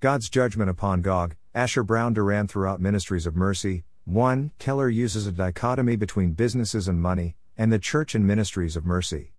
God's 0.00 0.30
Judgment 0.30 0.70
upon 0.70 1.02
Gog, 1.02 1.34
Asher 1.56 1.82
Brown 1.82 2.12
Duran 2.12 2.46
throughout 2.46 2.80
Ministries 2.80 3.26
of 3.26 3.34
Mercy. 3.34 3.82
1. 4.04 4.52
Keller 4.60 4.88
uses 4.88 5.26
a 5.26 5.32
dichotomy 5.32 5.96
between 5.96 6.34
businesses 6.34 6.86
and 6.86 7.02
money, 7.02 7.34
and 7.56 7.72
the 7.72 7.80
church 7.80 8.14
and 8.14 8.24
ministries 8.24 8.76
of 8.76 8.86
mercy. 8.86 9.32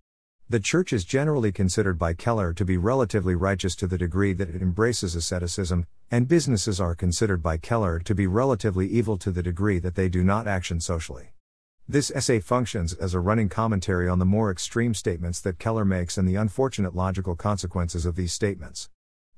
The 0.50 0.60
church 0.60 0.92
is 0.92 1.06
generally 1.06 1.50
considered 1.50 1.98
by 1.98 2.12
Keller 2.12 2.52
to 2.52 2.64
be 2.66 2.76
relatively 2.76 3.34
righteous 3.34 3.74
to 3.76 3.86
the 3.86 3.96
degree 3.96 4.34
that 4.34 4.50
it 4.50 4.60
embraces 4.60 5.14
asceticism, 5.14 5.86
and 6.10 6.28
businesses 6.28 6.78
are 6.78 6.94
considered 6.94 7.42
by 7.42 7.56
Keller 7.56 7.98
to 8.00 8.14
be 8.14 8.26
relatively 8.26 8.86
evil 8.86 9.16
to 9.16 9.30
the 9.30 9.42
degree 9.42 9.78
that 9.78 9.94
they 9.94 10.10
do 10.10 10.22
not 10.22 10.46
action 10.46 10.78
socially. 10.78 11.30
This 11.88 12.10
essay 12.10 12.38
functions 12.38 12.92
as 12.92 13.14
a 13.14 13.20
running 13.20 13.48
commentary 13.48 14.10
on 14.10 14.18
the 14.18 14.26
more 14.26 14.50
extreme 14.50 14.92
statements 14.92 15.40
that 15.40 15.58
Keller 15.58 15.86
makes 15.86 16.18
and 16.18 16.28
the 16.28 16.36
unfortunate 16.36 16.94
logical 16.94 17.34
consequences 17.34 18.04
of 18.04 18.14
these 18.14 18.34
statements. 18.34 18.90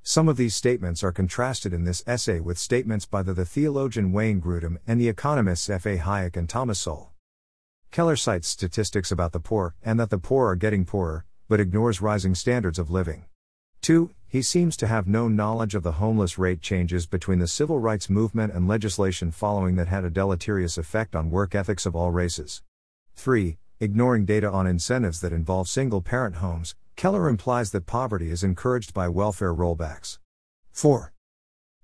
Some 0.05 0.29
of 0.29 0.37
these 0.37 0.57
statements 0.57 1.05
are 1.05 1.13
contrasted 1.13 1.73
in 1.73 1.85
this 1.85 2.03
essay 2.09 2.41
with 2.41 2.59
statements 2.59 3.07
by 3.07 3.23
the, 3.23 3.33
the 3.33 3.47
theologian 3.47 4.11
Wayne 4.11 4.41
Grudem 4.41 4.79
and 4.85 5.01
the 5.01 5.09
economists 5.09 5.71
F. 5.71 5.87
A. 5.87 5.97
Hayek 5.97 6.37
and 6.37 6.49
Thomas 6.49 6.81
Sowell. 6.81 7.13
Keller 7.93 8.17
cites 8.17 8.49
statistics 8.49 9.13
about 9.13 9.31
the 9.31 9.39
poor 9.39 9.77
and 9.81 10.01
that 10.01 10.11
the 10.11 10.19
poor 10.19 10.49
are 10.49 10.57
getting 10.57 10.85
poorer, 10.85 11.25
but 11.49 11.61
ignores 11.61 12.03
rising 12.03 12.35
standards 12.35 12.81
of 12.81 12.91
living. 12.91 13.27
2. 13.83 14.11
He 14.27 14.43
seems 14.43 14.77
to 14.79 14.89
have 14.89 15.07
no 15.07 15.29
knowledge 15.29 15.77
of 15.77 15.85
the 15.85 15.93
homeless 15.93 16.37
rate 16.37 16.63
changes 16.63 17.07
between 17.07 17.39
the 17.39 17.47
civil 17.47 17.79
rights 17.79 18.11
movement 18.11 18.53
and 18.53 18.67
legislation 18.67 19.31
following 19.31 19.77
that 19.77 19.87
had 19.87 20.05
a 20.05 20.11
deleterious 20.11 20.79
effect 20.79 21.15
on 21.15 21.31
work 21.31 21.55
ethics 21.55 21.87
of 21.87 21.95
all 21.95 22.11
races. 22.11 22.63
3. 23.15 23.57
Ignoring 23.79 24.25
data 24.25 24.51
on 24.51 24.67
incentives 24.67 25.21
that 25.21 25.33
involve 25.33 25.69
single 25.69 26.01
parent 26.01 26.37
homes, 26.37 26.75
Keller 26.97 27.29
implies 27.29 27.71
that 27.71 27.87
poverty 27.87 28.31
is 28.31 28.45
encouraged 28.45 28.95
by 28.95 29.09
welfare 29.09 29.55
rollbacks. 29.55 30.19
4. 30.71 31.13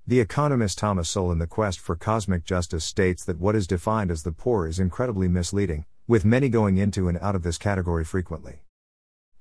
The 0.07 0.21
economist 0.21 0.79
Thomas 0.79 1.11
Sowell 1.11 1.33
in 1.33 1.39
The 1.39 1.47
Quest 1.47 1.81
for 1.81 1.97
Cosmic 1.97 2.45
Justice 2.45 2.85
states 2.85 3.25
that 3.25 3.39
what 3.39 3.57
is 3.57 3.67
defined 3.67 4.11
as 4.11 4.23
the 4.23 4.33
poor 4.33 4.67
is 4.67 4.79
incredibly 4.79 5.29
misleading, 5.29 5.85
with 6.07 6.25
many 6.25 6.49
going 6.49 6.79
into 6.79 7.09
and 7.09 7.19
out 7.19 7.35
of 7.35 7.43
this 7.43 7.59
category 7.59 8.05
frequently. 8.05 8.63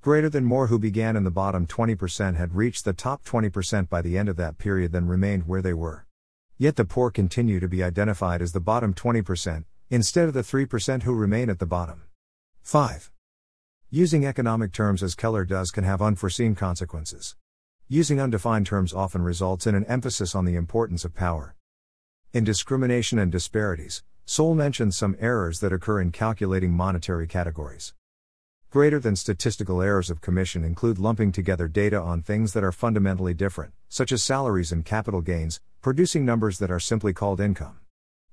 Greater 0.00 0.28
than 0.28 0.44
more 0.44 0.66
who 0.66 0.78
began 0.78 1.16
in 1.16 1.24
the 1.24 1.30
bottom 1.30 1.66
20% 1.66 2.36
had 2.36 2.54
reached 2.54 2.84
the 2.84 2.92
top 2.92 3.24
20% 3.24 3.88
by 3.88 4.02
the 4.02 4.18
end 4.18 4.28
of 4.28 4.36
that 4.36 4.58
period 4.58 4.92
than 4.92 5.06
remained 5.06 5.46
where 5.46 5.62
they 5.62 5.74
were. 5.74 6.06
Yet 6.56 6.76
the 6.76 6.84
poor 6.84 7.10
continue 7.10 7.60
to 7.60 7.68
be 7.68 7.82
identified 7.82 8.42
as 8.42 8.52
the 8.52 8.60
bottom 8.60 8.92
20%, 8.94 9.64
instead 9.90 10.28
of 10.28 10.34
the 10.34 10.42
3% 10.42 11.02
who 11.04 11.14
remain 11.14 11.48
at 11.48 11.58
the 11.60 11.66
bottom. 11.66 12.02
5. 12.62 13.10
Using 13.90 14.26
economic 14.26 14.72
terms 14.72 15.02
as 15.02 15.14
Keller 15.14 15.46
does 15.46 15.70
can 15.70 15.82
have 15.82 16.02
unforeseen 16.02 16.54
consequences. 16.54 17.36
Using 17.88 18.20
undefined 18.20 18.66
terms 18.66 18.92
often 18.92 19.22
results 19.22 19.66
in 19.66 19.74
an 19.74 19.86
emphasis 19.86 20.34
on 20.34 20.44
the 20.44 20.56
importance 20.56 21.06
of 21.06 21.14
power. 21.14 21.56
In 22.34 22.44
discrimination 22.44 23.18
and 23.18 23.32
disparities, 23.32 24.02
Sowell 24.26 24.54
mentions 24.54 24.94
some 24.94 25.16
errors 25.18 25.60
that 25.60 25.72
occur 25.72 26.02
in 26.02 26.12
calculating 26.12 26.72
monetary 26.72 27.26
categories. 27.26 27.94
Greater 28.68 29.00
than 29.00 29.16
statistical 29.16 29.80
errors 29.80 30.10
of 30.10 30.20
commission 30.20 30.64
include 30.64 30.98
lumping 30.98 31.32
together 31.32 31.66
data 31.66 31.98
on 31.98 32.20
things 32.20 32.52
that 32.52 32.62
are 32.62 32.72
fundamentally 32.72 33.32
different, 33.32 33.72
such 33.88 34.12
as 34.12 34.22
salaries 34.22 34.70
and 34.70 34.84
capital 34.84 35.22
gains, 35.22 35.62
producing 35.80 36.26
numbers 36.26 36.58
that 36.58 36.70
are 36.70 36.78
simply 36.78 37.14
called 37.14 37.40
income. 37.40 37.78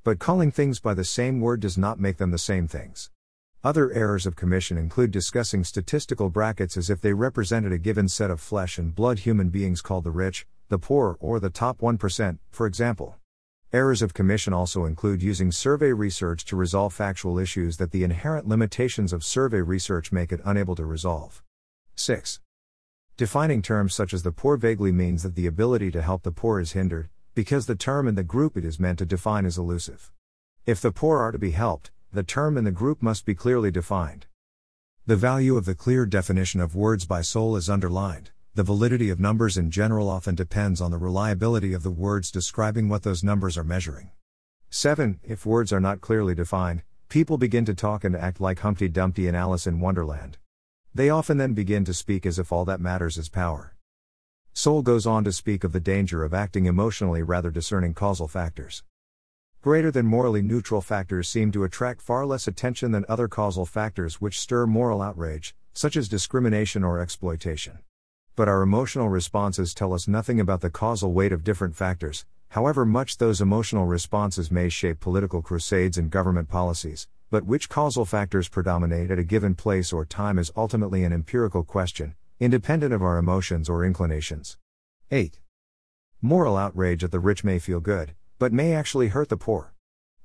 But 0.03 0.19
calling 0.19 0.51
things 0.51 0.81
by 0.81 0.95
the 0.95 1.05
same 1.05 1.39
word 1.39 1.61
does 1.61 1.77
not 1.77 1.97
make 1.97 2.17
them 2.17 2.31
the 2.31 2.37
same 2.37 2.67
things. 2.67 3.09
Other 3.65 3.91
errors 3.93 4.27
of 4.27 4.35
commission 4.35 4.77
include 4.77 5.09
discussing 5.09 5.63
statistical 5.63 6.29
brackets 6.29 6.77
as 6.77 6.91
if 6.91 7.01
they 7.01 7.13
represented 7.13 7.71
a 7.71 7.79
given 7.79 8.07
set 8.07 8.29
of 8.29 8.39
flesh 8.39 8.77
and 8.77 8.93
blood 8.93 9.17
human 9.17 9.49
beings 9.49 9.81
called 9.81 10.03
the 10.03 10.11
rich, 10.11 10.45
the 10.69 10.77
poor, 10.77 11.17
or 11.19 11.39
the 11.39 11.49
top 11.49 11.79
1%, 11.79 12.37
for 12.51 12.67
example. 12.67 13.15
Errors 13.73 14.03
of 14.03 14.13
commission 14.13 14.53
also 14.53 14.85
include 14.85 15.23
using 15.23 15.51
survey 15.51 15.91
research 15.93 16.45
to 16.45 16.55
resolve 16.55 16.93
factual 16.93 17.39
issues 17.39 17.77
that 17.77 17.89
the 17.89 18.03
inherent 18.03 18.47
limitations 18.47 19.11
of 19.11 19.23
survey 19.23 19.61
research 19.61 20.11
make 20.11 20.31
it 20.31 20.41
unable 20.45 20.75
to 20.75 20.85
resolve. 20.85 21.41
6. 21.95 22.39
Defining 23.17 23.63
terms 23.63 23.95
such 23.95 24.13
as 24.13 24.21
the 24.21 24.31
poor 24.31 24.57
vaguely 24.57 24.91
means 24.91 25.23
that 25.23 25.33
the 25.33 25.47
ability 25.47 25.89
to 25.89 26.03
help 26.03 26.21
the 26.21 26.31
poor 26.31 26.59
is 26.59 26.73
hindered, 26.73 27.09
because 27.33 27.65
the 27.65 27.73
term 27.73 28.07
and 28.07 28.15
the 28.15 28.23
group 28.23 28.55
it 28.57 28.63
is 28.63 28.79
meant 28.79 28.99
to 28.99 29.07
define 29.07 29.43
is 29.43 29.57
elusive. 29.57 30.11
If 30.67 30.81
the 30.81 30.91
poor 30.91 31.17
are 31.17 31.31
to 31.31 31.39
be 31.39 31.49
helped, 31.49 31.89
the 32.15 32.23
term 32.23 32.57
and 32.57 32.65
the 32.65 32.71
group 32.71 33.03
must 33.03 33.25
be 33.25 33.35
clearly 33.35 33.69
defined. 33.69 34.25
The 35.05 35.17
value 35.17 35.57
of 35.57 35.65
the 35.65 35.75
clear 35.75 36.05
definition 36.05 36.61
of 36.61 36.73
words 36.73 37.05
by 37.05 37.21
Sowell 37.21 37.57
is 37.57 37.69
underlined. 37.69 38.31
The 38.53 38.63
validity 38.63 39.09
of 39.09 39.19
numbers 39.19 39.57
in 39.57 39.69
general 39.69 40.09
often 40.09 40.33
depends 40.33 40.79
on 40.79 40.91
the 40.91 40.97
reliability 40.97 41.73
of 41.73 41.83
the 41.83 41.91
words 41.91 42.31
describing 42.31 42.87
what 42.87 43.03
those 43.03 43.21
numbers 43.21 43.57
are 43.57 43.65
measuring. 43.65 44.11
7. 44.69 45.19
If 45.23 45.45
words 45.45 45.73
are 45.73 45.81
not 45.81 45.99
clearly 45.99 46.33
defined, 46.33 46.83
people 47.09 47.37
begin 47.37 47.65
to 47.65 47.75
talk 47.75 48.05
and 48.05 48.15
act 48.15 48.39
like 48.39 48.59
Humpty 48.59 48.87
Dumpty 48.87 49.27
and 49.27 49.35
Alice 49.35 49.67
in 49.67 49.81
Wonderland. 49.81 50.37
They 50.93 51.09
often 51.09 51.37
then 51.37 51.53
begin 51.53 51.83
to 51.83 51.93
speak 51.93 52.25
as 52.25 52.39
if 52.39 52.53
all 52.53 52.63
that 52.63 52.79
matters 52.79 53.17
is 53.17 53.27
power. 53.27 53.75
Sowell 54.53 54.83
goes 54.83 55.05
on 55.05 55.25
to 55.25 55.33
speak 55.33 55.65
of 55.65 55.73
the 55.73 55.81
danger 55.81 56.23
of 56.23 56.33
acting 56.33 56.65
emotionally 56.65 57.21
rather 57.21 57.51
discerning 57.51 57.93
causal 57.93 58.29
factors. 58.29 58.83
Greater 59.65 59.89
than 59.89 60.05
morally 60.05 60.43
neutral 60.43 60.79
factors 60.79 61.27
seem 61.27 61.51
to 61.51 61.63
attract 61.63 61.99
far 61.99 62.23
less 62.23 62.47
attention 62.47 62.91
than 62.91 63.03
other 63.09 63.27
causal 63.27 63.65
factors 63.65 64.21
which 64.21 64.39
stir 64.39 64.67
moral 64.67 65.01
outrage, 65.01 65.55
such 65.73 65.97
as 65.97 66.07
discrimination 66.07 66.83
or 66.83 66.99
exploitation 66.99 67.79
but 68.35 68.49
our 68.49 68.61
emotional 68.61 69.07
responses 69.07 69.73
tell 69.73 69.93
us 69.93 70.09
nothing 70.09 70.41
about 70.41 70.59
the 70.59 70.69
causal 70.69 71.13
weight 71.13 71.31
of 71.31 71.43
different 71.43 71.73
factors, 71.73 72.25
however 72.49 72.85
much 72.85 73.17
those 73.17 73.39
emotional 73.39 73.85
responses 73.85 74.51
may 74.51 74.67
shape 74.67 74.99
political 74.99 75.41
crusades 75.41 75.97
and 75.97 76.11
government 76.11 76.49
policies, 76.49 77.07
but 77.31 77.45
which 77.45 77.69
causal 77.69 78.03
factors 78.03 78.49
predominate 78.49 79.09
at 79.09 79.19
a 79.19 79.23
given 79.23 79.55
place 79.55 79.93
or 79.93 80.03
time 80.03 80.37
is 80.37 80.51
ultimately 80.57 81.05
an 81.05 81.13
empirical 81.13 81.63
question, 81.63 82.13
independent 82.41 82.93
of 82.93 83.01
our 83.01 83.17
emotions 83.17 83.69
or 83.69 83.85
inclinations. 83.85 84.57
8. 85.11 85.39
Moral 86.21 86.57
outrage 86.57 87.05
at 87.05 87.11
the 87.11 87.19
rich 87.19 87.45
may 87.45 87.57
feel 87.57 87.79
good, 87.79 88.15
but 88.39 88.53
may 88.53 88.73
actually 88.73 89.09
hurt 89.09 89.29
the 89.29 89.37
poor. 89.37 89.73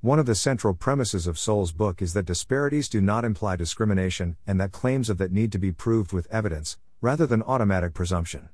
One 0.01 0.19
of 0.19 0.27
the 0.27 0.35
central 0.35 0.75
premises 0.75 1.27
of 1.27 1.39
Sowell's 1.39 1.73
book 1.73 2.01
is 2.01 2.13
that 2.15 2.27
disparities 2.27 2.89
do 2.89 3.01
not 3.01 3.25
imply 3.25 3.57
discrimination, 3.57 4.37
and 4.47 4.61
that 4.61 4.73
claims 4.73 5.11
of 5.11 5.19
that 5.19 5.33
need 5.33 5.53
to 5.53 5.59
be 5.59 5.73
proved 5.73 6.13
with 6.13 6.27
evidence, 6.31 6.79
rather 7.01 7.27
than 7.27 7.43
automatic 7.43 7.95
presumption. 7.95 8.49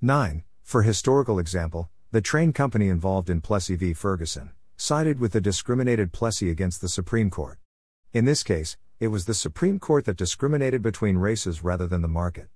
9. 0.00 0.44
For 0.62 0.82
historical 0.82 1.38
example, 1.38 1.90
the 2.12 2.20
train 2.20 2.52
company 2.52 2.88
involved 2.88 3.28
in 3.28 3.40
Plessy 3.40 3.76
v. 3.76 3.92
Ferguson 3.92 4.52
sided 4.76 5.20
with 5.20 5.32
the 5.32 5.40
discriminated 5.40 6.12
Plessy 6.12 6.50
against 6.50 6.80
the 6.80 6.88
Supreme 6.88 7.30
Court. 7.30 7.58
In 8.12 8.24
this 8.24 8.42
case, 8.42 8.76
it 8.98 9.08
was 9.08 9.24
the 9.24 9.34
Supreme 9.34 9.78
Court 9.78 10.04
that 10.04 10.16
discriminated 10.16 10.82
between 10.82 11.16
races 11.16 11.62
rather 11.62 11.86
than 11.86 12.02
the 12.02 12.08
market. 12.08 12.48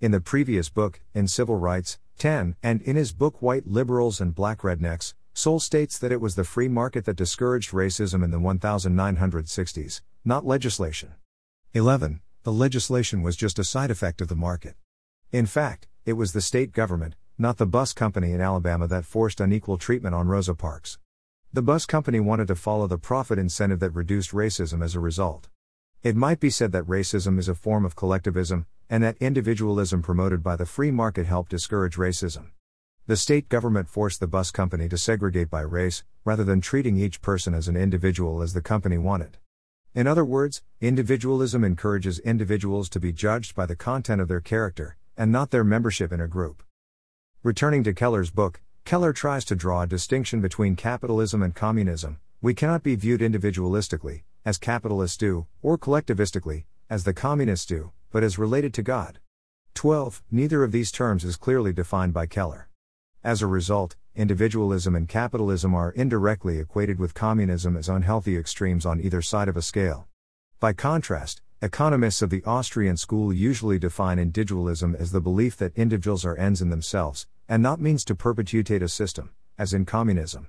In 0.00 0.10
the 0.10 0.20
previous 0.20 0.68
book, 0.68 1.00
In 1.14 1.28
Civil 1.28 1.56
Rights, 1.56 1.98
10, 2.18 2.56
and 2.62 2.82
in 2.82 2.96
his 2.96 3.12
book 3.12 3.42
White 3.42 3.66
Liberals 3.66 4.20
and 4.20 4.34
Black 4.34 4.60
Rednecks, 4.60 5.14
Sowell 5.34 5.60
states 5.60 5.98
that 5.98 6.12
it 6.12 6.20
was 6.20 6.36
the 6.36 6.44
free 6.44 6.68
market 6.68 7.04
that 7.04 7.16
discouraged 7.16 7.72
racism 7.72 8.24
in 8.24 8.30
the 8.30 8.38
1960s, 8.38 10.00
not 10.24 10.46
legislation. 10.46 11.14
11 11.72 12.20
the 12.44 12.52
legislation 12.52 13.22
was 13.22 13.36
just 13.36 13.58
a 13.58 13.64
side 13.64 13.90
effect 13.90 14.20
of 14.20 14.28
the 14.28 14.34
market. 14.34 14.76
In 15.32 15.46
fact, 15.46 15.88
it 16.04 16.12
was 16.12 16.34
the 16.34 16.42
state 16.42 16.72
government, 16.72 17.16
not 17.38 17.56
the 17.56 17.64
bus 17.64 17.94
company 17.94 18.32
in 18.32 18.42
Alabama, 18.42 18.86
that 18.86 19.06
forced 19.06 19.40
unequal 19.40 19.78
treatment 19.78 20.14
on 20.14 20.28
Rosa 20.28 20.54
Parks. 20.54 20.98
The 21.54 21.62
bus 21.62 21.86
company 21.86 22.20
wanted 22.20 22.48
to 22.48 22.54
follow 22.54 22.86
the 22.86 22.98
profit 22.98 23.38
incentive 23.38 23.80
that 23.80 23.94
reduced 23.94 24.32
racism 24.32 24.84
as 24.84 24.94
a 24.94 25.00
result. 25.00 25.48
It 26.02 26.16
might 26.16 26.38
be 26.38 26.50
said 26.50 26.72
that 26.72 26.84
racism 26.84 27.38
is 27.38 27.48
a 27.48 27.54
form 27.54 27.86
of 27.86 27.96
collectivism, 27.96 28.66
and 28.90 29.02
that 29.02 29.16
individualism 29.20 30.02
promoted 30.02 30.42
by 30.42 30.56
the 30.56 30.66
free 30.66 30.90
market 30.90 31.24
helped 31.24 31.50
discourage 31.50 31.96
racism. 31.96 32.50
The 33.06 33.18
state 33.18 33.50
government 33.50 33.90
forced 33.90 34.20
the 34.20 34.26
bus 34.26 34.50
company 34.50 34.88
to 34.88 34.96
segregate 34.96 35.50
by 35.50 35.60
race, 35.60 36.04
rather 36.24 36.42
than 36.42 36.62
treating 36.62 36.96
each 36.96 37.20
person 37.20 37.52
as 37.52 37.68
an 37.68 37.76
individual 37.76 38.40
as 38.40 38.54
the 38.54 38.62
company 38.62 38.96
wanted. 38.96 39.36
In 39.94 40.06
other 40.06 40.24
words, 40.24 40.62
individualism 40.80 41.64
encourages 41.64 42.18
individuals 42.20 42.88
to 42.88 42.98
be 42.98 43.12
judged 43.12 43.54
by 43.54 43.66
the 43.66 43.76
content 43.76 44.22
of 44.22 44.28
their 44.28 44.40
character, 44.40 44.96
and 45.18 45.30
not 45.30 45.50
their 45.50 45.64
membership 45.64 46.12
in 46.12 46.20
a 46.22 46.26
group. 46.26 46.62
Returning 47.42 47.84
to 47.84 47.92
Keller's 47.92 48.30
book, 48.30 48.62
Keller 48.86 49.12
tries 49.12 49.44
to 49.44 49.54
draw 49.54 49.82
a 49.82 49.86
distinction 49.86 50.40
between 50.40 50.74
capitalism 50.74 51.42
and 51.42 51.54
communism. 51.54 52.20
We 52.40 52.54
cannot 52.54 52.82
be 52.82 52.96
viewed 52.96 53.20
individualistically, 53.20 54.22
as 54.46 54.56
capitalists 54.56 55.18
do, 55.18 55.46
or 55.60 55.76
collectivistically, 55.76 56.64
as 56.88 57.04
the 57.04 57.12
communists 57.12 57.66
do, 57.66 57.92
but 58.10 58.24
as 58.24 58.38
related 58.38 58.72
to 58.74 58.82
God. 58.82 59.18
12. 59.74 60.22
Neither 60.30 60.64
of 60.64 60.72
these 60.72 60.90
terms 60.90 61.22
is 61.22 61.36
clearly 61.36 61.74
defined 61.74 62.14
by 62.14 62.24
Keller. 62.24 62.70
As 63.24 63.40
a 63.40 63.46
result, 63.46 63.96
individualism 64.14 64.94
and 64.94 65.08
capitalism 65.08 65.74
are 65.74 65.92
indirectly 65.92 66.58
equated 66.58 66.98
with 66.98 67.14
communism 67.14 67.74
as 67.74 67.88
unhealthy 67.88 68.36
extremes 68.36 68.84
on 68.84 69.00
either 69.00 69.22
side 69.22 69.48
of 69.48 69.56
a 69.56 69.62
scale. 69.62 70.06
By 70.60 70.74
contrast, 70.74 71.40
economists 71.62 72.20
of 72.20 72.28
the 72.28 72.44
Austrian 72.44 72.98
school 72.98 73.32
usually 73.32 73.78
define 73.78 74.18
individualism 74.18 74.94
as 74.94 75.10
the 75.10 75.22
belief 75.22 75.56
that 75.56 75.74
individuals 75.74 76.26
are 76.26 76.36
ends 76.36 76.60
in 76.60 76.68
themselves, 76.68 77.26
and 77.48 77.62
not 77.62 77.80
means 77.80 78.04
to 78.04 78.14
perpetuate 78.14 78.82
a 78.82 78.90
system, 78.90 79.30
as 79.56 79.72
in 79.72 79.86
communism. 79.86 80.48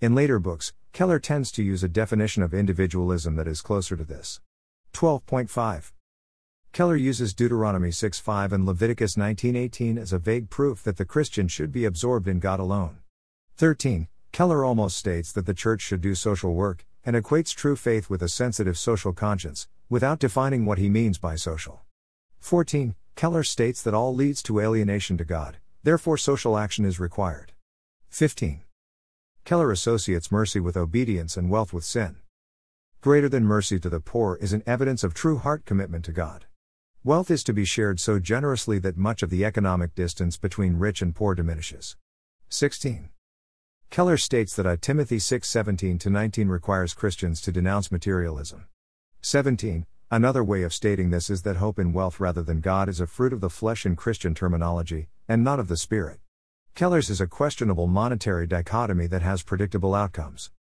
In 0.00 0.14
later 0.14 0.38
books, 0.38 0.72
Keller 0.92 1.18
tends 1.18 1.50
to 1.50 1.64
use 1.64 1.82
a 1.82 1.88
definition 1.88 2.44
of 2.44 2.54
individualism 2.54 3.34
that 3.34 3.48
is 3.48 3.60
closer 3.60 3.96
to 3.96 4.04
this. 4.04 4.40
12.5. 4.92 5.90
Keller 6.72 6.96
uses 6.96 7.34
Deuteronomy 7.34 7.90
6:5 7.90 8.50
and 8.50 8.64
Leviticus 8.64 9.14
19:18 9.14 9.98
as 9.98 10.10
a 10.10 10.18
vague 10.18 10.48
proof 10.48 10.82
that 10.84 10.96
the 10.96 11.04
Christian 11.04 11.46
should 11.46 11.70
be 11.70 11.84
absorbed 11.84 12.26
in 12.26 12.40
God 12.40 12.60
alone. 12.60 13.00
13. 13.58 14.08
Keller 14.32 14.64
almost 14.64 14.96
states 14.96 15.32
that 15.32 15.44
the 15.44 15.52
church 15.52 15.82
should 15.82 16.00
do 16.00 16.14
social 16.14 16.54
work, 16.54 16.86
and 17.04 17.14
equates 17.14 17.54
true 17.54 17.76
faith 17.76 18.08
with 18.08 18.22
a 18.22 18.28
sensitive 18.28 18.78
social 18.78 19.12
conscience, 19.12 19.68
without 19.90 20.18
defining 20.18 20.64
what 20.64 20.78
he 20.78 20.88
means 20.88 21.18
by 21.18 21.34
social. 21.36 21.82
14. 22.40 22.94
Keller 23.16 23.42
states 23.42 23.82
that 23.82 23.92
all 23.92 24.14
leads 24.14 24.42
to 24.42 24.58
alienation 24.58 25.18
to 25.18 25.26
God, 25.26 25.58
therefore, 25.82 26.16
social 26.16 26.56
action 26.56 26.86
is 26.86 26.98
required. 26.98 27.52
15. 28.08 28.62
Keller 29.44 29.70
associates 29.70 30.32
mercy 30.32 30.58
with 30.58 30.78
obedience 30.78 31.36
and 31.36 31.50
wealth 31.50 31.74
with 31.74 31.84
sin. 31.84 32.16
Greater 33.02 33.28
than 33.28 33.44
mercy 33.44 33.78
to 33.78 33.90
the 33.90 34.00
poor 34.00 34.36
is 34.36 34.54
an 34.54 34.62
evidence 34.64 35.04
of 35.04 35.12
true 35.12 35.36
heart 35.36 35.66
commitment 35.66 36.06
to 36.06 36.12
God. 36.12 36.46
Wealth 37.04 37.32
is 37.32 37.42
to 37.42 37.52
be 37.52 37.64
shared 37.64 37.98
so 37.98 38.20
generously 38.20 38.78
that 38.78 38.96
much 38.96 39.24
of 39.24 39.30
the 39.30 39.44
economic 39.44 39.92
distance 39.92 40.36
between 40.36 40.76
rich 40.76 41.02
and 41.02 41.12
poor 41.12 41.34
diminishes. 41.34 41.96
16. 42.48 43.08
Keller 43.90 44.16
states 44.16 44.54
that 44.54 44.68
I 44.68 44.76
Timothy 44.76 45.18
6:17 45.18 45.98
to 45.98 46.10
19 46.10 46.46
requires 46.46 46.94
Christians 46.94 47.40
to 47.40 47.50
denounce 47.50 47.90
materialism. 47.90 48.66
17. 49.20 49.84
Another 50.12 50.44
way 50.44 50.62
of 50.62 50.72
stating 50.72 51.10
this 51.10 51.28
is 51.28 51.42
that 51.42 51.56
hope 51.56 51.80
in 51.80 51.92
wealth 51.92 52.20
rather 52.20 52.44
than 52.44 52.60
God 52.60 52.88
is 52.88 53.00
a 53.00 53.08
fruit 53.08 53.32
of 53.32 53.40
the 53.40 53.50
flesh 53.50 53.84
in 53.84 53.96
Christian 53.96 54.32
terminology, 54.32 55.08
and 55.26 55.42
not 55.42 55.58
of 55.58 55.66
the 55.66 55.76
Spirit. 55.76 56.20
Keller's 56.76 57.10
is 57.10 57.20
a 57.20 57.26
questionable 57.26 57.88
monetary 57.88 58.46
dichotomy 58.46 59.08
that 59.08 59.22
has 59.22 59.42
predictable 59.42 59.96
outcomes. 59.96 60.52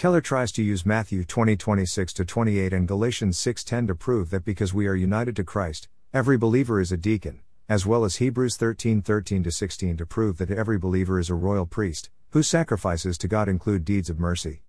Keller 0.00 0.22
tries 0.22 0.50
to 0.52 0.62
use 0.62 0.86
Matthew 0.86 1.24
20 1.24 1.56
26 1.56 2.14
28 2.14 2.72
and 2.72 2.88
Galatians 2.88 3.36
6:10 3.36 3.86
to 3.86 3.94
prove 3.94 4.30
that 4.30 4.46
because 4.46 4.72
we 4.72 4.86
are 4.86 4.94
united 4.94 5.36
to 5.36 5.44
Christ, 5.44 5.90
every 6.14 6.38
believer 6.38 6.80
is 6.80 6.90
a 6.90 6.96
deacon, 6.96 7.40
as 7.68 7.84
well 7.84 8.06
as 8.06 8.16
Hebrews 8.16 8.56
13 8.56 9.02
13 9.02 9.50
16 9.50 9.98
to 9.98 10.06
prove 10.06 10.38
that 10.38 10.50
every 10.50 10.78
believer 10.78 11.18
is 11.18 11.28
a 11.28 11.34
royal 11.34 11.66
priest, 11.66 12.08
whose 12.30 12.48
sacrifices 12.48 13.18
to 13.18 13.28
God 13.28 13.46
include 13.46 13.84
deeds 13.84 14.08
of 14.08 14.18
mercy. 14.18 14.62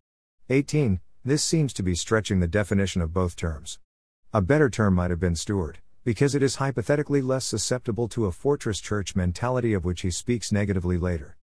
18. 0.49 0.99
This 1.23 1.45
seems 1.45 1.71
to 1.75 1.81
be 1.81 1.95
stretching 1.95 2.41
the 2.41 2.45
definition 2.45 3.01
of 3.01 3.13
both 3.13 3.37
terms. 3.37 3.79
A 4.33 4.41
better 4.41 4.69
term 4.69 4.95
might 4.95 5.11
have 5.11 5.21
been 5.21 5.37
steward, 5.37 5.79
because 6.03 6.35
it 6.35 6.43
is 6.43 6.57
hypothetically 6.57 7.21
less 7.21 7.45
susceptible 7.45 8.09
to 8.09 8.25
a 8.25 8.33
fortress 8.33 8.81
church 8.81 9.15
mentality 9.15 9.71
of 9.71 9.85
which 9.85 10.01
he 10.01 10.11
speaks 10.11 10.51
negatively 10.51 10.97
later. 10.97 11.37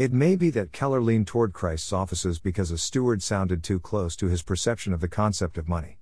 It 0.00 0.14
may 0.14 0.34
be 0.34 0.48
that 0.52 0.72
Keller 0.72 1.02
leaned 1.02 1.26
toward 1.26 1.52
Christ's 1.52 1.92
offices 1.92 2.38
because 2.38 2.70
a 2.70 2.78
steward 2.78 3.22
sounded 3.22 3.62
too 3.62 3.78
close 3.78 4.16
to 4.16 4.28
his 4.28 4.40
perception 4.40 4.94
of 4.94 5.02
the 5.02 5.08
concept 5.08 5.58
of 5.58 5.68
money. 5.68 5.98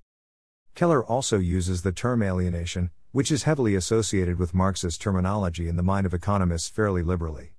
Keller 0.77 1.05
also 1.05 1.37
uses 1.37 1.83
the 1.83 1.91
term 1.91 2.23
alienation, 2.23 2.91
which 3.11 3.33
is 3.33 3.43
heavily 3.43 3.75
associated 3.75 4.39
with 4.39 4.55
Marxist 4.55 5.01
terminology 5.01 5.67
in 5.67 5.75
the 5.75 5.83
mind 5.83 6.07
of 6.07 6.15
economists 6.15 6.69
fairly 6.69 7.03
liberally. 7.03 7.55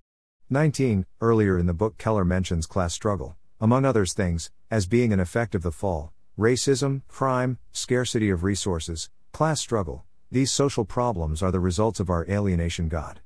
19. 0.50 1.06
Earlier 1.20 1.60
in 1.60 1.66
the 1.66 1.74
book, 1.74 1.98
Keller 1.98 2.24
mentions 2.24 2.66
class 2.68 2.94
struggle, 2.94 3.36
among 3.60 3.84
others 3.84 4.14
things, 4.14 4.50
as 4.72 4.88
being 4.88 5.12
an 5.12 5.20
effect 5.20 5.56
of 5.56 5.62
the 5.62 5.74
fall, 5.74 6.14
racism, 6.38 7.02
crime, 7.10 7.58
scarcity 7.74 8.30
of 8.30 8.46
resources, 8.46 9.10
class 9.34 9.60
struggle. 9.60 10.06
These 10.32 10.54
social 10.54 10.86
problems 10.86 11.44
are 11.44 11.52
the 11.52 11.60
results 11.60 12.00
of 12.00 12.10
our 12.10 12.26
alienation 12.30 12.88
God. 12.88 13.20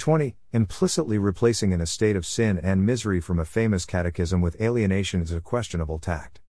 20. 0.00 0.34
Implicitly 0.54 1.18
replacing 1.18 1.72
in 1.72 1.80
a 1.82 1.86
state 1.86 2.16
of 2.16 2.24
sin 2.24 2.58
and 2.62 2.86
misery 2.86 3.20
from 3.20 3.38
a 3.38 3.44
famous 3.44 3.84
catechism 3.84 4.40
with 4.40 4.58
alienation 4.58 5.20
is 5.20 5.30
a 5.30 5.42
questionable 5.42 5.98
tact. 5.98 6.40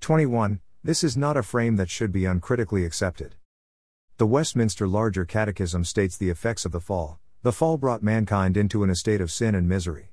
21. 0.00 0.58
This 0.82 1.04
is 1.04 1.16
not 1.16 1.36
a 1.36 1.44
frame 1.44 1.76
that 1.76 1.88
should 1.88 2.10
be 2.10 2.24
uncritically 2.24 2.84
accepted. 2.84 3.36
The 4.16 4.26
Westminster 4.26 4.88
Larger 4.88 5.24
Catechism 5.24 5.84
states 5.84 6.16
the 6.16 6.30
effects 6.30 6.64
of 6.64 6.72
the 6.72 6.80
fall. 6.80 7.20
The 7.42 7.52
fall 7.52 7.76
brought 7.76 8.02
mankind 8.02 8.56
into 8.56 8.82
an 8.82 8.90
estate 8.90 9.20
of 9.20 9.30
sin 9.30 9.54
and 9.54 9.68
misery. 9.68 10.10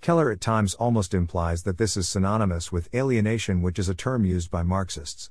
Keller 0.00 0.32
at 0.32 0.40
times 0.40 0.74
almost 0.74 1.14
implies 1.14 1.62
that 1.62 1.78
this 1.78 1.96
is 1.96 2.08
synonymous 2.08 2.72
with 2.72 2.92
alienation, 2.92 3.62
which 3.62 3.78
is 3.78 3.88
a 3.88 3.94
term 3.94 4.24
used 4.24 4.50
by 4.50 4.64
Marxists. 4.64 5.30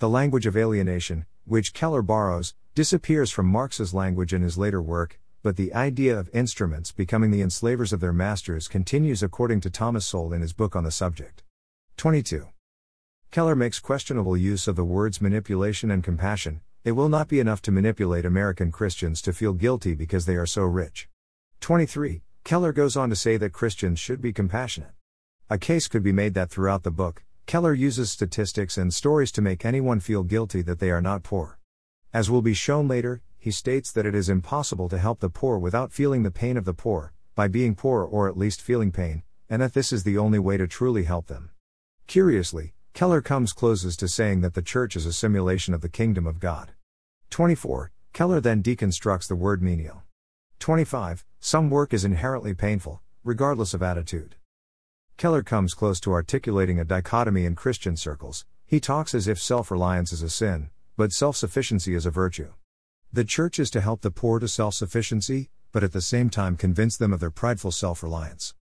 The 0.00 0.08
language 0.08 0.44
of 0.44 0.56
alienation, 0.56 1.26
which 1.44 1.72
Keller 1.72 2.02
borrows, 2.02 2.54
disappears 2.74 3.30
from 3.30 3.46
Marx's 3.46 3.94
language 3.94 4.34
in 4.34 4.42
his 4.42 4.58
later 4.58 4.82
work, 4.82 5.20
but 5.42 5.56
the 5.56 5.72
idea 5.72 6.18
of 6.18 6.28
instruments 6.34 6.92
becoming 6.92 7.30
the 7.30 7.42
enslavers 7.42 7.92
of 7.92 8.00
their 8.00 8.12
masters 8.12 8.68
continues 8.68 9.22
according 9.22 9.60
to 9.60 9.70
Thomas 9.70 10.06
Sowell 10.06 10.32
in 10.32 10.40
his 10.40 10.52
book 10.52 10.74
on 10.74 10.84
the 10.84 10.90
subject. 10.90 11.42
22. 11.96 12.48
Keller 13.30 13.54
makes 13.54 13.78
questionable 13.78 14.36
use 14.36 14.66
of 14.66 14.76
the 14.76 14.84
words 14.84 15.20
manipulation 15.20 15.90
and 15.90 16.02
compassion. 16.02 16.60
It 16.84 16.92
will 16.92 17.08
not 17.08 17.28
be 17.28 17.40
enough 17.40 17.60
to 17.62 17.72
manipulate 17.72 18.24
American 18.24 18.72
Christians 18.72 19.20
to 19.22 19.32
feel 19.32 19.52
guilty 19.52 19.94
because 19.94 20.26
they 20.26 20.36
are 20.36 20.46
so 20.46 20.62
rich. 20.62 21.08
23. 21.60 22.22
Keller 22.44 22.72
goes 22.72 22.96
on 22.96 23.10
to 23.10 23.16
say 23.16 23.36
that 23.36 23.52
Christians 23.52 23.98
should 24.00 24.20
be 24.20 24.32
compassionate. 24.32 24.92
A 25.50 25.58
case 25.58 25.88
could 25.88 26.02
be 26.02 26.12
made 26.12 26.34
that 26.34 26.50
throughout 26.50 26.82
the 26.82 26.90
book, 26.90 27.24
Keller 27.46 27.74
uses 27.74 28.10
statistics 28.10 28.76
and 28.76 28.92
stories 28.92 29.32
to 29.32 29.42
make 29.42 29.64
anyone 29.64 30.00
feel 30.00 30.22
guilty 30.22 30.62
that 30.62 30.78
they 30.78 30.90
are 30.90 31.00
not 31.00 31.22
poor. 31.22 31.58
As 32.12 32.30
will 32.30 32.42
be 32.42 32.54
shown 32.54 32.88
later, 32.88 33.22
he 33.38 33.50
states 33.50 33.92
that 33.92 34.06
it 34.06 34.14
is 34.14 34.28
impossible 34.28 34.88
to 34.88 34.98
help 34.98 35.20
the 35.20 35.30
poor 35.30 35.58
without 35.58 35.92
feeling 35.92 36.22
the 36.22 36.30
pain 36.30 36.56
of 36.56 36.64
the 36.64 36.74
poor, 36.74 37.12
by 37.34 37.48
being 37.48 37.74
poor 37.74 38.02
or 38.02 38.28
at 38.28 38.36
least 38.36 38.60
feeling 38.60 38.90
pain, 38.90 39.22
and 39.48 39.62
that 39.62 39.74
this 39.74 39.92
is 39.92 40.04
the 40.04 40.18
only 40.18 40.38
way 40.38 40.56
to 40.56 40.66
truly 40.66 41.04
help 41.04 41.26
them. 41.26 41.50
Curiously, 42.06 42.74
Keller 42.94 43.20
comes 43.20 43.52
closes 43.52 43.96
to 43.98 44.08
saying 44.08 44.40
that 44.40 44.54
the 44.54 44.62
church 44.62 44.96
is 44.96 45.06
a 45.06 45.12
simulation 45.12 45.72
of 45.72 45.82
the 45.82 45.88
kingdom 45.88 46.26
of 46.26 46.40
God. 46.40 46.72
24. 47.30 47.92
Keller 48.12 48.40
then 48.40 48.62
deconstructs 48.62 49.28
the 49.28 49.36
word 49.36 49.62
menial. 49.62 50.02
25. 50.58 51.24
Some 51.38 51.70
work 51.70 51.94
is 51.94 52.04
inherently 52.04 52.54
painful, 52.54 53.00
regardless 53.22 53.72
of 53.72 53.82
attitude. 53.82 54.34
Keller 55.16 55.42
comes 55.42 55.74
close 55.74 56.00
to 56.00 56.12
articulating 56.12 56.80
a 56.80 56.84
dichotomy 56.84 57.44
in 57.44 57.54
Christian 57.54 57.96
circles. 57.96 58.44
He 58.66 58.80
talks 58.80 59.14
as 59.14 59.28
if 59.28 59.40
self 59.40 59.70
reliance 59.70 60.12
is 60.12 60.22
a 60.22 60.28
sin, 60.28 60.70
but 60.96 61.12
self 61.12 61.36
sufficiency 61.36 61.94
is 61.94 62.06
a 62.06 62.10
virtue. 62.10 62.52
The 63.10 63.24
church 63.24 63.58
is 63.58 63.70
to 63.70 63.80
help 63.80 64.02
the 64.02 64.10
poor 64.10 64.38
to 64.38 64.46
self 64.46 64.74
sufficiency, 64.74 65.48
but 65.72 65.82
at 65.82 65.92
the 65.92 66.02
same 66.02 66.28
time 66.28 66.56
convince 66.56 66.94
them 66.94 67.14
of 67.14 67.20
their 67.20 67.30
prideful 67.30 67.72
self 67.72 68.02
reliance. 68.02 68.54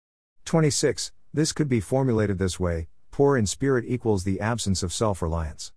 26. 0.44 1.10
This 1.34 1.52
could 1.52 1.68
be 1.68 1.80
formulated 1.80 2.38
this 2.38 2.60
way 2.60 2.86
poor 3.10 3.36
in 3.36 3.46
spirit 3.46 3.84
equals 3.88 4.22
the 4.22 4.40
absence 4.40 4.84
of 4.84 4.92
self 4.92 5.20
reliance. 5.20 5.72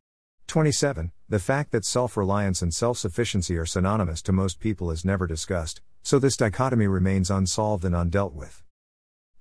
27. 0.45 1.11
The 1.27 1.39
fact 1.39 1.71
that 1.71 1.83
self 1.83 2.15
reliance 2.15 2.61
and 2.61 2.71
self 2.71 2.99
sufficiency 2.99 3.57
are 3.57 3.65
synonymous 3.65 4.21
to 4.21 4.31
most 4.31 4.59
people 4.59 4.91
is 4.91 5.03
never 5.03 5.25
discussed, 5.25 5.81
so 6.03 6.19
this 6.19 6.37
dichotomy 6.37 6.85
remains 6.85 7.31
unsolved 7.31 7.83
and 7.83 7.95
undealt 7.95 8.33
with. 8.33 8.63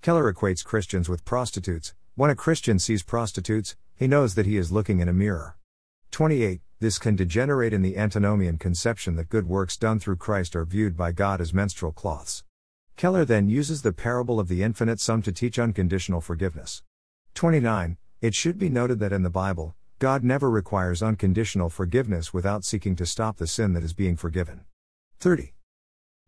Keller 0.00 0.32
equates 0.32 0.64
Christians 0.64 1.06
with 1.06 1.26
prostitutes. 1.26 1.92
When 2.14 2.30
a 2.30 2.34
Christian 2.34 2.78
sees 2.78 3.02
prostitutes, 3.02 3.76
he 3.94 4.06
knows 4.06 4.36
that 4.36 4.46
he 4.46 4.56
is 4.56 4.72
looking 4.72 5.00
in 5.00 5.08
a 5.08 5.12
mirror. 5.12 5.57
28. 6.10 6.60
This 6.80 6.98
can 6.98 7.16
degenerate 7.16 7.72
in 7.72 7.82
the 7.82 7.96
antinomian 7.96 8.56
conception 8.56 9.16
that 9.16 9.28
good 9.28 9.48
works 9.48 9.76
done 9.76 9.98
through 9.98 10.16
Christ 10.16 10.54
are 10.54 10.64
viewed 10.64 10.96
by 10.96 11.12
God 11.12 11.40
as 11.40 11.52
menstrual 11.52 11.92
cloths. 11.92 12.44
Keller 12.96 13.24
then 13.24 13.48
uses 13.48 13.82
the 13.82 13.92
parable 13.92 14.40
of 14.40 14.48
the 14.48 14.62
infinite 14.62 15.00
sum 15.00 15.22
to 15.22 15.32
teach 15.32 15.58
unconditional 15.58 16.20
forgiveness. 16.20 16.82
29. 17.34 17.96
It 18.20 18.34
should 18.34 18.58
be 18.58 18.68
noted 18.68 18.98
that 19.00 19.12
in 19.12 19.22
the 19.22 19.30
Bible, 19.30 19.76
God 19.98 20.24
never 20.24 20.50
requires 20.50 21.02
unconditional 21.02 21.68
forgiveness 21.68 22.32
without 22.32 22.64
seeking 22.64 22.96
to 22.96 23.06
stop 23.06 23.36
the 23.36 23.46
sin 23.46 23.72
that 23.74 23.82
is 23.82 23.92
being 23.92 24.16
forgiven. 24.16 24.64
30. 25.20 25.54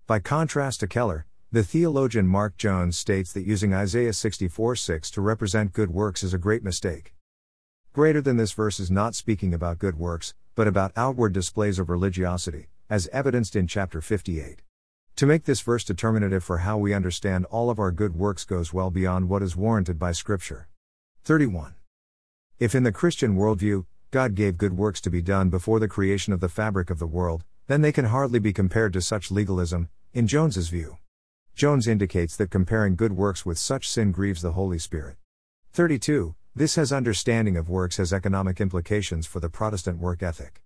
By 0.07 0.19
contrast 0.19 0.81
to 0.81 0.89
Keller, 0.89 1.27
the 1.53 1.63
theologian 1.63 2.27
Mark 2.27 2.57
Jones 2.57 2.99
states 2.99 3.33
that 3.33 3.47
using 3.47 3.75
Isaiah 3.75 4.13
64 4.13 4.77
6 4.77 5.11
to 5.13 5.21
represent 5.21 5.73
good 5.73 5.91
works 5.91 6.23
is 6.23 6.35
a 6.35 6.39
great 6.39 6.63
mistake. 6.63 7.15
Greater 8.01 8.23
than 8.23 8.39
this 8.39 8.53
verse 8.53 8.81
is 8.81 8.91
not 8.91 9.15
speaking 9.15 9.53
about 9.53 9.79
good 9.79 9.99
works, 9.99 10.33
but 10.55 10.67
about 10.67 10.91
outward 10.97 11.35
displays 11.35 11.79
of 11.79 11.91
religiosity, 11.91 12.69
as 12.89 13.09
evidenced 13.09 13.55
in 13.55 13.67
chapter 13.67 14.01
58. 14.01 14.63
To 15.17 15.27
make 15.27 15.45
this 15.45 15.61
verse 15.61 15.85
determinative 15.85 16.43
for 16.43 16.65
how 16.65 16.79
we 16.79 16.95
understand 16.95 17.45
all 17.51 17.69
of 17.69 17.79
our 17.79 17.91
good 17.91 18.17
works 18.17 18.47
goes 18.47 18.73
well 18.73 18.91
beyond 18.91 19.29
what 19.29 19.43
is 19.43 19.55
warranted 19.55 19.99
by 19.99 20.13
Scripture. 20.13 20.67
31. 21.25 21.75
If 22.59 22.75
in 22.75 22.85
the 22.85 22.91
Christian 22.91 23.37
worldview, 23.37 23.85
God 24.11 24.35
gave 24.35 24.57
good 24.57 24.79
works 24.79 25.03
to 25.03 25.11
be 25.11 25.21
done 25.21 25.51
before 25.51 25.79
the 25.79 25.87
creation 25.87 26.33
of 26.33 26.41
the 26.41 26.49
fabric 26.49 26.89
of 26.89 27.01
the 27.01 27.07
world, 27.07 27.45
then 27.67 27.83
they 27.83 27.93
can 27.93 28.07
hardly 28.07 28.39
be 28.39 28.55
compared 28.55 28.95
to 28.95 29.03
such 29.03 29.31
legalism, 29.31 29.91
in 30.15 30.27
Jones's 30.27 30.71
view. 30.71 30.97
Jones 31.55 31.87
indicates 31.87 32.35
that 32.39 32.51
comparing 32.51 32.97
good 32.97 33.13
works 33.13 33.45
with 33.45 33.59
such 33.59 33.87
sin 33.87 34.11
grieves 34.11 34.41
the 34.41 34.53
Holy 34.53 34.79
Spirit. 34.79 35.17
32. 35.75 36.35
This 36.61 36.75
has 36.75 36.93
understanding 36.93 37.57
of 37.57 37.71
works 37.71 37.97
has 37.97 38.13
economic 38.13 38.61
implications 38.61 39.27
for 39.27 39.41
the 39.41 39.49
Protestant 39.49 39.99
work 39.99 40.23
ethic. 40.23 40.61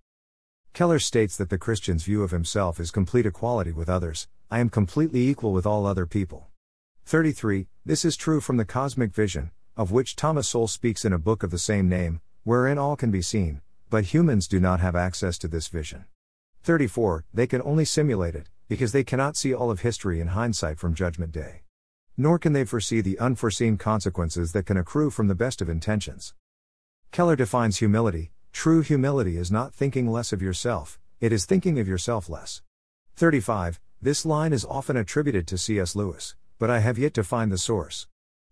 Keller 0.73 0.99
states 0.99 1.37
that 1.37 1.49
the 1.49 1.57
Christian's 1.57 2.03
view 2.03 2.21
of 2.21 2.31
himself 2.31 2.81
is 2.81 2.91
complete 2.91 3.25
equality 3.25 3.71
with 3.71 3.87
others 3.87 4.27
I 4.51 4.59
am 4.59 4.67
completely 4.67 5.29
equal 5.29 5.53
with 5.53 5.65
all 5.65 5.85
other 5.85 6.05
people. 6.05 6.49
33. 7.05 7.67
This 7.85 8.03
is 8.03 8.17
true 8.17 8.41
from 8.41 8.57
the 8.57 8.65
cosmic 8.65 9.13
vision, 9.13 9.51
of 9.77 9.93
which 9.93 10.17
Thomas 10.17 10.49
Sowell 10.49 10.67
speaks 10.67 11.05
in 11.05 11.13
a 11.13 11.17
book 11.17 11.43
of 11.43 11.51
the 11.51 11.57
same 11.57 11.87
name, 11.87 12.19
wherein 12.43 12.77
all 12.77 12.97
can 12.97 13.09
be 13.09 13.21
seen, 13.21 13.61
but 13.89 14.13
humans 14.13 14.49
do 14.49 14.59
not 14.59 14.81
have 14.81 14.97
access 14.97 15.37
to 15.37 15.47
this 15.47 15.69
vision. 15.69 16.03
34. 16.63 17.23
They 17.33 17.47
can 17.47 17.61
only 17.61 17.85
simulate 17.85 18.35
it, 18.35 18.49
because 18.67 18.91
they 18.91 19.05
cannot 19.05 19.37
see 19.37 19.53
all 19.53 19.71
of 19.71 19.79
history 19.79 20.19
in 20.19 20.27
hindsight 20.27 20.77
from 20.77 20.93
Judgment 20.93 21.31
Day. 21.31 21.61
Nor 22.17 22.39
can 22.39 22.53
they 22.53 22.65
foresee 22.65 23.01
the 23.01 23.19
unforeseen 23.19 23.77
consequences 23.77 24.51
that 24.53 24.65
can 24.65 24.77
accrue 24.77 25.09
from 25.09 25.27
the 25.27 25.35
best 25.35 25.61
of 25.61 25.69
intentions. 25.69 26.33
Keller 27.11 27.35
defines 27.35 27.77
humility 27.77 28.31
true 28.55 28.81
humility 28.81 29.35
is 29.35 29.51
not 29.51 29.73
thinking 29.73 30.09
less 30.09 30.31
of 30.31 30.41
yourself, 30.41 30.97
it 31.19 31.33
is 31.33 31.45
thinking 31.45 31.77
of 31.77 31.89
yourself 31.89 32.29
less. 32.29 32.61
35. 33.17 33.81
This 34.01 34.25
line 34.25 34.53
is 34.53 34.63
often 34.63 34.95
attributed 34.95 35.45
to 35.47 35.57
C.S. 35.57 35.93
Lewis, 35.93 36.35
but 36.57 36.69
I 36.69 36.79
have 36.79 36.97
yet 36.97 37.13
to 37.15 37.23
find 37.23 37.51
the 37.51 37.57
source. 37.57 38.07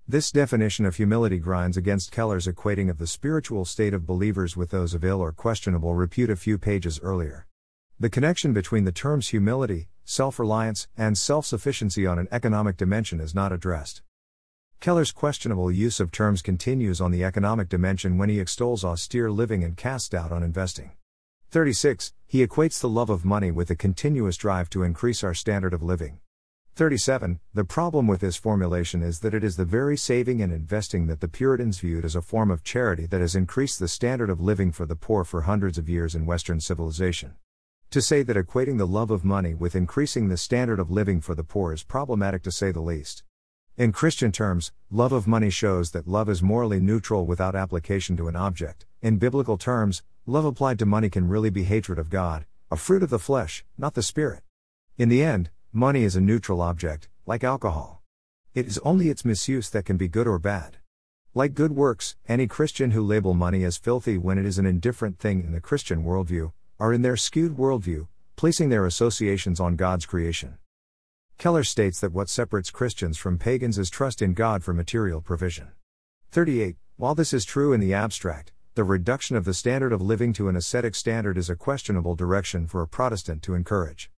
This 0.05 0.29
definition 0.29 0.85
of 0.85 0.97
humility 0.97 1.39
grinds 1.39 1.77
against 1.77 2.11
Keller's 2.11 2.47
equating 2.47 2.89
of 2.89 2.97
the 2.97 3.07
spiritual 3.07 3.63
state 3.63 3.93
of 3.93 4.05
believers 4.05 4.57
with 4.57 4.71
those 4.71 4.93
of 4.93 5.05
ill 5.05 5.21
or 5.21 5.31
questionable 5.31 5.95
repute 5.95 6.29
a 6.29 6.35
few 6.35 6.57
pages 6.57 6.99
earlier. 7.01 7.47
The 7.97 8.09
connection 8.09 8.51
between 8.51 8.83
the 8.83 8.91
terms 8.91 9.29
humility, 9.29 9.87
self 10.05 10.39
reliance, 10.39 10.87
and 10.97 11.17
self 11.17 11.45
sufficiency 11.45 12.05
on 12.05 12.19
an 12.19 12.27
economic 12.31 12.77
dimension 12.77 13.19
is 13.19 13.33
not 13.33 13.51
addressed. 13.51 14.01
Keller's 14.79 15.11
questionable 15.11 15.71
use 15.71 15.99
of 15.99 16.11
terms 16.11 16.41
continues 16.41 16.99
on 16.99 17.11
the 17.11 17.23
economic 17.23 17.69
dimension 17.69 18.17
when 18.17 18.27
he 18.27 18.39
extols 18.39 18.83
austere 18.83 19.31
living 19.31 19.63
and 19.63 19.77
casts 19.77 20.09
doubt 20.09 20.31
on 20.31 20.43
investing. 20.43 20.91
36. 21.51 22.13
He 22.25 22.45
equates 22.45 22.81
the 22.81 22.89
love 22.89 23.09
of 23.09 23.23
money 23.23 23.51
with 23.51 23.69
a 23.69 23.75
continuous 23.75 24.35
drive 24.35 24.69
to 24.71 24.83
increase 24.83 25.23
our 25.23 25.33
standard 25.33 25.73
of 25.73 25.83
living. 25.83 26.19
37. 26.75 27.39
The 27.53 27.63
problem 27.63 28.07
with 28.07 28.21
this 28.21 28.35
formulation 28.35 29.03
is 29.03 29.19
that 29.19 29.35
it 29.35 29.43
is 29.43 29.55
the 29.55 29.63
very 29.63 29.95
saving 29.95 30.41
and 30.41 30.51
investing 30.51 31.05
that 31.05 31.21
the 31.21 31.27
Puritans 31.27 31.79
viewed 31.79 32.03
as 32.03 32.15
a 32.15 32.21
form 32.23 32.49
of 32.49 32.63
charity 32.63 33.05
that 33.05 33.21
has 33.21 33.35
increased 33.35 33.79
the 33.79 33.87
standard 33.87 34.31
of 34.31 34.41
living 34.41 34.71
for 34.71 34.87
the 34.87 34.95
poor 34.95 35.23
for 35.23 35.43
hundreds 35.43 35.77
of 35.77 35.87
years 35.87 36.15
in 36.15 36.25
Western 36.25 36.59
civilization. 36.59 37.35
To 37.93 38.01
say 38.01 38.23
that 38.23 38.35
equating 38.35 38.79
the 38.79 38.87
love 38.87 39.11
of 39.11 39.23
money 39.23 39.53
with 39.53 39.75
increasing 39.75 40.27
the 40.27 40.35
standard 40.35 40.79
of 40.79 40.89
living 40.89 41.21
for 41.21 41.35
the 41.35 41.43
poor 41.43 41.71
is 41.71 41.83
problematic 41.83 42.41
to 42.41 42.51
say 42.51 42.71
the 42.71 42.81
least. 42.81 43.21
In 43.77 43.91
Christian 43.91 44.31
terms, 44.31 44.71
love 44.89 45.11
of 45.11 45.27
money 45.27 45.51
shows 45.51 45.91
that 45.91 46.07
love 46.07 46.27
is 46.27 46.41
morally 46.41 46.79
neutral 46.79 47.27
without 47.27 47.55
application 47.55 48.17
to 48.17 48.27
an 48.27 48.35
object. 48.35 48.87
In 49.03 49.17
biblical 49.17 49.59
terms, 49.59 50.01
love 50.25 50.43
applied 50.43 50.79
to 50.79 50.87
money 50.87 51.07
can 51.07 51.27
really 51.27 51.51
be 51.51 51.65
hatred 51.65 51.99
of 51.99 52.09
God, 52.09 52.47
a 52.71 52.77
fruit 52.77 53.03
of 53.03 53.11
the 53.11 53.19
flesh, 53.19 53.63
not 53.77 53.93
the 53.93 54.01
spirit. 54.01 54.41
In 54.97 55.09
the 55.09 55.21
end, 55.21 55.51
money 55.71 56.03
is 56.03 56.15
a 56.15 56.19
neutral 56.19 56.61
object, 56.61 57.09
like 57.27 57.43
alcohol. 57.43 58.01
It 58.55 58.65
is 58.65 58.79
only 58.79 59.09
its 59.09 59.23
misuse 59.23 59.69
that 59.69 59.85
can 59.85 59.97
be 59.97 60.07
good 60.07 60.25
or 60.25 60.39
bad. 60.39 60.77
Like 61.35 61.53
good 61.53 61.75
works, 61.75 62.15
any 62.27 62.47
Christian 62.47 62.89
who 62.89 63.03
label 63.03 63.35
money 63.35 63.63
as 63.63 63.77
filthy 63.77 64.17
when 64.17 64.39
it 64.39 64.47
is 64.47 64.57
an 64.57 64.65
indifferent 64.65 65.19
thing 65.19 65.43
in 65.43 65.51
the 65.51 65.61
Christian 65.61 66.03
worldview, 66.03 66.53
are 66.83 66.91
in 66.91 67.01
their 67.01 67.15
skewed 67.15 67.55
worldview, 67.55 68.05
placing 68.35 68.67
their 68.67 68.85
associations 68.85 69.57
on 69.61 69.77
God's 69.77 70.05
creation. 70.05 70.57
Keller 71.37 71.63
states 71.63 72.01
that 72.01 72.11
what 72.11 72.27
separates 72.27 72.71
Christians 72.71 73.17
from 73.17 73.37
pagans 73.37 73.77
is 73.77 73.89
trust 73.89 74.21
in 74.21 74.33
God 74.33 74.65
for 74.65 74.73
material 74.73 75.21
provision. 75.21 75.69
38. 76.31 76.75
While 76.97 77.15
this 77.15 77.31
is 77.31 77.45
true 77.45 77.71
in 77.71 77.79
the 77.79 77.93
abstract, 77.93 78.51
the 78.75 78.83
reduction 78.83 79.37
of 79.37 79.45
the 79.45 79.53
standard 79.53 79.93
of 79.93 80.01
living 80.01 80.33
to 80.33 80.49
an 80.49 80.57
ascetic 80.57 80.93
standard 80.93 81.37
is 81.37 81.49
a 81.49 81.55
questionable 81.55 82.15
direction 82.15 82.67
for 82.67 82.81
a 82.81 82.87
Protestant 82.89 83.41
to 83.43 83.53
encourage. 83.53 84.11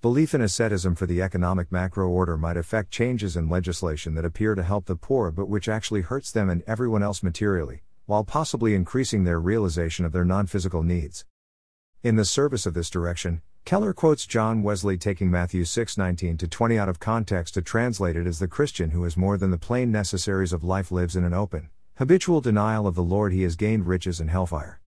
Belief 0.00 0.32
in 0.32 0.42
asceticism 0.42 0.94
for 0.94 1.06
the 1.06 1.20
economic 1.20 1.72
macro 1.72 2.06
order 2.08 2.36
might 2.36 2.56
affect 2.56 2.92
changes 2.92 3.36
in 3.36 3.48
legislation 3.48 4.14
that 4.14 4.24
appear 4.24 4.54
to 4.54 4.62
help 4.62 4.86
the 4.86 4.94
poor 4.94 5.32
but 5.32 5.48
which 5.48 5.68
actually 5.68 6.02
hurts 6.02 6.30
them 6.30 6.48
and 6.48 6.62
everyone 6.68 7.02
else 7.02 7.24
materially, 7.24 7.82
while 8.06 8.22
possibly 8.22 8.76
increasing 8.76 9.24
their 9.24 9.40
realization 9.40 10.04
of 10.04 10.12
their 10.12 10.24
non 10.24 10.46
physical 10.46 10.84
needs. 10.84 11.24
In 12.04 12.16
the 12.16 12.24
service 12.24 12.66
of 12.66 12.74
this 12.74 12.90
direction, 12.90 13.42
Keller 13.64 13.92
quotes 13.92 14.26
John 14.26 14.64
Wesley 14.64 14.98
taking 14.98 15.30
Matthew 15.30 15.62
6:19 15.62 16.36
to 16.36 16.48
20 16.48 16.76
out 16.76 16.88
of 16.88 16.98
context 16.98 17.54
to 17.54 17.62
translate 17.62 18.16
it 18.16 18.26
as 18.26 18.40
the 18.40 18.48
Christian 18.48 18.90
who 18.90 19.04
has 19.04 19.16
more 19.16 19.38
than 19.38 19.52
the 19.52 19.56
plain 19.56 19.92
necessaries 19.92 20.52
of 20.52 20.64
life 20.64 20.90
lives 20.90 21.14
in 21.14 21.22
an 21.22 21.32
open, 21.32 21.70
habitual 21.98 22.40
denial 22.40 22.88
of 22.88 22.96
the 22.96 23.04
Lord 23.04 23.32
he 23.32 23.44
has 23.44 23.54
gained 23.54 23.86
riches 23.86 24.18
and 24.18 24.30
hellfire. 24.30 24.80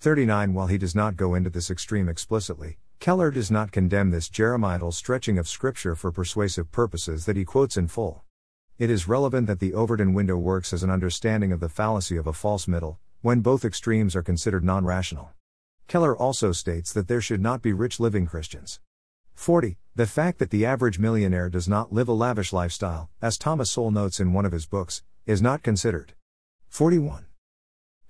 39 0.00 0.52
While 0.52 0.66
he 0.66 0.76
does 0.76 0.94
not 0.94 1.16
go 1.16 1.34
into 1.34 1.48
this 1.48 1.70
extreme 1.70 2.06
explicitly, 2.06 2.76
Keller 3.00 3.30
does 3.30 3.50
not 3.50 3.72
condemn 3.72 4.10
this 4.10 4.28
Jeremiadal 4.28 4.92
stretching 4.92 5.38
of 5.38 5.48
Scripture 5.48 5.94
for 5.94 6.12
persuasive 6.12 6.70
purposes 6.70 7.24
that 7.24 7.36
he 7.36 7.46
quotes 7.46 7.78
in 7.78 7.88
full. 7.88 8.24
It 8.76 8.90
is 8.90 9.08
relevant 9.08 9.46
that 9.46 9.60
the 9.60 9.72
Overton 9.72 10.12
window 10.12 10.36
works 10.36 10.74
as 10.74 10.82
an 10.82 10.90
understanding 10.90 11.50
of 11.50 11.60
the 11.60 11.70
fallacy 11.70 12.18
of 12.18 12.26
a 12.26 12.34
false 12.34 12.68
middle, 12.68 12.98
when 13.22 13.40
both 13.40 13.64
extremes 13.64 14.14
are 14.14 14.22
considered 14.22 14.64
non 14.64 14.84
rational. 14.84 15.30
Keller 15.88 16.14
also 16.14 16.52
states 16.52 16.92
that 16.92 17.08
there 17.08 17.22
should 17.22 17.40
not 17.40 17.62
be 17.62 17.72
rich 17.72 17.98
living 17.98 18.26
Christians. 18.26 18.78
40. 19.34 19.78
The 19.96 20.06
fact 20.06 20.38
that 20.38 20.50
the 20.50 20.66
average 20.66 20.98
millionaire 20.98 21.48
does 21.48 21.66
not 21.66 21.94
live 21.94 22.08
a 22.08 22.12
lavish 22.12 22.52
lifestyle, 22.52 23.08
as 23.22 23.38
Thomas 23.38 23.70
Sowell 23.70 23.90
notes 23.90 24.20
in 24.20 24.34
one 24.34 24.44
of 24.44 24.52
his 24.52 24.66
books, 24.66 25.02
is 25.24 25.40
not 25.40 25.62
considered. 25.62 26.12
41. 26.68 27.24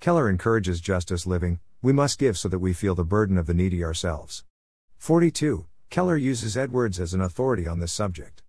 Keller 0.01 0.29
encourages 0.29 0.81
justice 0.81 1.25
living, 1.25 1.61
we 1.81 1.93
must 1.93 2.19
give 2.19 2.37
so 2.37 2.49
that 2.49 2.59
we 2.59 2.73
feel 2.73 2.97
the 2.97 3.05
burden 3.05 3.39
of 3.39 3.47
the 3.47 3.55
needy 3.55 3.85
ourselves. 3.85 4.43
42. 4.97 5.67
Keller 5.89 6.17
uses 6.17 6.57
Edwards 6.57 6.99
as 6.99 7.15
an 7.15 7.21
authority 7.21 7.69
on 7.69 7.79
this 7.79 7.93
subject. 7.93 8.43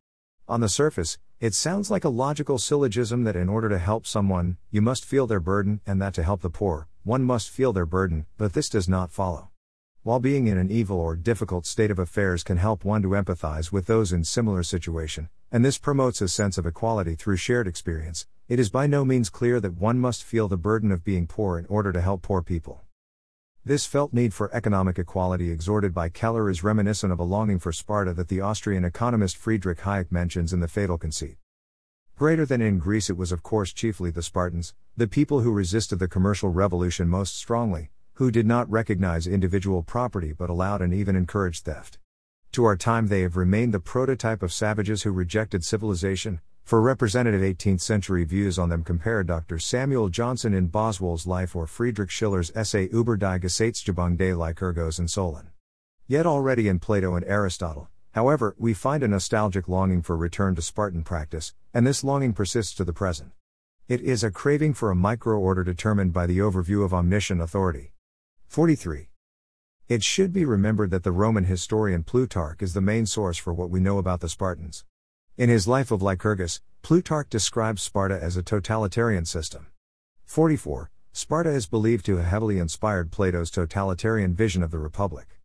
On 0.48 0.60
the 0.60 0.70
surface, 0.70 1.20
it 1.40 1.54
sounds 1.54 1.92
like 1.92 2.04
a 2.04 2.10
logical 2.10 2.58
syllogism 2.58 3.26
that 3.26 3.36
in 3.36 3.48
order 3.48 3.70
to 3.70 3.78
help 3.78 4.08
someone, 4.08 4.58
you 4.72 4.82
must 4.82 5.06
feel 5.06 5.28
their 5.28 5.40
burden, 5.40 5.82
and 5.86 6.02
that 6.02 6.16
to 6.16 6.24
help 6.24 6.42
the 6.42 6.50
poor, 6.50 6.88
one 7.04 7.24
must 7.24 7.50
feel 7.50 7.74
their 7.74 7.86
burden, 7.86 8.26
but 8.38 8.54
this 8.54 8.70
does 8.70 8.90
not 8.90 9.12
follow. 9.12 9.50
While 10.04 10.20
being 10.20 10.48
in 10.48 10.58
an 10.58 10.72
evil 10.72 10.98
or 10.98 11.16
difficult 11.16 11.66
state 11.66 11.92
of 11.92 12.00
affairs 12.00 12.44
can 12.44 12.58
help 12.58 12.86
one 12.86 13.02
to 13.02 13.10
empathize 13.10 13.72
with 13.72 13.86
those 13.86 14.14
in 14.14 14.24
similar 14.24 14.64
situation, 14.64 15.30
and 15.52 15.64
this 15.64 15.78
promotes 15.78 16.22
a 16.22 16.28
sense 16.28 16.58
of 16.58 16.66
equality 16.66 17.16
through 17.16 17.38
shared 17.38 17.68
experience, 17.68 18.28
it 18.48 18.60
is 18.60 18.70
by 18.70 18.88
no 18.88 19.04
means 19.04 19.30
clear 19.30 19.60
that 19.60 19.76
one 19.76 20.00
must 20.00 20.24
feel 20.24 20.48
the 20.48 20.58
burden 20.58 20.92
of 20.92 21.04
being 21.04 21.28
poor 21.28 21.60
in 21.60 21.66
order 21.66 21.92
to 21.92 22.02
help 22.02 22.22
poor 22.22 22.42
people. 22.42 22.82
This 23.66 23.86
felt 23.86 24.14
need 24.14 24.34
for 24.34 24.50
economic 24.56 24.98
equality 24.98 25.52
exhorted 25.52 25.94
by 25.94 26.10
Keller 26.10 26.50
is 26.50 26.64
reminiscent 26.64 27.12
of 27.12 27.20
a 27.20 27.24
longing 27.24 27.60
for 27.60 27.72
Sparta 27.72 28.14
that 28.14 28.30
the 28.30 28.42
Austrian 28.42 28.86
economist 28.86 29.38
Friedrich 29.38 29.80
Hayek 29.80 30.12
mentions 30.12 30.54
in 30.54 30.60
The 30.60 30.68
Fatal 30.68 30.98
Conceit. 30.98 31.38
Greater 32.20 32.46
than 32.46 32.60
in 32.60 32.80
Greece, 32.80 33.10
it 33.10 33.16
was 33.16 33.32
of 33.32 33.44
course 33.44 33.72
chiefly 33.72 34.12
the 34.12 34.22
Spartans, 34.22 34.74
the 34.98 35.08
people 35.08 35.40
who 35.40 35.54
resisted 35.54 36.00
the 36.00 36.08
commercial 36.10 36.50
revolution 36.50 37.08
most 37.08 37.38
strongly, 37.38 37.92
who 38.16 38.30
did 38.30 38.46
not 38.46 38.70
recognize 38.70 39.26
individual 39.26 39.84
property 39.84 40.34
but 40.34 40.50
allowed 40.50 40.82
and 40.82 40.94
even 40.94 41.16
encouraged 41.16 41.64
theft. 41.64 41.98
To 42.52 42.66
our 42.66 42.76
time, 42.76 43.08
they 43.08 43.22
have 43.22 43.38
remained 43.38 43.74
the 43.74 43.80
prototype 43.80 44.44
of 44.44 44.52
savages 44.52 45.04
who 45.04 45.12
rejected 45.12 45.64
civilization. 45.64 46.42
For 46.66 46.82
representative 46.82 47.40
18th 47.40 47.80
century 47.80 48.26
views 48.26 48.60
on 48.60 48.68
them, 48.68 48.84
compare 48.84 49.24
Dr. 49.24 49.58
Samuel 49.58 50.10
Johnson 50.10 50.54
in 50.54 50.68
Boswell's 50.68 51.26
Life 51.26 51.56
or 51.56 51.68
Friedrich 51.68 52.12
Schiller's 52.12 52.52
essay 52.54 52.90
Über 52.90 53.18
die 53.18 53.40
Gesetzgebung 53.40 54.18
des 54.18 54.34
Lycurgos 54.34 55.00
and 55.00 55.10
Solon. 55.10 55.52
Yet 56.06 56.26
already 56.26 56.68
in 56.68 56.80
Plato 56.80 57.16
and 57.16 57.24
Aristotle, 57.24 57.88
However, 58.14 58.56
we 58.58 58.74
find 58.74 59.04
a 59.04 59.08
nostalgic 59.08 59.68
longing 59.68 60.02
for 60.02 60.18
return 60.18 60.56
to 60.56 60.62
Spartan 60.62 61.04
practice, 61.04 61.54
and 61.74 61.86
this 61.86 62.04
longing 62.04 62.34
persists 62.34 62.74
to 62.76 62.84
the 62.84 62.94
present. 62.94 63.32
It 63.88 64.02
is 64.02 64.24
a 64.24 64.32
craving 64.32 64.74
for 64.74 64.92
a 64.92 64.96
micro-order 64.96 65.64
determined 65.64 66.14
by 66.14 66.28
the 66.28 66.40
overview 66.40 66.84
of 66.84 66.94
omniscient 66.94 67.42
authority. 67.42 67.94
43. 68.48 69.10
It 69.88 70.04
should 70.04 70.32
be 70.32 70.46
remembered 70.46 70.92
that 70.92 71.04
the 71.04 71.12
Roman 71.12 71.46
historian 71.46 72.04
Plutarch 72.04 72.62
is 72.62 72.74
the 72.74 72.82
main 72.82 73.06
source 73.06 73.38
for 73.38 73.54
what 73.54 73.72
we 73.72 73.80
know 73.80 73.98
about 73.98 74.20
the 74.20 74.30
Spartans. 74.30 74.86
In 75.38 75.50
his 75.50 75.68
Life 75.68 75.90
of 75.90 76.02
Lycurgus, 76.02 76.62
Plutarch 76.82 77.30
describes 77.30 77.82
Sparta 77.82 78.22
as 78.22 78.38
a 78.38 78.44
totalitarian 78.44 79.26
system. 79.26 79.68
44. 80.26 80.92
Sparta 81.12 81.50
is 81.50 81.66
believed 81.66 82.06
to 82.06 82.18
have 82.18 82.28
heavily 82.28 82.60
inspired 82.60 83.12
Plato's 83.12 83.50
totalitarian 83.50 84.36
vision 84.36 84.62
of 84.62 84.70
the 84.70 84.78
Republic. 84.78 85.40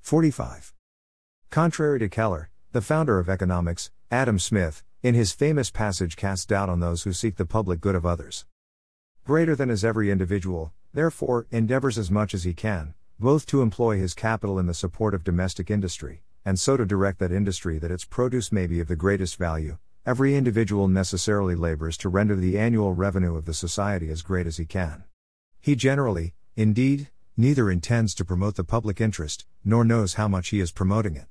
45. 0.00 0.72
Contrary 1.50 1.98
to 1.98 2.08
Keller, 2.08 2.50
the 2.72 2.80
founder 2.80 3.18
of 3.18 3.28
economics, 3.28 3.90
Adam 4.10 4.38
Smith, 4.38 4.84
in 5.00 5.14
his 5.14 5.30
famous 5.30 5.70
passage 5.70 6.16
casts 6.16 6.44
doubt 6.44 6.68
on 6.68 6.80
those 6.80 7.04
who 7.04 7.12
seek 7.12 7.36
the 7.36 7.46
public 7.46 7.80
good 7.80 7.94
of 7.94 8.04
others. 8.04 8.46
Greater 9.24 9.54
than 9.54 9.70
is 9.70 9.84
every 9.84 10.10
individual, 10.10 10.72
therefore, 10.92 11.46
endeavors 11.52 11.96
as 11.98 12.10
much 12.10 12.34
as 12.34 12.42
he 12.42 12.52
can, 12.52 12.94
both 13.20 13.46
to 13.46 13.62
employ 13.62 13.96
his 13.96 14.12
capital 14.12 14.58
in 14.58 14.66
the 14.66 14.74
support 14.74 15.14
of 15.14 15.22
domestic 15.22 15.70
industry, 15.70 16.22
and 16.44 16.58
so 16.58 16.76
to 16.76 16.84
direct 16.84 17.20
that 17.20 17.30
industry 17.30 17.78
that 17.78 17.92
its 17.92 18.04
produce 18.04 18.50
may 18.50 18.66
be 18.66 18.80
of 18.80 18.88
the 18.88 18.96
greatest 18.96 19.36
value. 19.36 19.78
Every 20.04 20.34
individual 20.34 20.88
necessarily 20.88 21.54
labors 21.54 21.96
to 21.98 22.08
render 22.08 22.34
the 22.34 22.58
annual 22.58 22.92
revenue 22.92 23.36
of 23.36 23.44
the 23.44 23.54
society 23.54 24.10
as 24.10 24.22
great 24.22 24.48
as 24.48 24.56
he 24.56 24.64
can. 24.64 25.04
He 25.60 25.76
generally, 25.76 26.34
indeed, 26.56 27.10
neither 27.36 27.70
intends 27.70 28.14
to 28.14 28.24
promote 28.24 28.56
the 28.56 28.64
public 28.64 29.00
interest, 29.00 29.46
nor 29.64 29.84
knows 29.84 30.14
how 30.14 30.26
much 30.26 30.48
he 30.48 30.58
is 30.58 30.72
promoting 30.72 31.14
it. 31.14 31.26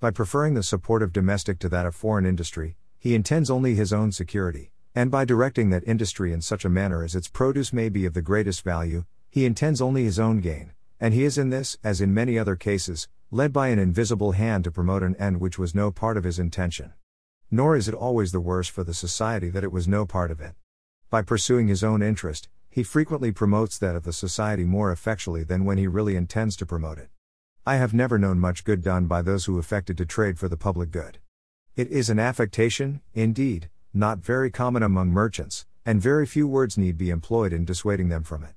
By 0.00 0.10
preferring 0.10 0.54
the 0.54 0.64
support 0.64 1.00
of 1.00 1.12
domestic 1.12 1.60
to 1.60 1.68
that 1.68 1.86
of 1.86 1.94
foreign 1.94 2.26
industry, 2.26 2.76
he 3.04 3.14
intends 3.14 3.50
only 3.50 3.74
his 3.74 3.92
own 3.92 4.10
security, 4.10 4.70
and 4.94 5.10
by 5.10 5.26
directing 5.26 5.68
that 5.68 5.86
industry 5.86 6.32
in 6.32 6.40
such 6.40 6.64
a 6.64 6.70
manner 6.70 7.04
as 7.04 7.14
its 7.14 7.28
produce 7.28 7.70
may 7.70 7.90
be 7.90 8.06
of 8.06 8.14
the 8.14 8.22
greatest 8.22 8.62
value, 8.62 9.04
he 9.28 9.44
intends 9.44 9.82
only 9.82 10.04
his 10.04 10.18
own 10.18 10.40
gain, 10.40 10.72
and 10.98 11.12
he 11.12 11.22
is 11.22 11.36
in 11.36 11.50
this, 11.50 11.76
as 11.84 12.00
in 12.00 12.14
many 12.14 12.38
other 12.38 12.56
cases, 12.56 13.06
led 13.30 13.52
by 13.52 13.68
an 13.68 13.78
invisible 13.78 14.32
hand 14.32 14.64
to 14.64 14.70
promote 14.70 15.02
an 15.02 15.14
end 15.16 15.38
which 15.38 15.58
was 15.58 15.74
no 15.74 15.90
part 15.90 16.16
of 16.16 16.24
his 16.24 16.38
intention. 16.38 16.94
Nor 17.50 17.76
is 17.76 17.88
it 17.88 17.94
always 17.94 18.32
the 18.32 18.40
worse 18.40 18.68
for 18.68 18.82
the 18.82 18.94
society 18.94 19.50
that 19.50 19.64
it 19.64 19.70
was 19.70 19.86
no 19.86 20.06
part 20.06 20.30
of 20.30 20.40
it. 20.40 20.54
By 21.10 21.20
pursuing 21.20 21.68
his 21.68 21.84
own 21.84 22.00
interest, 22.00 22.48
he 22.70 22.82
frequently 22.82 23.32
promotes 23.32 23.76
that 23.76 23.96
of 23.96 24.04
the 24.04 24.14
society 24.14 24.64
more 24.64 24.90
effectually 24.90 25.44
than 25.44 25.66
when 25.66 25.76
he 25.76 25.86
really 25.86 26.16
intends 26.16 26.56
to 26.56 26.64
promote 26.64 26.96
it. 26.96 27.10
I 27.66 27.76
have 27.76 27.92
never 27.92 28.18
known 28.18 28.38
much 28.38 28.64
good 28.64 28.82
done 28.82 29.04
by 29.04 29.20
those 29.20 29.44
who 29.44 29.58
affected 29.58 29.98
to 29.98 30.06
trade 30.06 30.38
for 30.38 30.48
the 30.48 30.56
public 30.56 30.90
good. 30.90 31.18
It 31.76 31.90
is 31.90 32.08
an 32.08 32.20
affectation, 32.20 33.00
indeed, 33.14 33.68
not 33.92 34.20
very 34.20 34.48
common 34.48 34.84
among 34.84 35.08
merchants, 35.08 35.66
and 35.84 36.00
very 36.00 36.24
few 36.24 36.46
words 36.46 36.78
need 36.78 36.96
be 36.96 37.10
employed 37.10 37.52
in 37.52 37.64
dissuading 37.64 38.10
them 38.10 38.22
from 38.22 38.44
it. 38.44 38.54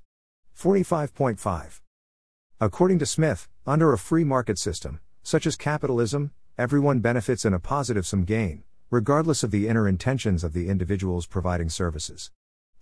45.5. 0.56 1.80
According 2.60 3.00
to 3.00 3.06
Smith, 3.06 3.48
under 3.66 3.92
a 3.92 3.98
free 3.98 4.22
market 4.22 4.56
system, 4.56 5.00
such 5.24 5.48
as 5.48 5.56
capitalism, 5.56 6.30
everyone 6.56 7.00
benefits 7.00 7.44
in 7.44 7.52
a 7.52 7.58
positive 7.58 8.06
sum 8.06 8.22
gain, 8.22 8.62
regardless 8.88 9.42
of 9.42 9.50
the 9.50 9.66
inner 9.66 9.88
intentions 9.88 10.44
of 10.44 10.52
the 10.52 10.68
individuals 10.68 11.26
providing 11.26 11.70
services. 11.70 12.30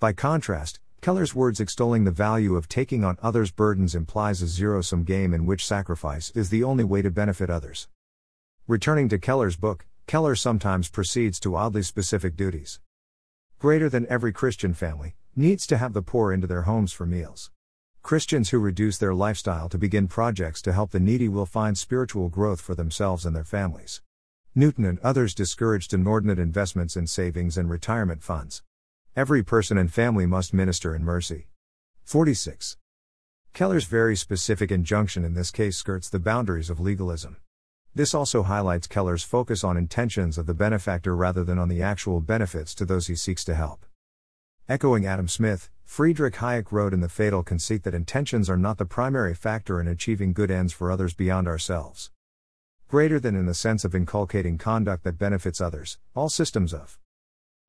By 0.00 0.12
contrast, 0.12 0.81
Keller's 1.00 1.35
words 1.35 1.61
extolling 1.61 2.05
the 2.05 2.11
value 2.11 2.57
of 2.57 2.69
taking 2.69 3.05
on 3.05 3.16
others' 3.23 3.50
burdens 3.50 3.95
implies 3.95 4.43
a 4.43 4.47
zero 4.47 4.83
sum 4.83 5.02
game 5.02 5.33
in 5.33 5.47
which 5.47 5.64
sacrifice 5.64 6.31
is 6.33 6.50
the 6.50 6.62
only 6.62 6.85
way 6.85 7.00
to 7.00 7.11
benefit 7.11 7.49
others. 7.49 7.88
Returning 8.69 9.09
to 9.09 9.19
Keller's 9.19 9.57
book, 9.57 9.87
Keller 10.06 10.36
sometimes 10.36 10.88
proceeds 10.88 11.40
to 11.40 11.56
oddly 11.56 11.82
specific 11.82 12.36
duties. 12.36 12.78
Greater 13.58 13.88
than 13.88 14.06
every 14.06 14.32
Christian 14.32 14.72
family 14.72 15.16
needs 15.34 15.66
to 15.66 15.78
have 15.78 15.94
the 15.94 16.02
poor 16.02 16.32
into 16.32 16.46
their 16.46 16.62
homes 16.62 16.92
for 16.92 17.06
meals. 17.06 17.50
Christians 18.02 18.50
who 18.50 18.60
reduce 18.60 18.98
their 18.98 19.14
lifestyle 19.14 19.68
to 19.68 19.76
begin 19.76 20.06
projects 20.06 20.62
to 20.62 20.72
help 20.72 20.92
the 20.92 21.00
needy 21.00 21.28
will 21.28 21.44
find 21.44 21.76
spiritual 21.76 22.28
growth 22.28 22.60
for 22.60 22.76
themselves 22.76 23.26
and 23.26 23.34
their 23.34 23.42
families. 23.42 24.00
Newton 24.54 24.84
and 24.84 25.00
others 25.00 25.34
discouraged 25.34 25.92
inordinate 25.92 26.38
investments 26.38 26.96
in 26.96 27.08
savings 27.08 27.58
and 27.58 27.68
retirement 27.68 28.22
funds. 28.22 28.62
Every 29.16 29.42
person 29.42 29.76
and 29.76 29.92
family 29.92 30.25
must 30.25 30.54
minister 30.54 30.94
in 30.94 31.02
mercy. 31.02 31.48
46. 32.04 32.76
Keller's 33.54 33.86
very 33.86 34.14
specific 34.14 34.70
injunction 34.70 35.25
in 35.25 35.34
this 35.34 35.50
case 35.50 35.76
skirts 35.76 36.08
the 36.08 36.20
boundaries 36.20 36.70
of 36.70 36.78
legalism. 36.78 37.38
This 37.97 38.12
also 38.12 38.43
highlights 38.43 38.87
Keller's 38.87 39.23
focus 39.23 39.65
on 39.65 39.79
intentions 39.79 40.37
of 40.37 40.45
the 40.45 40.53
benefactor 40.53 41.17
rather 41.17 41.43
than 41.43 41.59
on 41.59 41.71
the 41.71 41.81
actual 41.81 42.21
benefits 42.21 42.75
to 42.75 42.85
those 42.85 43.07
he 43.07 43.17
seeks 43.17 43.43
to 43.45 43.55
help. 43.55 43.87
Echoing 44.69 45.07
Adam 45.07 45.29
Smith, 45.29 45.71
Friedrich 45.83 46.35
Hayek 46.35 46.71
wrote 46.71 46.93
in 46.93 47.00
The 47.00 47.09
Fatal 47.09 47.43
Conceit 47.43 47.85
that 47.85 47.95
intentions 47.95 48.50
are 48.50 48.59
not 48.59 48.76
the 48.76 48.85
primary 48.85 49.35
factor 49.35 49.81
in 49.81 49.88
achieving 49.88 50.35
good 50.35 50.50
ends 50.50 50.75
for 50.75 50.93
others 50.93 51.15
beyond 51.15 51.49
ourselves. 51.49 52.11
Greater 52.87 53.19
than 53.19 53.35
in 53.35 53.47
the 53.47 53.55
sense 53.55 53.83
of 53.83 53.95
inculcating 53.95 54.59
conduct 54.59 55.03
that 55.05 55.17
benefits 55.17 55.62
others, 55.62 55.97
all 56.15 56.29
systems 56.29 56.75
of 56.75 56.99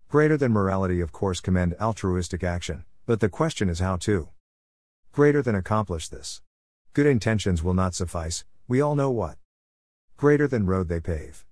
greater 0.09 0.35
than 0.35 0.51
morality, 0.51 0.99
of 0.99 1.13
course, 1.13 1.39
commend 1.39 1.73
altruistic 1.79 2.43
action, 2.43 2.83
but 3.05 3.21
the 3.21 3.29
question 3.29 3.69
is 3.69 3.79
how 3.79 3.95
to 3.95 4.27
greater 5.13 5.41
than 5.41 5.55
accomplish 5.55 6.09
this. 6.09 6.41
Good 6.91 7.05
intentions 7.05 7.63
will 7.63 7.73
not 7.73 7.95
suffice, 7.95 8.43
we 8.67 8.81
all 8.81 8.93
know 8.93 9.09
what 9.09 9.37
greater 10.17 10.47
than 10.47 10.65
road 10.65 10.87
they 10.87 10.99
pave. 10.99 11.45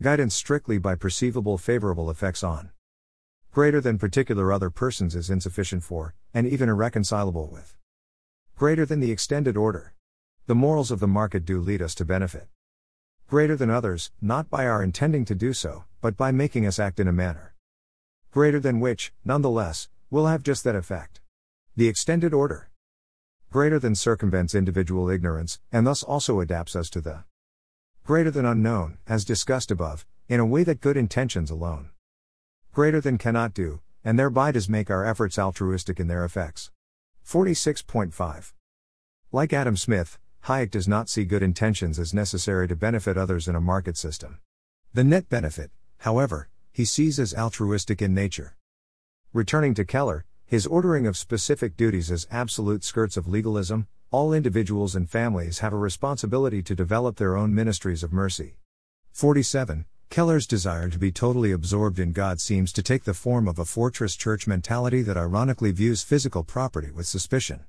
Guidance 0.00 0.34
strictly 0.34 0.78
by 0.78 0.94
perceivable 0.94 1.58
favorable 1.58 2.10
effects 2.10 2.42
on 2.42 2.70
greater 3.52 3.78
than 3.78 3.98
particular 3.98 4.50
other 4.50 4.70
persons 4.70 5.14
is 5.14 5.28
insufficient 5.28 5.82
for, 5.82 6.14
and 6.32 6.46
even 6.46 6.70
irreconcilable 6.70 7.46
with 7.46 7.76
greater 8.54 8.86
than 8.86 9.00
the 9.00 9.12
extended 9.12 9.54
order. 9.54 9.92
The 10.46 10.54
morals 10.54 10.90
of 10.90 10.98
the 10.98 11.06
market 11.06 11.44
do 11.44 11.60
lead 11.60 11.82
us 11.82 11.94
to 11.96 12.06
benefit 12.06 12.48
greater 13.28 13.54
than 13.54 13.68
others, 13.68 14.10
not 14.22 14.48
by 14.48 14.66
our 14.66 14.82
intending 14.82 15.26
to 15.26 15.34
do 15.34 15.52
so, 15.52 15.84
but 16.00 16.16
by 16.16 16.32
making 16.32 16.66
us 16.66 16.78
act 16.78 16.98
in 16.98 17.08
a 17.08 17.12
manner 17.12 17.54
greater 18.30 18.60
than 18.60 18.80
which, 18.80 19.12
nonetheless, 19.26 19.88
will 20.10 20.26
have 20.26 20.42
just 20.42 20.64
that 20.64 20.74
effect. 20.74 21.20
The 21.76 21.88
extended 21.88 22.32
order 22.32 22.70
greater 23.50 23.78
than 23.78 23.94
circumvents 23.94 24.54
individual 24.54 25.10
ignorance, 25.10 25.60
and 25.70 25.86
thus 25.86 26.02
also 26.02 26.40
adapts 26.40 26.74
us 26.74 26.88
to 26.90 27.02
the 27.02 27.24
greater 28.06 28.30
than 28.30 28.44
unknown, 28.46 28.98
as 29.08 29.24
discussed 29.24 29.72
above, 29.72 30.06
in 30.28 30.38
a 30.38 30.46
way 30.46 30.62
that 30.62 30.80
good 30.80 30.96
intentions 30.96 31.50
alone 31.50 31.90
greater 32.72 33.00
than 33.00 33.16
cannot 33.16 33.54
do, 33.54 33.80
and 34.04 34.18
thereby 34.18 34.52
does 34.52 34.68
make 34.68 34.90
our 34.90 35.02
efforts 35.02 35.38
altruistic 35.38 35.98
in 35.98 36.08
their 36.08 36.26
effects. 36.26 36.70
46.5. 37.26 38.52
Like 39.32 39.54
Adam 39.54 39.78
Smith, 39.78 40.18
Hayek 40.44 40.70
does 40.70 40.86
not 40.86 41.08
see 41.08 41.24
good 41.24 41.42
intentions 41.42 41.98
as 41.98 42.12
necessary 42.12 42.68
to 42.68 42.76
benefit 42.76 43.16
others 43.16 43.48
in 43.48 43.56
a 43.56 43.62
market 43.62 43.96
system. 43.96 44.40
The 44.92 45.04
net 45.04 45.30
benefit, 45.30 45.70
however, 46.00 46.50
he 46.70 46.84
sees 46.84 47.18
as 47.18 47.32
altruistic 47.32 48.02
in 48.02 48.12
nature. 48.12 48.58
Returning 49.32 49.72
to 49.72 49.86
Keller, 49.86 50.26
his 50.44 50.66
ordering 50.66 51.06
of 51.06 51.16
specific 51.16 51.78
duties 51.78 52.10
as 52.10 52.28
absolute 52.30 52.84
skirts 52.84 53.16
of 53.16 53.26
legalism, 53.26 53.88
all 54.10 54.32
individuals 54.32 54.94
and 54.94 55.10
families 55.10 55.58
have 55.58 55.72
a 55.72 55.76
responsibility 55.76 56.62
to 56.62 56.74
develop 56.76 57.16
their 57.16 57.36
own 57.36 57.54
ministries 57.54 58.04
of 58.04 58.12
mercy. 58.12 58.56
47. 59.12 59.84
Keller's 60.10 60.46
desire 60.46 60.88
to 60.88 60.98
be 60.98 61.10
totally 61.10 61.50
absorbed 61.50 61.98
in 61.98 62.12
God 62.12 62.40
seems 62.40 62.72
to 62.72 62.82
take 62.82 63.02
the 63.04 63.14
form 63.14 63.48
of 63.48 63.58
a 63.58 63.64
fortress 63.64 64.14
church 64.14 64.46
mentality 64.46 65.02
that 65.02 65.16
ironically 65.16 65.72
views 65.72 66.04
physical 66.04 66.44
property 66.44 66.90
with 66.92 67.06
suspicion. 67.06 67.64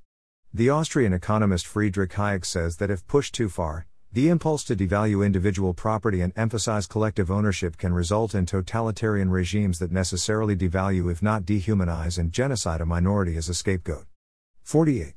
The 0.53 0.69
Austrian 0.69 1.11
economist 1.11 1.65
Friedrich 1.65 2.11
Hayek 2.11 2.45
says 2.45 2.77
that 2.77 2.91
if 2.91 3.05
pushed 3.07 3.33
too 3.33 3.49
far, 3.49 3.87
the 4.13 4.29
impulse 4.29 4.63
to 4.65 4.75
devalue 4.75 5.25
individual 5.25 5.73
property 5.73 6.21
and 6.21 6.31
emphasize 6.37 6.87
collective 6.87 7.29
ownership 7.29 7.77
can 7.77 7.93
result 7.93 8.33
in 8.33 8.45
totalitarian 8.45 9.29
regimes 9.29 9.79
that 9.79 9.91
necessarily 9.91 10.55
devalue, 10.55 11.11
if 11.11 11.21
not 11.21 11.43
dehumanize, 11.43 12.17
and 12.17 12.31
genocide 12.31 12.79
a 12.79 12.85
minority 12.85 13.35
as 13.35 13.49
a 13.49 13.53
scapegoat. 13.53 14.05
48. 14.63 15.16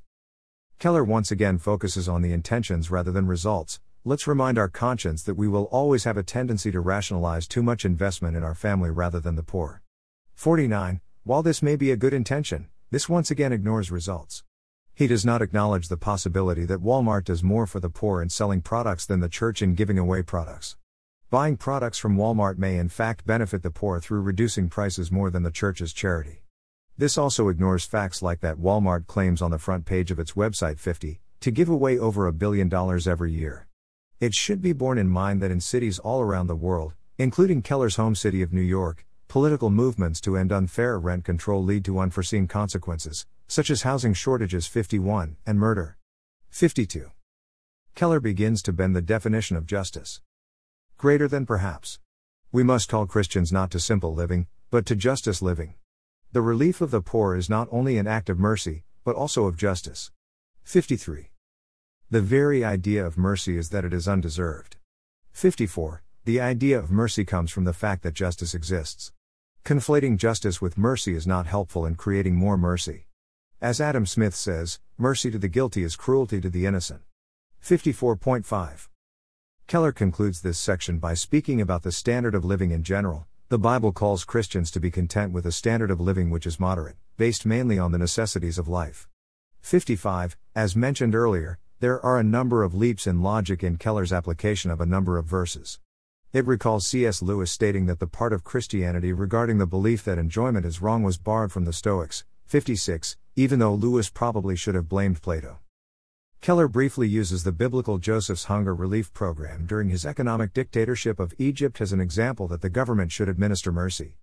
Keller 0.80 1.04
once 1.04 1.30
again 1.30 1.58
focuses 1.58 2.08
on 2.08 2.22
the 2.22 2.32
intentions 2.32 2.90
rather 2.90 3.12
than 3.12 3.26
results. 3.26 3.80
Let's 4.02 4.26
remind 4.26 4.56
our 4.56 4.66
conscience 4.66 5.22
that 5.24 5.34
we 5.34 5.46
will 5.46 5.64
always 5.64 6.04
have 6.04 6.16
a 6.16 6.22
tendency 6.22 6.70
to 6.70 6.80
rationalize 6.80 7.46
too 7.46 7.62
much 7.62 7.84
investment 7.84 8.34
in 8.34 8.42
our 8.42 8.54
family 8.54 8.88
rather 8.88 9.20
than 9.20 9.36
the 9.36 9.42
poor. 9.42 9.82
49. 10.36 11.02
While 11.22 11.42
this 11.42 11.60
may 11.62 11.76
be 11.76 11.90
a 11.90 11.98
good 11.98 12.14
intention, 12.14 12.70
this 12.90 13.10
once 13.10 13.30
again 13.30 13.52
ignores 13.52 13.90
results. 13.90 14.42
He 14.94 15.06
does 15.06 15.22
not 15.22 15.42
acknowledge 15.42 15.88
the 15.88 15.98
possibility 15.98 16.64
that 16.64 16.82
Walmart 16.82 17.24
does 17.24 17.42
more 17.42 17.66
for 17.66 17.78
the 17.78 17.90
poor 17.90 18.22
in 18.22 18.30
selling 18.30 18.62
products 18.62 19.04
than 19.04 19.20
the 19.20 19.28
church 19.28 19.60
in 19.60 19.74
giving 19.74 19.98
away 19.98 20.22
products. 20.22 20.78
Buying 21.28 21.58
products 21.58 21.98
from 21.98 22.16
Walmart 22.16 22.56
may 22.56 22.78
in 22.78 22.88
fact 22.88 23.26
benefit 23.26 23.62
the 23.62 23.70
poor 23.70 24.00
through 24.00 24.22
reducing 24.22 24.70
prices 24.70 25.12
more 25.12 25.28
than 25.28 25.42
the 25.42 25.50
church's 25.50 25.92
charity. 25.92 26.40
This 26.98 27.16
also 27.16 27.48
ignores 27.48 27.84
facts 27.84 28.22
like 28.22 28.40
that 28.40 28.58
Walmart 28.58 29.06
claims 29.06 29.40
on 29.40 29.50
the 29.50 29.58
front 29.58 29.86
page 29.86 30.10
of 30.10 30.18
its 30.18 30.32
website 30.32 30.78
50 30.78 31.20
to 31.40 31.50
give 31.50 31.68
away 31.68 31.98
over 31.98 32.26
a 32.26 32.32
billion 32.32 32.68
dollars 32.68 33.08
every 33.08 33.32
year. 33.32 33.66
It 34.20 34.34
should 34.34 34.60
be 34.60 34.74
borne 34.74 34.98
in 34.98 35.08
mind 35.08 35.40
that 35.40 35.50
in 35.50 35.60
cities 35.60 35.98
all 35.98 36.20
around 36.20 36.46
the 36.46 36.54
world, 36.54 36.92
including 37.16 37.62
Keller's 37.62 37.96
home 37.96 38.14
city 38.14 38.42
of 38.42 38.52
New 38.52 38.60
York, 38.60 39.06
political 39.28 39.70
movements 39.70 40.20
to 40.20 40.36
end 40.36 40.52
unfair 40.52 40.98
rent 40.98 41.24
control 41.24 41.64
lead 41.64 41.84
to 41.86 41.98
unforeseen 41.98 42.46
consequences, 42.46 43.26
such 43.48 43.70
as 43.70 43.82
housing 43.82 44.12
shortages 44.12 44.66
51 44.66 45.36
and 45.46 45.58
murder. 45.58 45.96
52. 46.50 47.10
Keller 47.94 48.20
begins 48.20 48.60
to 48.62 48.72
bend 48.72 48.94
the 48.94 49.00
definition 49.00 49.56
of 49.56 49.66
justice. 49.66 50.20
Greater 50.98 51.28
than 51.28 51.46
perhaps. 51.46 51.98
We 52.52 52.62
must 52.62 52.88
call 52.88 53.06
Christians 53.06 53.52
not 53.52 53.70
to 53.70 53.80
simple 53.80 54.14
living, 54.14 54.48
but 54.70 54.84
to 54.86 54.94
justice 54.94 55.40
living. 55.40 55.74
The 56.32 56.42
relief 56.42 56.80
of 56.80 56.92
the 56.92 57.00
poor 57.00 57.34
is 57.34 57.50
not 57.50 57.66
only 57.72 57.98
an 57.98 58.06
act 58.06 58.30
of 58.30 58.38
mercy, 58.38 58.84
but 59.02 59.16
also 59.16 59.46
of 59.46 59.56
justice. 59.56 60.12
53. 60.62 61.32
The 62.08 62.20
very 62.20 62.64
idea 62.64 63.04
of 63.04 63.18
mercy 63.18 63.58
is 63.58 63.70
that 63.70 63.84
it 63.84 63.92
is 63.92 64.06
undeserved. 64.06 64.76
54. 65.32 66.04
The 66.24 66.40
idea 66.40 66.78
of 66.78 66.88
mercy 66.88 67.24
comes 67.24 67.50
from 67.50 67.64
the 67.64 67.72
fact 67.72 68.04
that 68.04 68.14
justice 68.14 68.54
exists. 68.54 69.12
Conflating 69.64 70.18
justice 70.18 70.60
with 70.60 70.78
mercy 70.78 71.16
is 71.16 71.26
not 71.26 71.46
helpful 71.46 71.84
in 71.84 71.96
creating 71.96 72.36
more 72.36 72.56
mercy. 72.56 73.06
As 73.60 73.80
Adam 73.80 74.06
Smith 74.06 74.36
says, 74.36 74.78
mercy 74.96 75.32
to 75.32 75.38
the 75.38 75.48
guilty 75.48 75.82
is 75.82 75.96
cruelty 75.96 76.40
to 76.40 76.48
the 76.48 76.64
innocent. 76.64 77.02
54.5. 77.60 78.88
Keller 79.66 79.90
concludes 79.90 80.42
this 80.42 80.58
section 80.58 80.98
by 80.98 81.14
speaking 81.14 81.60
about 81.60 81.82
the 81.82 81.90
standard 81.90 82.36
of 82.36 82.44
living 82.44 82.70
in 82.70 82.84
general, 82.84 83.26
the 83.50 83.58
Bible 83.58 83.90
calls 83.90 84.22
Christians 84.22 84.70
to 84.70 84.78
be 84.78 84.92
content 84.92 85.32
with 85.32 85.44
a 85.44 85.50
standard 85.50 85.90
of 85.90 86.00
living 86.00 86.30
which 86.30 86.46
is 86.46 86.60
moderate, 86.60 86.94
based 87.16 87.44
mainly 87.44 87.80
on 87.80 87.90
the 87.90 87.98
necessities 87.98 88.58
of 88.58 88.68
life. 88.68 89.08
55. 89.60 90.36
As 90.54 90.76
mentioned 90.76 91.16
earlier, 91.16 91.58
there 91.80 92.00
are 92.06 92.16
a 92.16 92.22
number 92.22 92.62
of 92.62 92.76
leaps 92.76 93.08
in 93.08 93.24
logic 93.24 93.64
in 93.64 93.76
Keller's 93.76 94.12
application 94.12 94.70
of 94.70 94.80
a 94.80 94.86
number 94.86 95.18
of 95.18 95.24
verses. 95.24 95.80
It 96.32 96.46
recalls 96.46 96.86
C.S. 96.86 97.22
Lewis 97.22 97.50
stating 97.50 97.86
that 97.86 97.98
the 97.98 98.06
part 98.06 98.32
of 98.32 98.44
Christianity 98.44 99.12
regarding 99.12 99.58
the 99.58 99.66
belief 99.66 100.04
that 100.04 100.16
enjoyment 100.16 100.64
is 100.64 100.80
wrong 100.80 101.02
was 101.02 101.18
borrowed 101.18 101.50
from 101.50 101.64
the 101.64 101.72
Stoics, 101.72 102.24
56, 102.46 103.16
even 103.34 103.58
though 103.58 103.74
Lewis 103.74 104.10
probably 104.10 104.54
should 104.54 104.76
have 104.76 104.88
blamed 104.88 105.22
Plato. 105.22 105.58
Keller 106.40 106.68
briefly 106.68 107.06
uses 107.06 107.44
the 107.44 107.52
biblical 107.52 107.98
Joseph's 107.98 108.44
hunger 108.44 108.74
relief 108.74 109.12
program 109.12 109.66
during 109.66 109.90
his 109.90 110.06
economic 110.06 110.54
dictatorship 110.54 111.20
of 111.20 111.34
Egypt 111.36 111.82
as 111.82 111.92
an 111.92 112.00
example 112.00 112.48
that 112.48 112.62
the 112.62 112.70
government 112.70 113.12
should 113.12 113.28
administer 113.28 113.70
mercy. 113.70 114.16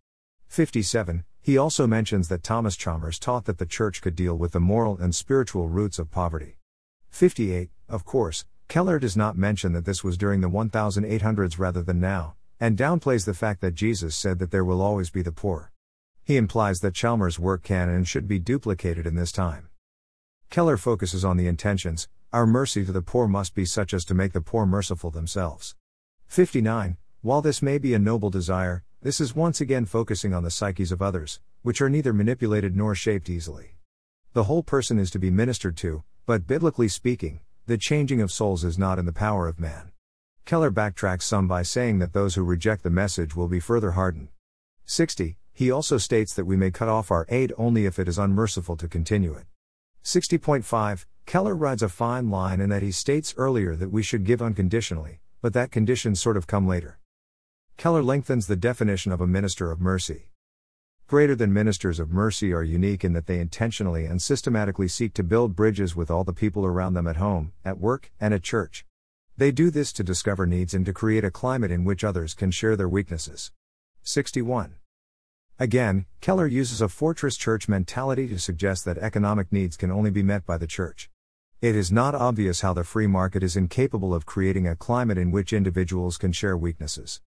57. 0.48 1.26
He 1.42 1.60
also 1.60 1.86
mentions 1.86 2.28
that 2.28 2.42
Thomas 2.42 2.76
Chalmers 2.76 3.20
taught 3.20 3.46
that 3.46 3.60
the 3.60 3.68
church 3.68 4.02
could 4.02 4.16
deal 4.16 4.36
with 4.36 4.54
the 4.54 4.60
moral 4.60 4.98
and 4.98 5.14
spiritual 5.14 5.70
roots 5.70 6.00
of 6.00 6.10
poverty. 6.10 6.58
58. 7.12 7.70
Of 7.88 8.04
course, 8.04 8.46
Keller 8.68 8.98
does 8.98 9.16
not 9.16 9.38
mention 9.38 9.74
that 9.74 9.86
this 9.86 10.04
was 10.04 10.18
during 10.18 10.42
the 10.42 10.50
1800s 10.50 11.60
rather 11.60 11.84
than 11.84 12.00
now, 12.00 12.34
and 12.60 12.76
downplays 12.76 13.26
the 13.26 13.36
fact 13.36 13.62
that 13.62 13.76
Jesus 13.76 14.16
said 14.16 14.40
that 14.40 14.50
there 14.50 14.66
will 14.66 14.82
always 14.82 15.12
be 15.12 15.22
the 15.22 15.32
poor. 15.32 15.72
He 16.24 16.36
implies 16.36 16.80
that 16.80 16.96
Chalmers' 16.96 17.38
work 17.38 17.62
can 17.62 17.90
and 17.90 18.08
should 18.08 18.28
be 18.28 18.40
duplicated 18.40 19.06
in 19.06 19.14
this 19.14 19.32
time. 19.32 19.70
Keller 20.50 20.78
focuses 20.78 21.26
on 21.26 21.38
the 21.38 21.48
intentions 21.48 22.08
our 22.34 22.46
mercy 22.46 22.86
to 22.86 22.92
the 22.92 23.02
poor 23.02 23.28
must 23.28 23.56
be 23.56 23.66
such 23.66 23.94
as 23.94 24.04
to 24.06 24.14
make 24.14 24.34
the 24.34 24.42
poor 24.42 24.66
merciful 24.66 25.10
themselves. 25.10 25.76
59. 26.28 26.98
While 27.22 27.42
this 27.42 27.62
may 27.62 27.78
be 27.78 27.94
a 27.94 28.00
noble 28.00 28.30
desire, 28.30 28.84
this 29.02 29.22
is 29.22 29.36
once 29.36 29.62
again 29.62 29.86
focusing 29.86 30.34
on 30.34 30.44
the 30.44 30.52
psyches 30.52 30.92
of 30.92 31.02
others, 31.02 31.40
which 31.62 31.82
are 31.82 31.90
neither 31.90 32.12
manipulated 32.12 32.76
nor 32.76 32.96
shaped 32.96 33.30
easily. 33.30 33.78
The 34.34 34.44
whole 34.44 34.64
person 34.64 35.00
is 35.00 35.10
to 35.12 35.20
be 35.20 35.32
ministered 35.32 35.78
to, 35.78 36.04
but 36.26 36.48
biblically 36.48 36.90
speaking, 36.90 37.40
the 37.66 37.78
changing 37.78 38.22
of 38.22 38.32
souls 38.32 38.64
is 38.64 38.78
not 38.78 39.00
in 39.00 39.06
the 39.06 39.14
power 39.14 39.48
of 39.48 39.60
man. 39.60 39.92
Keller 40.46 40.72
backtracks 40.72 41.24
some 41.24 41.48
by 41.48 41.64
saying 41.64 42.00
that 42.00 42.14
those 42.14 42.36
who 42.36 42.44
reject 42.44 42.84
the 42.84 42.90
message 42.90 43.36
will 43.36 43.48
be 43.48 43.60
further 43.60 43.92
hardened. 43.92 44.30
60. 44.86 45.38
He 45.54 45.72
also 45.72 45.98
states 45.98 46.34
that 46.34 46.46
we 46.46 46.56
may 46.56 46.72
cut 46.72 46.88
off 46.88 47.12
our 47.12 47.26
aid 47.30 47.52
only 47.58 47.86
if 47.86 48.00
it 48.00 48.08
is 48.08 48.18
unmerciful 48.18 48.78
to 48.78 48.88
continue 48.88 49.34
it. 49.34 49.46
60.5 50.08 51.06
Keller 51.26 51.54
rides 51.54 51.84
a 51.84 51.90
fine 51.90 52.30
line 52.30 52.62
in 52.62 52.70
that 52.70 52.82
he 52.82 52.94
states 52.94 53.34
earlier 53.36 53.76
that 53.76 53.92
we 53.92 54.02
should 54.02 54.24
give 54.24 54.42
unconditionally, 54.42 55.20
but 55.42 55.52
that 55.52 55.70
conditions 55.70 56.22
sort 56.22 56.38
of 56.38 56.48
come 56.48 56.66
later. 56.66 56.98
Keller 57.76 58.02
lengthens 58.02 58.48
the 58.48 58.56
definition 58.56 59.12
of 59.12 59.20
a 59.20 59.28
minister 59.28 59.70
of 59.70 59.82
mercy. 59.82 60.30
Greater 61.08 61.36
than 61.36 61.52
ministers 61.52 62.00
of 62.00 62.10
mercy 62.10 62.54
are 62.54 62.64
unique 62.64 63.04
in 63.04 63.12
that 63.12 63.26
they 63.26 63.38
intentionally 63.38 64.06
and 64.06 64.22
systematically 64.22 64.88
seek 64.88 65.14
to 65.14 65.24
build 65.24 65.58
bridges 65.58 65.94
with 65.94 66.10
all 66.10 66.24
the 66.24 66.32
people 66.32 66.66
around 66.66 66.94
them 66.94 67.06
at 67.06 67.18
home, 67.18 67.52
at 67.66 67.78
work, 67.78 68.10
and 68.18 68.34
at 68.34 68.44
church. 68.44 68.86
They 69.36 69.52
do 69.52 69.70
this 69.70 69.92
to 69.92 70.06
discover 70.06 70.46
needs 70.46 70.74
and 70.74 70.86
to 70.86 70.94
create 70.94 71.26
a 71.26 71.32
climate 71.32 71.70
in 71.70 71.84
which 71.84 72.06
others 72.06 72.34
can 72.34 72.52
share 72.52 72.78
their 72.78 72.88
weaknesses. 72.88 73.52
61. 74.04 74.76
Again, 75.60 76.06
Keller 76.22 76.46
uses 76.46 76.82
a 76.82 76.88
fortress 76.88 77.36
church 77.36 77.68
mentality 77.68 78.28
to 78.28 78.38
suggest 78.38 78.86
that 78.86 79.00
economic 79.00 79.52
needs 79.52 79.76
can 79.76 79.90
only 79.90 80.12
be 80.12 80.22
met 80.22 80.46
by 80.46 80.56
the 80.56 80.68
church. 80.68 81.10
It 81.62 81.76
is 81.76 81.92
not 81.92 82.14
obvious 82.14 82.62
how 82.62 82.74
the 82.74 82.84
free 82.84 83.08
market 83.08 83.42
is 83.42 83.58
incapable 83.58 84.14
of 84.14 84.28
creating 84.28 84.68
a 84.68 84.76
climate 84.76 85.18
in 85.18 85.32
which 85.32 85.54
individuals 85.54 86.18
can 86.18 86.32
share 86.32 86.56
weaknesses. 86.56 87.22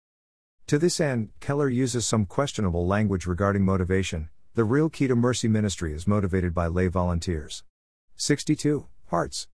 To 0.67 0.77
this 0.77 0.99
end, 0.99 1.29
Keller 1.39 1.69
uses 1.69 2.05
some 2.05 2.25
questionable 2.25 2.85
language 2.85 3.25
regarding 3.25 3.63
motivation. 3.63 4.27
The 4.55 4.65
real 4.65 4.89
key 4.89 5.07
to 5.07 5.15
mercy 5.15 5.47
ministry 5.47 5.93
is 5.93 6.05
motivated 6.05 6.53
by 6.53 6.67
lay 6.67 6.87
volunteers. 6.87 7.63
62. 8.17 8.87
Hearts 9.05 9.47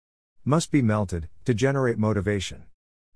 must 0.46 0.70
be 0.70 0.80
melted 0.80 1.28
to 1.44 1.52
generate 1.52 1.98
motivation. 1.98 2.64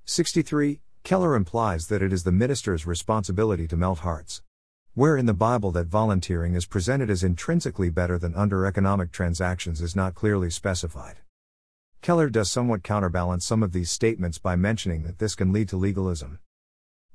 63. 0.05 0.83
Keller 1.03 1.35
implies 1.35 1.87
that 1.87 2.03
it 2.03 2.13
is 2.13 2.25
the 2.25 2.33
minister's 2.33 2.87
responsibility 2.87 3.67
to 3.67 3.77
melt 3.79 4.01
hearts. 4.01 4.43
Where 4.97 5.19
in 5.19 5.27
the 5.27 5.35
Bible 5.35 5.73
that 5.73 5.89
volunteering 5.89 6.55
is 6.55 6.65
presented 6.65 7.11
as 7.11 7.23
intrinsically 7.23 7.91
better 7.91 8.19
than 8.19 8.35
under 8.35 8.65
economic 8.65 9.13
transactions 9.13 9.83
is 9.83 9.95
not 9.95 10.15
clearly 10.15 10.49
specified. 10.49 11.19
Keller 12.01 12.31
does 12.31 12.51
somewhat 12.51 12.83
counterbalance 12.83 13.45
some 13.45 13.63
of 13.63 13.73
these 13.73 13.91
statements 13.91 14.39
by 14.39 14.57
mentioning 14.57 15.03
that 15.03 15.19
this 15.19 15.35
can 15.35 15.53
lead 15.53 15.69
to 15.69 15.77
legalism. 15.77 16.39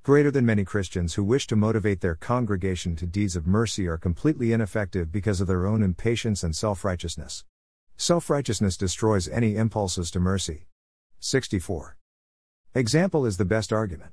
Greater 0.04 0.30
than 0.30 0.46
many 0.46 0.64
Christians 0.64 1.16
who 1.16 1.24
wish 1.24 1.48
to 1.48 1.56
motivate 1.56 2.02
their 2.02 2.14
congregation 2.14 2.96
to 2.98 3.08
deeds 3.08 3.36
of 3.36 3.48
mercy 3.48 3.88
are 3.88 3.98
completely 3.98 4.54
ineffective 4.54 5.12
because 5.12 5.42
of 5.42 5.48
their 5.48 5.66
own 5.66 5.82
impatience 5.82 6.44
and 6.44 6.56
self 6.56 6.86
righteousness. 6.86 7.46
Self 7.98 8.30
righteousness 8.30 8.78
destroys 8.78 9.28
any 9.28 9.56
impulses 9.56 10.12
to 10.12 10.20
mercy. 10.20 10.68
64. 11.20 11.98
Example 12.76 13.26
is 13.26 13.38
the 13.38 13.44
best 13.44 13.74
argument. 13.74 14.12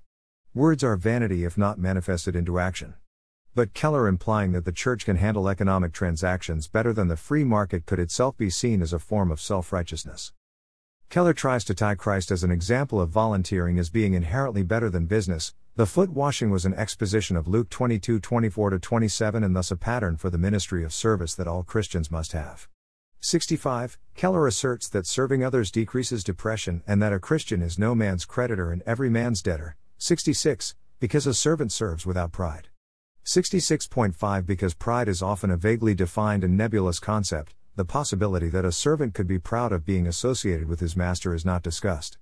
Words 0.54 0.83
are 0.83 0.96
vanity 0.96 1.44
if 1.44 1.59
not 1.59 1.78
manifested 1.78 2.35
into 2.35 2.59
action 2.59 2.94
but 3.59 3.75
Keller 3.75 4.07
implying 4.07 4.53
that 4.53 4.64
the 4.64 4.71
church 4.71 5.05
can 5.05 5.16
handle 5.16 5.49
economic 5.49 5.92
transactions 5.92 6.68
better 6.68 6.92
than 6.92 7.09
the 7.09 7.16
free 7.16 7.42
market 7.42 7.87
could 7.87 7.99
itself 7.99 8.37
be 8.37 8.49
seen 8.49 8.81
as 8.81 8.92
a 8.92 9.01
form 9.01 9.33
of 9.33 9.40
self 9.40 9.73
righteousness. 9.73 10.33
Keller 11.09 11.33
tries 11.33 11.64
to 11.64 11.75
tie 11.75 11.97
Christ 11.97 12.31
as 12.31 12.44
an 12.44 12.53
example 12.53 13.01
of 13.01 13.11
volunteering 13.11 13.77
as 13.77 13.90
being 13.90 14.14
inherently 14.14 14.62
better 14.62 14.88
than 14.88 15.07
business. 15.07 15.55
The 15.75 15.87
foot 15.87 16.11
washing 16.11 16.51
was 16.51 16.66
an 16.66 16.75
exposition 16.75 17.37
of 17.37 17.49
Luke 17.49 17.68
22 17.68 18.21
24 18.21 18.79
27 18.79 19.42
and 19.42 19.57
thus 19.57 19.73
a 19.73 19.77
pattern 19.77 20.16
for 20.16 20.31
the 20.31 20.38
ministry 20.38 20.85
of 20.85 20.94
service 20.94 21.35
that 21.35 21.49
all 21.49 21.64
Christians 21.64 22.12
must 22.12 22.31
have. 22.31 22.68
65. 23.18 23.99
Keller 24.14 24.47
asserts 24.47 24.88
that 24.90 25.05
serving 25.05 25.42
others 25.42 25.73
decreases 25.73 26.23
depression 26.23 26.85
and 26.87 27.03
that 27.03 27.12
a 27.12 27.18
Christian 27.18 27.61
is 27.61 27.77
no 27.77 27.97
man's 27.97 28.25
creditor 28.25 28.71
and 28.71 28.83
every 28.87 29.11
man's 29.11 29.42
debtor. 29.42 29.75
66. 29.97 30.77
Because 31.01 31.27
a 31.27 31.35
servant 31.35 31.73
serves 31.73 32.07
without 32.07 32.31
pride. 32.31 32.68
66.5 33.28 34.46
Because 34.46 34.72
pride 34.72 35.06
is 35.06 35.20
often 35.20 35.50
a 35.50 35.56
vaguely 35.58 35.94
defined 35.94 36.42
and 36.42 36.56
nebulous 36.56 36.98
concept, 36.98 37.54
the 37.76 37.84
possibility 37.84 38.48
that 38.48 38.64
a 38.64 38.72
servant 38.72 39.12
could 39.12 39.26
be 39.26 39.38
proud 39.38 39.70
of 39.70 39.84
being 39.84 40.06
associated 40.06 40.66
with 40.66 40.80
his 40.80 40.96
master 40.96 41.34
is 41.34 41.44
not 41.44 41.62
discussed. 41.62 42.16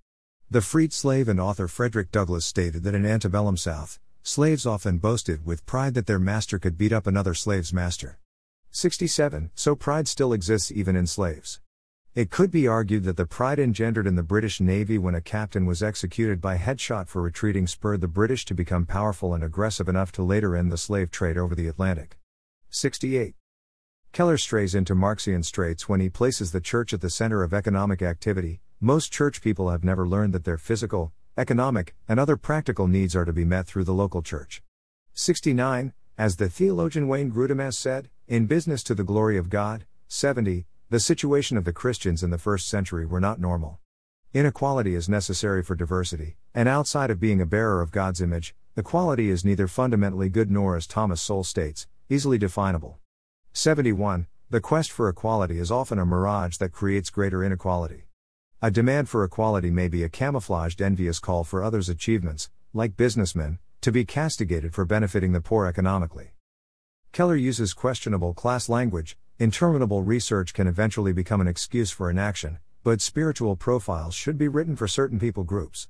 The 0.50 0.60
freed 0.60 0.92
slave 0.92 1.28
and 1.28 1.38
author 1.38 1.68
Frederick 1.68 2.10
Douglass 2.10 2.44
stated 2.44 2.82
that 2.82 2.96
in 2.96 3.06
antebellum 3.06 3.56
South, 3.56 4.00
slaves 4.24 4.66
often 4.66 4.98
boasted 4.98 5.46
with 5.46 5.64
pride 5.64 5.94
that 5.94 6.06
their 6.06 6.18
master 6.18 6.58
could 6.58 6.76
beat 6.76 6.92
up 6.92 7.06
another 7.06 7.34
slave's 7.34 7.72
master. 7.72 8.18
67. 8.72 9.52
So 9.54 9.76
pride 9.76 10.08
still 10.08 10.32
exists 10.32 10.72
even 10.72 10.96
in 10.96 11.06
slaves. 11.06 11.60
It 12.16 12.31
could 12.31 12.50
be 12.50 12.66
argued 12.66 13.05
that 13.05 13.18
the 13.18 13.26
pride 13.26 13.59
engendered 13.59 14.07
in 14.07 14.14
the 14.14 14.22
British 14.22 14.59
Navy 14.59 14.96
when 14.96 15.14
a 15.14 15.20
captain 15.20 15.66
was 15.66 15.83
executed 15.83 16.40
by 16.40 16.57
headshot 16.57 17.09
for 17.09 17.20
retreating 17.20 17.66
spurred 17.66 18.00
the 18.00 18.09
British 18.09 18.46
to 18.46 18.55
become 18.55 18.87
powerful 18.87 19.35
and 19.35 19.44
aggressive 19.44 19.87
enough 19.87 20.12
to 20.12 20.22
later 20.22 20.57
end 20.57 20.72
the 20.72 20.79
slave 20.79 21.11
trade 21.11 21.37
over 21.37 21.55
the 21.55 21.68
Atlantic. 21.68 22.16
68. 22.70 23.35
Keller 24.12 24.38
strays 24.38 24.74
into 24.74 24.94
Marxian 24.94 25.42
straits 25.42 25.90
when 25.90 26.00
he 26.00 26.09
places 26.09 26.52
the 26.52 26.61
church 26.62 26.94
at 26.94 27.02
the 27.02 27.11
center 27.11 27.42
of 27.42 27.52
economic 27.52 28.00
activity. 28.00 28.62
Most 28.81 29.12
church 29.12 29.42
people 29.42 29.68
have 29.68 29.85
never 29.85 30.09
learned 30.09 30.33
that 30.33 30.44
their 30.44 30.57
physical, 30.57 31.12
economic, 31.37 31.94
and 32.09 32.18
other 32.18 32.38
practical 32.38 32.87
needs 32.87 33.14
are 33.14 33.26
to 33.26 33.33
be 33.35 33.44
met 33.44 33.66
through 33.66 33.85
the 33.85 33.92
local 33.92 34.22
church. 34.22 34.62
69. 35.12 35.92
As 36.16 36.37
the 36.37 36.48
theologian 36.48 37.09
Wayne 37.09 37.31
Grudem 37.31 37.70
said, 37.74 38.09
in 38.26 38.46
business 38.46 38.83
to 38.85 38.94
the 38.94 39.05
glory 39.05 39.37
of 39.37 39.50
God. 39.50 39.85
70. 40.09 40.64
The 40.88 41.01
situation 41.01 41.57
of 41.57 41.64
the 41.64 41.72
Christians 41.72 42.22
in 42.22 42.31
the 42.31 42.38
first 42.38 42.68
century 42.68 43.05
were 43.05 43.18
not 43.18 43.40
normal. 43.40 43.81
Inequality 44.33 44.94
is 44.94 45.09
necessary 45.09 45.61
for 45.61 45.75
diversity, 45.75 46.37
and 46.55 46.68
outside 46.68 47.11
of 47.11 47.18
being 47.18 47.40
a 47.40 47.46
bearer 47.46 47.83
of 47.83 47.90
God's 47.90 48.20
image, 48.20 48.55
equality 48.77 49.29
is 49.29 49.44
neither 49.44 49.66
fundamentally 49.66 50.29
good 50.29 50.49
nor, 50.49 50.77
as 50.77 50.87
Thomas 50.87 51.20
Sowell 51.20 51.42
states, 51.42 51.88
easily 52.09 52.38
definable. 52.38 53.01
71. 53.53 54.29
The 54.49 54.61
quest 54.61 54.92
for 54.92 55.09
equality 55.09 55.59
is 55.59 55.72
often 55.72 55.99
a 55.99 56.07
mirage 56.07 56.59
that 56.59 56.70
creates 56.70 57.11
greater 57.11 57.42
inequality. 57.42 58.05
A 58.62 58.70
demand 58.70 59.09
for 59.09 59.25
equality 59.25 59.72
may 59.72 59.88
be 59.88 60.05
a 60.05 60.09
camouflaged 60.09 60.81
envious 60.81 61.18
call 61.18 61.42
for 61.42 61.64
others' 61.64 61.88
achievements, 61.88 62.49
like 62.72 62.96
businessmen, 62.96 63.59
to 63.81 63.90
be 63.90 64.05
castigated 64.05 64.72
for 64.72 64.85
benefiting 64.85 65.33
the 65.33 65.40
poor 65.40 65.66
economically. 65.66 66.31
Keller 67.11 67.35
uses 67.35 67.75
questionable 67.75 68.35
class 68.35 68.68
language, 68.68 69.16
Interminable 69.38 70.03
research 70.03 70.55
can 70.55 70.66
eventually 70.66 71.12
become 71.12 71.42
an 71.42 71.46
excuse 71.46 71.90
for 71.90 72.09
inaction, 72.09 72.59
but 72.83 73.03
spiritual 73.03 73.55
profiles 73.55 74.14
should 74.14 74.38
be 74.38 74.49
written 74.49 74.75
for 74.75 74.88
certain 74.88 75.18
people 75.18 75.44
groups. 75.44 75.88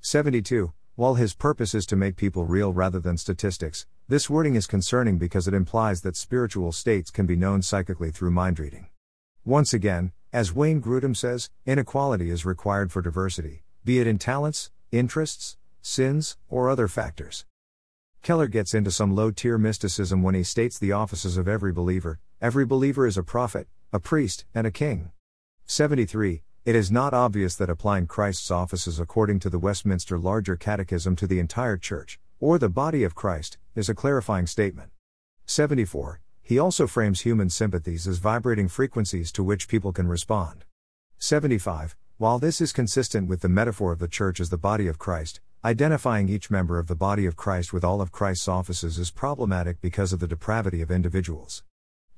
72. 0.00 0.72
While 0.94 1.16
his 1.16 1.34
purpose 1.34 1.74
is 1.74 1.84
to 1.88 1.94
make 1.96 2.16
people 2.16 2.46
real 2.46 2.72
rather 2.72 2.98
than 2.98 3.18
statistics, 3.18 3.84
this 4.08 4.30
wording 4.30 4.54
is 4.54 4.66
concerning 4.66 5.18
because 5.18 5.46
it 5.46 5.52
implies 5.52 6.00
that 6.00 6.16
spiritual 6.16 6.72
states 6.72 7.10
can 7.10 7.26
be 7.26 7.36
known 7.36 7.60
psychically 7.60 8.10
through 8.10 8.30
mind 8.30 8.58
reading. 8.58 8.86
Once 9.44 9.74
again, 9.74 10.12
as 10.32 10.54
Wayne 10.54 10.80
Grudem 10.80 11.14
says, 11.14 11.50
inequality 11.66 12.30
is 12.30 12.46
required 12.46 12.90
for 12.90 13.02
diversity, 13.02 13.62
be 13.84 14.00
it 14.00 14.06
in 14.06 14.16
talents, 14.16 14.70
interests, 14.90 15.58
sins, 15.82 16.38
or 16.48 16.70
other 16.70 16.88
factors. 16.88 17.44
Keller 18.22 18.48
gets 18.48 18.72
into 18.72 18.90
some 18.90 19.14
low 19.14 19.30
tier 19.30 19.58
mysticism 19.58 20.22
when 20.22 20.34
he 20.34 20.42
states 20.42 20.78
the 20.78 20.92
offices 20.92 21.36
of 21.36 21.46
every 21.46 21.74
believer 21.74 22.20
every 22.40 22.66
believer 22.66 23.06
is 23.06 23.16
a 23.16 23.22
prophet, 23.22 23.66
a 23.92 23.98
priest, 23.98 24.44
and 24.54 24.66
a 24.66 24.70
king. 24.70 25.10
73. 25.66 26.42
It 26.64 26.74
is 26.74 26.90
not 26.90 27.14
obvious 27.14 27.56
that 27.56 27.70
applying 27.70 28.06
Christ's 28.06 28.50
offices 28.50 29.00
according 29.00 29.38
to 29.40 29.50
the 29.50 29.58
Westminster 29.58 30.18
Larger 30.18 30.56
Catechism 30.56 31.16
to 31.16 31.26
the 31.26 31.38
entire 31.38 31.76
Church, 31.76 32.18
or 32.38 32.58
the 32.58 32.68
body 32.68 33.04
of 33.04 33.14
Christ, 33.14 33.56
is 33.74 33.88
a 33.88 33.94
clarifying 33.94 34.46
statement. 34.46 34.90
74. 35.46 36.20
He 36.42 36.58
also 36.58 36.86
frames 36.86 37.22
human 37.22 37.50
sympathies 37.50 38.06
as 38.06 38.18
vibrating 38.18 38.68
frequencies 38.68 39.32
to 39.32 39.42
which 39.42 39.68
people 39.68 39.92
can 39.92 40.06
respond. 40.06 40.64
75. 41.18 41.96
While 42.18 42.38
this 42.38 42.60
is 42.60 42.72
consistent 42.72 43.28
with 43.28 43.40
the 43.40 43.48
metaphor 43.48 43.92
of 43.92 43.98
the 43.98 44.08
Church 44.08 44.40
as 44.40 44.50
the 44.50 44.58
body 44.58 44.88
of 44.88 44.98
Christ, 44.98 45.40
identifying 45.64 46.28
each 46.28 46.50
member 46.50 46.78
of 46.78 46.86
the 46.86 46.94
body 46.94 47.26
of 47.26 47.36
Christ 47.36 47.72
with 47.72 47.84
all 47.84 48.00
of 48.00 48.12
Christ's 48.12 48.48
offices 48.48 48.98
is 48.98 49.10
problematic 49.10 49.80
because 49.80 50.12
of 50.12 50.20
the 50.20 50.28
depravity 50.28 50.82
of 50.82 50.90
individuals. 50.90 51.62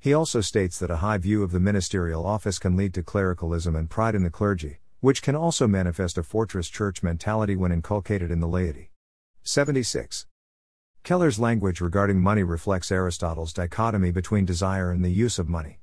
He 0.01 0.13
also 0.13 0.39
states 0.39 0.79
that 0.79 0.89
a 0.89 0.97
high 0.97 1.17
view 1.17 1.43
of 1.43 1.51
the 1.51 1.59
ministerial 1.59 2.25
office 2.25 2.57
can 2.57 2.77
lead 2.77 2.93
to 2.93 3.03
clericalism 3.03 3.75
and 3.75 3.89
pride 3.89 4.15
in 4.15 4.23
the 4.23 4.29
clergy, 4.29 4.79
which 5.01 5.21
can 5.21 5.35
also 5.35 5.67
manifest 5.67 6.17
a 6.17 6.23
fortress 6.23 6.69
church 6.69 7.03
mentality 7.03 7.57
when 7.57 7.73
inculcated 7.73 8.31
in 8.31 8.39
the 8.39 8.47
laity. 8.47 8.91
76. 9.43 10.25
Keller's 11.03 11.37
language 11.37 11.81
regarding 11.81 12.21
money 12.21 12.43
reflects 12.43 12.91
Aristotle's 12.93 13.51
dichotomy 13.51 14.11
between 14.11 14.45
desire 14.45 14.89
and 14.91 15.03
the 15.03 15.09
use 15.09 15.37
of 15.37 15.49
money. 15.49 15.79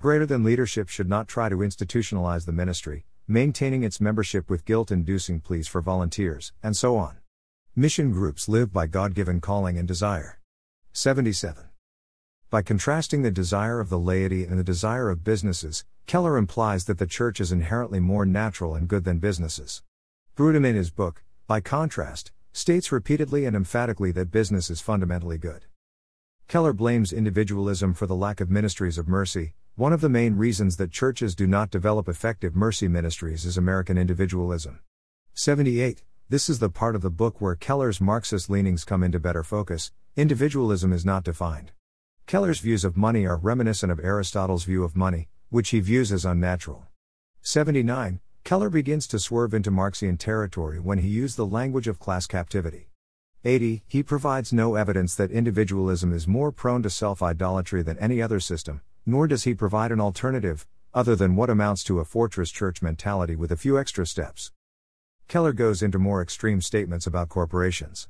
Greater 0.00 0.26
than 0.26 0.42
leadership 0.42 0.88
should 0.88 1.08
not 1.08 1.28
try 1.28 1.48
to 1.48 1.58
institutionalize 1.58 2.44
the 2.44 2.52
ministry, 2.52 3.06
maintaining 3.28 3.84
its 3.84 4.00
membership 4.00 4.50
with 4.50 4.64
guilt 4.64 4.90
inducing 4.90 5.38
pleas 5.38 5.68
for 5.68 5.80
volunteers, 5.80 6.52
and 6.60 6.76
so 6.76 6.96
on. 6.96 7.18
Mission 7.76 8.10
groups 8.10 8.48
live 8.48 8.72
by 8.72 8.88
God 8.88 9.14
given 9.14 9.40
calling 9.40 9.78
and 9.78 9.86
desire. 9.86 10.40
77. 10.92 11.67
By 12.50 12.62
contrasting 12.62 13.20
the 13.20 13.30
desire 13.30 13.78
of 13.78 13.90
the 13.90 13.98
laity 13.98 14.44
and 14.44 14.58
the 14.58 14.64
desire 14.64 15.10
of 15.10 15.22
businesses, 15.22 15.84
Keller 16.06 16.38
implies 16.38 16.86
that 16.86 16.96
the 16.96 17.06
church 17.06 17.40
is 17.40 17.52
inherently 17.52 18.00
more 18.00 18.24
natural 18.24 18.74
and 18.74 18.88
good 18.88 19.04
than 19.04 19.18
businesses. 19.18 19.82
Grudem 20.34 20.64
in 20.64 20.74
his 20.74 20.90
book, 20.90 21.22
by 21.46 21.60
contrast, 21.60 22.32
states 22.54 22.90
repeatedly 22.90 23.44
and 23.44 23.54
emphatically 23.54 24.12
that 24.12 24.30
business 24.30 24.70
is 24.70 24.80
fundamentally 24.80 25.36
good. 25.36 25.66
Keller 26.46 26.72
blames 26.72 27.12
individualism 27.12 27.92
for 27.92 28.06
the 28.06 28.16
lack 28.16 28.40
of 28.40 28.50
ministries 28.50 28.96
of 28.96 29.06
mercy. 29.06 29.52
One 29.76 29.92
of 29.92 30.00
the 30.00 30.08
main 30.08 30.36
reasons 30.36 30.78
that 30.78 30.90
churches 30.90 31.34
do 31.34 31.46
not 31.46 31.70
develop 31.70 32.08
effective 32.08 32.56
mercy 32.56 32.88
ministries 32.88 33.44
is 33.44 33.58
American 33.58 33.98
individualism. 33.98 34.80
78. 35.34 36.02
This 36.30 36.48
is 36.48 36.60
the 36.60 36.70
part 36.70 36.96
of 36.96 37.02
the 37.02 37.10
book 37.10 37.42
where 37.42 37.54
Keller's 37.54 38.00
Marxist 38.00 38.48
leanings 38.48 38.86
come 38.86 39.02
into 39.02 39.20
better 39.20 39.42
focus. 39.42 39.92
Individualism 40.16 40.94
is 40.94 41.04
not 41.04 41.24
defined. 41.24 41.72
Keller's 42.28 42.60
views 42.60 42.84
of 42.84 42.94
money 42.94 43.24
are 43.24 43.38
reminiscent 43.38 43.90
of 43.90 44.00
Aristotle's 44.00 44.64
view 44.64 44.84
of 44.84 44.94
money, 44.94 45.28
which 45.48 45.70
he 45.70 45.80
views 45.80 46.12
as 46.12 46.26
unnatural. 46.26 46.86
79. 47.40 48.20
Keller 48.44 48.68
begins 48.68 49.06
to 49.06 49.18
swerve 49.18 49.54
into 49.54 49.70
Marxian 49.70 50.18
territory 50.18 50.78
when 50.78 50.98
he 50.98 51.08
used 51.08 51.38
the 51.38 51.46
language 51.46 51.88
of 51.88 51.98
class 51.98 52.26
captivity. 52.26 52.90
80. 53.46 53.82
He 53.88 54.02
provides 54.02 54.52
no 54.52 54.74
evidence 54.74 55.14
that 55.14 55.30
individualism 55.30 56.12
is 56.12 56.28
more 56.28 56.52
prone 56.52 56.82
to 56.82 56.90
self 56.90 57.22
idolatry 57.22 57.80
than 57.80 57.98
any 57.98 58.20
other 58.20 58.40
system, 58.40 58.82
nor 59.06 59.26
does 59.26 59.44
he 59.44 59.54
provide 59.54 59.90
an 59.90 59.98
alternative, 59.98 60.66
other 60.92 61.16
than 61.16 61.34
what 61.34 61.48
amounts 61.48 61.82
to 61.84 61.98
a 61.98 62.04
fortress 62.04 62.50
church 62.50 62.82
mentality 62.82 63.36
with 63.36 63.50
a 63.50 63.56
few 63.56 63.78
extra 63.78 64.06
steps. 64.06 64.52
Keller 65.28 65.54
goes 65.54 65.82
into 65.82 65.98
more 65.98 66.20
extreme 66.20 66.60
statements 66.60 67.06
about 67.06 67.30
corporations. 67.30 68.06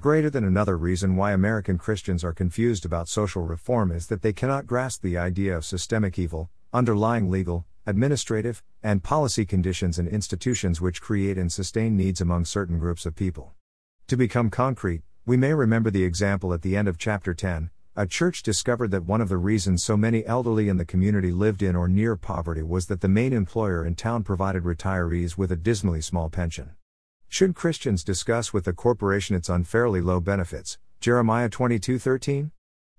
Greater 0.00 0.30
than 0.30 0.44
another 0.44 0.78
reason 0.78 1.16
why 1.16 1.32
American 1.32 1.76
Christians 1.76 2.22
are 2.22 2.32
confused 2.32 2.84
about 2.84 3.08
social 3.08 3.42
reform 3.42 3.90
is 3.90 4.06
that 4.06 4.22
they 4.22 4.32
cannot 4.32 4.64
grasp 4.64 5.02
the 5.02 5.18
idea 5.18 5.56
of 5.56 5.64
systemic 5.64 6.16
evil, 6.16 6.50
underlying 6.72 7.28
legal, 7.28 7.66
administrative, 7.84 8.62
and 8.80 9.02
policy 9.02 9.44
conditions 9.44 9.98
and 9.98 10.06
institutions 10.06 10.80
which 10.80 11.02
create 11.02 11.36
and 11.36 11.50
sustain 11.50 11.96
needs 11.96 12.20
among 12.20 12.44
certain 12.44 12.78
groups 12.78 13.06
of 13.06 13.16
people. 13.16 13.54
To 14.06 14.16
become 14.16 14.50
concrete, 14.50 15.02
we 15.26 15.36
may 15.36 15.52
remember 15.52 15.90
the 15.90 16.04
example 16.04 16.54
at 16.54 16.62
the 16.62 16.76
end 16.76 16.86
of 16.86 16.96
chapter 16.96 17.34
10. 17.34 17.70
A 17.96 18.06
church 18.06 18.44
discovered 18.44 18.92
that 18.92 19.04
one 19.04 19.20
of 19.20 19.28
the 19.28 19.36
reasons 19.36 19.82
so 19.82 19.96
many 19.96 20.24
elderly 20.24 20.68
in 20.68 20.76
the 20.76 20.84
community 20.84 21.32
lived 21.32 21.60
in 21.60 21.74
or 21.74 21.88
near 21.88 22.14
poverty 22.14 22.62
was 22.62 22.86
that 22.86 23.00
the 23.00 23.08
main 23.08 23.32
employer 23.32 23.84
in 23.84 23.96
town 23.96 24.22
provided 24.22 24.62
retirees 24.62 25.36
with 25.36 25.50
a 25.50 25.56
dismally 25.56 26.00
small 26.00 26.30
pension. 26.30 26.70
Should 27.30 27.54
Christians 27.54 28.04
discuss 28.04 28.54
with 28.54 28.64
the 28.64 28.72
corporation 28.72 29.36
its 29.36 29.50
unfairly 29.50 30.00
low 30.00 30.18
benefits? 30.18 30.78
Jeremiah 30.98 31.50
22:13. 31.50 32.52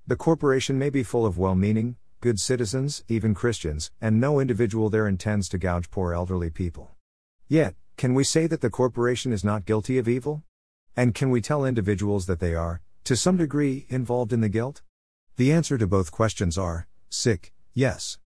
The 0.06 0.15
corporation 0.15 0.78
may 0.78 0.92
be 0.92 1.02
full 1.02 1.26
of 1.26 1.39
well-meaning, 1.39 1.98
good 2.22 2.39
citizens, 2.39 3.04
even 3.08 3.34
Christians, 3.34 3.89
and 4.00 4.22
no 4.22 4.39
individual 4.39 4.92
there 4.92 5.08
intends 5.08 5.50
to 5.50 5.58
gouge 5.58 5.89
poor 5.89 6.13
elderly 6.13 6.52
people. 6.52 6.96
Yet, 7.48 7.76
can 7.98 8.13
we 8.13 8.24
say 8.24 8.46
that 8.46 8.62
the 8.62 8.70
corporation 8.70 9.34
is 9.34 9.44
not 9.44 9.65
guilty 9.65 9.98
of 9.98 10.08
evil? 10.08 10.44
And 10.96 11.15
can 11.15 11.32
we 11.32 11.42
tell 11.42 11.65
individuals 11.65 12.28
that 12.28 12.39
they 12.39 12.54
are, 12.54 12.82
to 13.06 13.15
some 13.15 13.38
degree, 13.38 13.88
involved 13.89 14.32
in 14.32 14.42
the 14.42 14.50
guilt? 14.50 14.84
The 15.38 15.52
answer 15.52 15.78
to 15.80 15.88
both 15.88 16.12
questions 16.12 16.56
are 16.56 16.88
sick, 17.10 17.52
yes. 17.74 18.20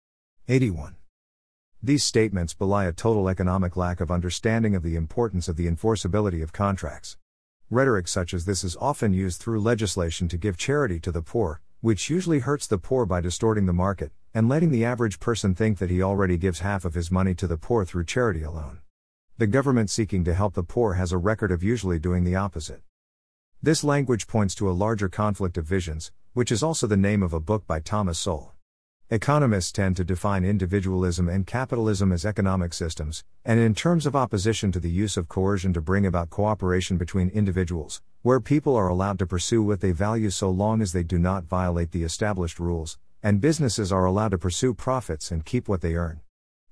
81. 0.49 0.97
These 1.85 2.05
statements 2.05 2.53
belie 2.53 2.85
a 2.85 2.93
total 2.93 3.27
economic 3.27 3.75
lack 3.75 3.99
of 3.99 4.09
understanding 4.09 4.73
of 4.73 4.83
the 4.83 4.95
importance 4.95 5.49
of 5.49 5.57
the 5.57 5.67
enforceability 5.67 6.41
of 6.41 6.53
contracts. 6.53 7.17
Rhetoric 7.69 8.07
such 8.07 8.33
as 8.33 8.45
this 8.45 8.63
is 8.63 8.77
often 8.79 9.11
used 9.11 9.41
through 9.41 9.59
legislation 9.59 10.29
to 10.29 10.37
give 10.37 10.55
charity 10.55 10.97
to 11.01 11.11
the 11.11 11.21
poor, 11.21 11.59
which 11.81 12.09
usually 12.09 12.39
hurts 12.39 12.67
the 12.67 12.77
poor 12.77 13.05
by 13.05 13.19
distorting 13.19 13.65
the 13.65 13.73
market, 13.73 14.13
and 14.33 14.47
letting 14.47 14.71
the 14.71 14.85
average 14.85 15.19
person 15.19 15.53
think 15.53 15.77
that 15.79 15.89
he 15.89 16.01
already 16.01 16.37
gives 16.37 16.61
half 16.61 16.85
of 16.85 16.93
his 16.93 17.11
money 17.11 17.35
to 17.35 17.47
the 17.47 17.57
poor 17.57 17.83
through 17.83 18.05
charity 18.05 18.43
alone. 18.43 18.79
The 19.37 19.45
government 19.45 19.89
seeking 19.89 20.23
to 20.23 20.33
help 20.33 20.53
the 20.53 20.63
poor 20.63 20.93
has 20.93 21.11
a 21.11 21.17
record 21.17 21.51
of 21.51 21.63
usually 21.63 21.99
doing 21.99 22.23
the 22.23 22.37
opposite. 22.37 22.81
This 23.61 23.83
language 23.83 24.27
points 24.27 24.55
to 24.55 24.69
a 24.69 24.71
larger 24.71 25.09
conflict 25.09 25.57
of 25.57 25.65
visions, 25.65 26.13
which 26.31 26.49
is 26.49 26.63
also 26.63 26.87
the 26.87 26.95
name 26.95 27.21
of 27.21 27.33
a 27.33 27.41
book 27.41 27.67
by 27.67 27.81
Thomas 27.81 28.17
Sowell. 28.19 28.52
Economists 29.13 29.71
tend 29.71 29.95
to 29.95 30.03
define 30.03 30.43
individualism 30.43 31.29
and 31.29 31.45
capitalism 31.45 32.11
as 32.11 32.25
economic 32.25 32.73
systems, 32.73 33.23
and 33.45 33.59
in 33.59 33.75
terms 33.75 34.07
of 34.07 34.15
opposition 34.15 34.71
to 34.71 34.79
the 34.79 34.89
use 34.89 35.17
of 35.17 35.27
coercion 35.27 35.71
to 35.71 35.79
bring 35.79 36.03
about 36.03 36.31
cooperation 36.31 36.97
between 36.97 37.29
individuals, 37.29 38.01
where 38.23 38.39
people 38.39 38.75
are 38.75 38.87
allowed 38.87 39.19
to 39.19 39.27
pursue 39.27 39.61
what 39.61 39.81
they 39.81 39.91
value 39.91 40.31
so 40.31 40.49
long 40.49 40.81
as 40.81 40.93
they 40.93 41.03
do 41.03 41.19
not 41.19 41.43
violate 41.43 41.91
the 41.91 42.03
established 42.03 42.59
rules, 42.59 42.97
and 43.21 43.39
businesses 43.39 43.91
are 43.91 44.05
allowed 44.05 44.31
to 44.31 44.37
pursue 44.39 44.73
profits 44.73 45.29
and 45.29 45.45
keep 45.45 45.67
what 45.67 45.81
they 45.81 45.93
earn. 45.93 46.21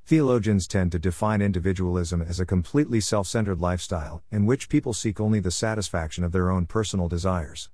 Theologians 0.07 0.65
tend 0.65 0.91
to 0.93 0.97
define 0.97 1.43
individualism 1.43 2.23
as 2.23 2.39
a 2.39 2.45
completely 2.47 3.01
self 3.01 3.27
centered 3.27 3.61
lifestyle, 3.61 4.23
in 4.31 4.47
which 4.47 4.67
people 4.67 4.93
seek 4.93 5.19
only 5.19 5.39
the 5.39 5.51
satisfaction 5.51 6.23
of 6.23 6.31
their 6.31 6.49
own 6.49 6.65
personal 6.65 7.07
desires. 7.07 7.69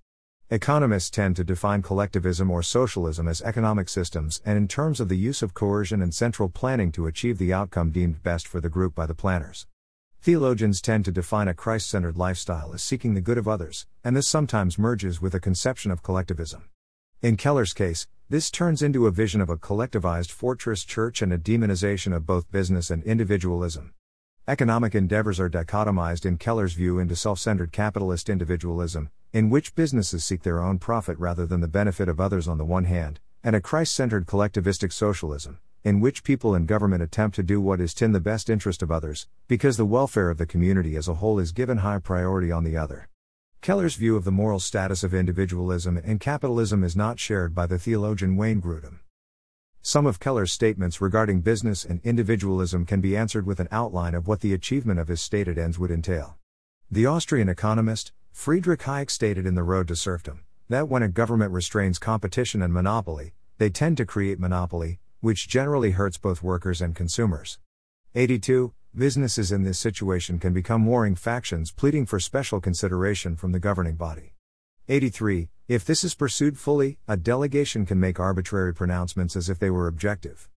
Economists 0.50 1.10
tend 1.10 1.36
to 1.36 1.44
define 1.44 1.82
collectivism 1.82 2.50
or 2.50 2.64
socialism 2.64 3.28
as 3.28 3.42
economic 3.42 3.90
systems 3.90 4.42
and 4.46 4.58
in 4.58 4.66
terms 4.66 5.02
of 5.02 5.10
the 5.10 5.18
use 5.18 5.42
of 5.42 5.54
coercion 5.54 6.02
and 6.02 6.16
central 6.16 6.48
planning 6.48 6.90
to 6.90 7.06
achieve 7.06 7.38
the 7.38 7.52
outcome 7.52 7.92
deemed 7.92 8.24
best 8.24 8.48
for 8.48 8.62
the 8.62 8.70
group 8.70 8.96
by 8.96 9.06
the 9.06 9.14
planners. 9.14 9.68
Theologians 10.22 10.80
tend 10.80 11.04
to 11.04 11.12
define 11.12 11.50
a 11.50 11.54
Christ 11.54 11.90
centered 11.90 12.16
lifestyle 12.16 12.74
as 12.74 12.82
seeking 12.82 13.14
the 13.14 13.20
good 13.20 13.38
of 13.38 13.46
others, 13.46 13.88
and 14.06 14.16
this 14.16 14.26
sometimes 14.26 14.80
merges 14.80 15.22
with 15.22 15.36
a 15.36 15.40
conception 15.42 15.92
of 15.92 16.02
collectivism. 16.02 16.70
In 17.22 17.36
Keller's 17.36 17.74
case, 17.74 18.08
this 18.30 18.50
turns 18.50 18.82
into 18.82 19.06
a 19.06 19.12
vision 19.12 19.42
of 19.42 19.50
a 19.50 19.58
collectivized 19.58 20.32
fortress 20.32 20.86
church 20.86 21.22
and 21.22 21.34
a 21.34 21.38
demonization 21.38 22.16
of 22.16 22.26
both 22.26 22.50
business 22.54 22.90
and 22.90 23.04
individualism. 23.04 23.94
Economic 24.48 24.96
endeavors 24.96 25.42
are 25.42 25.50
dichotomized 25.50 26.26
in 26.26 26.38
Keller's 26.38 26.72
view 26.72 27.00
into 27.00 27.18
self 27.18 27.38
centered 27.38 27.74
capitalist 27.74 28.30
individualism, 28.30 29.10
in 29.34 29.50
which 29.50 29.76
businesses 29.76 30.24
seek 30.24 30.44
their 30.44 30.62
own 30.62 30.80
profit 30.80 31.18
rather 31.20 31.46
than 31.46 31.62
the 31.62 31.68
benefit 31.68 32.08
of 32.08 32.20
others 32.20 32.48
on 32.48 32.58
the 32.58 32.66
one 32.66 32.86
hand, 32.86 33.20
and 33.44 33.56
a 33.56 33.62
Christ 33.62 33.94
centered 33.94 34.26
collectivistic 34.26 34.92
socialism, 34.92 35.60
in 35.84 36.00
which 36.00 36.24
people 36.24 36.54
and 36.54 36.68
government 36.68 37.02
attempt 37.02 37.36
to 37.36 37.44
do 37.44 37.62
what 37.62 37.80
is 37.80 38.02
in 38.02 38.12
the 38.12 38.20
best 38.20 38.50
interest 38.50 38.82
of 38.82 38.92
others, 38.92 39.28
because 39.48 39.78
the 39.78 39.86
welfare 39.86 40.30
of 40.30 40.38
the 40.38 40.46
community 40.46 40.96
as 40.96 41.08
a 41.08 41.16
whole 41.16 41.40
is 41.40 41.52
given 41.52 41.78
high 41.78 42.00
priority 42.00 42.52
on 42.52 42.64
the 42.64 42.76
other. 42.76 43.08
Keller's 43.62 43.96
view 43.96 44.16
of 44.16 44.24
the 44.24 44.32
moral 44.32 44.60
status 44.60 45.04
of 45.04 45.14
individualism 45.14 45.98
and 45.98 46.20
capitalism 46.20 46.84
is 46.84 46.96
not 46.96 47.20
shared 47.20 47.56
by 47.56 47.66
the 47.66 47.80
theologian 47.80 48.36
Wayne 48.38 48.62
Grudem. 48.62 49.00
Some 49.82 50.06
of 50.06 50.20
Keller's 50.20 50.52
statements 50.52 51.00
regarding 51.00 51.42
business 51.42 51.86
and 51.86 52.02
individualism 52.04 52.86
can 52.86 53.00
be 53.00 53.16
answered 53.16 53.46
with 53.46 53.60
an 53.60 53.70
outline 53.72 54.16
of 54.16 54.28
what 54.28 54.42
the 54.42 54.54
achievement 54.54 55.00
of 55.00 55.08
his 55.08 55.22
stated 55.22 55.58
ends 55.58 55.80
would 55.80 55.92
entail. 55.92 56.38
The 56.92 57.06
Austrian 57.06 57.50
economist, 57.50 58.12
Friedrich 58.38 58.82
Hayek 58.82 59.10
stated 59.10 59.48
in 59.48 59.56
The 59.56 59.64
Road 59.64 59.88
to 59.88 59.96
Serfdom 59.96 60.42
that 60.70 60.88
when 60.88 61.02
a 61.02 61.10
government 61.10 61.52
restrains 61.52 61.98
competition 61.98 62.62
and 62.62 62.72
monopoly, 62.72 63.34
they 63.58 63.72
tend 63.72 63.98
to 63.98 64.06
create 64.06 64.40
monopoly, 64.40 65.00
which 65.22 65.50
generally 65.50 65.92
hurts 65.92 66.20
both 66.20 66.44
workers 66.44 66.80
and 66.80 66.96
consumers. 66.96 67.58
82. 68.14 68.74
Businesses 68.96 69.52
in 69.52 69.64
this 69.64 69.80
situation 69.80 70.38
can 70.38 70.54
become 70.54 70.86
warring 70.86 71.16
factions 71.16 71.72
pleading 71.72 72.06
for 72.06 72.20
special 72.20 72.62
consideration 72.62 73.36
from 73.36 73.54
the 73.54 73.60
governing 73.60 73.96
body. 73.96 74.36
83. 74.88 75.50
If 75.68 75.84
this 75.84 76.04
is 76.04 76.14
pursued 76.14 76.60
fully, 76.60 77.00
a 77.08 77.18
delegation 77.18 77.88
can 77.88 78.00
make 78.00 78.20
arbitrary 78.20 78.74
pronouncements 78.74 79.36
as 79.36 79.50
if 79.50 79.58
they 79.58 79.72
were 79.72 79.88
objective. 79.88 80.48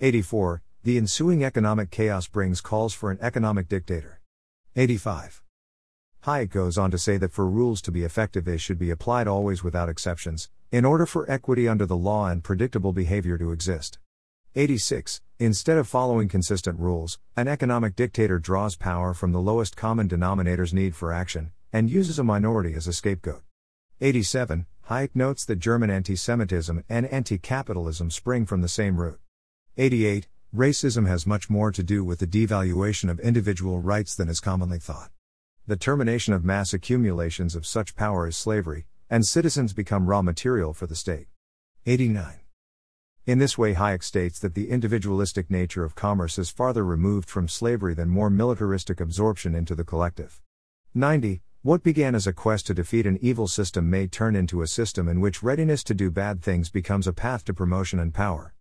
84. 0.00 0.62
the 0.84 0.98
ensuing 0.98 1.42
economic 1.42 1.90
chaos 1.90 2.28
brings 2.28 2.60
calls 2.60 2.92
for 2.92 3.10
an 3.10 3.18
economic 3.22 3.68
dictator. 3.68 4.20
85. 4.76 5.41
Hayek 6.24 6.50
goes 6.50 6.78
on 6.78 6.92
to 6.92 6.98
say 6.98 7.16
that 7.16 7.32
for 7.32 7.48
rules 7.48 7.82
to 7.82 7.90
be 7.90 8.04
effective, 8.04 8.44
they 8.44 8.56
should 8.56 8.78
be 8.78 8.90
applied 8.90 9.26
always 9.26 9.64
without 9.64 9.88
exceptions, 9.88 10.48
in 10.70 10.84
order 10.84 11.04
for 11.04 11.28
equity 11.28 11.66
under 11.66 11.84
the 11.84 11.96
law 11.96 12.28
and 12.28 12.44
predictable 12.44 12.92
behavior 12.92 13.36
to 13.36 13.50
exist. 13.50 13.98
86. 14.54 15.20
Instead 15.40 15.78
of 15.78 15.88
following 15.88 16.28
consistent 16.28 16.78
rules, 16.78 17.18
an 17.36 17.48
economic 17.48 17.96
dictator 17.96 18.38
draws 18.38 18.76
power 18.76 19.14
from 19.14 19.32
the 19.32 19.40
lowest 19.40 19.76
common 19.76 20.06
denominator's 20.06 20.72
need 20.72 20.94
for 20.94 21.12
action, 21.12 21.50
and 21.72 21.90
uses 21.90 22.20
a 22.20 22.24
minority 22.24 22.74
as 22.74 22.86
a 22.86 22.92
scapegoat. 22.92 23.42
87. 24.00 24.66
Hayek 24.90 25.16
notes 25.16 25.44
that 25.46 25.58
German 25.58 25.90
anti 25.90 26.14
Semitism 26.14 26.84
and 26.88 27.06
anti 27.06 27.36
capitalism 27.36 28.12
spring 28.12 28.46
from 28.46 28.60
the 28.62 28.68
same 28.68 28.96
root. 28.96 29.18
88. 29.76 30.28
Racism 30.54 31.08
has 31.08 31.26
much 31.26 31.50
more 31.50 31.72
to 31.72 31.82
do 31.82 32.04
with 32.04 32.20
the 32.20 32.26
devaluation 32.28 33.10
of 33.10 33.18
individual 33.18 33.80
rights 33.80 34.14
than 34.14 34.28
is 34.28 34.38
commonly 34.38 34.78
thought. 34.78 35.10
The 35.64 35.76
termination 35.76 36.34
of 36.34 36.44
mass 36.44 36.74
accumulations 36.74 37.54
of 37.54 37.68
such 37.68 37.94
power 37.94 38.26
is 38.26 38.36
slavery, 38.36 38.86
and 39.08 39.24
citizens 39.24 39.72
become 39.72 40.08
raw 40.08 40.20
material 40.20 40.72
for 40.72 40.88
the 40.88 40.96
state. 40.96 41.28
89. 41.86 42.40
In 43.26 43.38
this 43.38 43.56
way, 43.56 43.74
Hayek 43.74 44.02
states 44.02 44.40
that 44.40 44.56
the 44.56 44.70
individualistic 44.70 45.52
nature 45.52 45.84
of 45.84 45.94
commerce 45.94 46.36
is 46.36 46.50
farther 46.50 46.84
removed 46.84 47.30
from 47.30 47.46
slavery 47.46 47.94
than 47.94 48.08
more 48.08 48.28
militaristic 48.28 49.00
absorption 49.00 49.54
into 49.54 49.76
the 49.76 49.84
collective. 49.84 50.42
90. 50.94 51.42
What 51.62 51.84
began 51.84 52.16
as 52.16 52.26
a 52.26 52.32
quest 52.32 52.66
to 52.66 52.74
defeat 52.74 53.06
an 53.06 53.20
evil 53.22 53.46
system 53.46 53.88
may 53.88 54.08
turn 54.08 54.34
into 54.34 54.62
a 54.62 54.66
system 54.66 55.08
in 55.08 55.20
which 55.20 55.44
readiness 55.44 55.84
to 55.84 55.94
do 55.94 56.10
bad 56.10 56.42
things 56.42 56.70
becomes 56.70 57.06
a 57.06 57.12
path 57.12 57.44
to 57.44 57.54
promotion 57.54 58.00
and 58.00 58.12
power. 58.12 58.52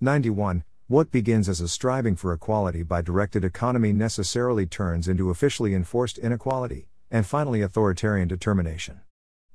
91. 0.00 0.62
What 0.86 1.10
begins 1.10 1.48
as 1.48 1.62
a 1.62 1.68
striving 1.68 2.14
for 2.14 2.34
equality 2.34 2.82
by 2.82 3.00
directed 3.00 3.42
economy 3.42 3.94
necessarily 3.94 4.66
turns 4.66 5.08
into 5.08 5.30
officially 5.30 5.74
enforced 5.74 6.18
inequality, 6.18 6.88
and 7.10 7.24
finally 7.24 7.62
authoritarian 7.62 8.28
determination. 8.28 9.00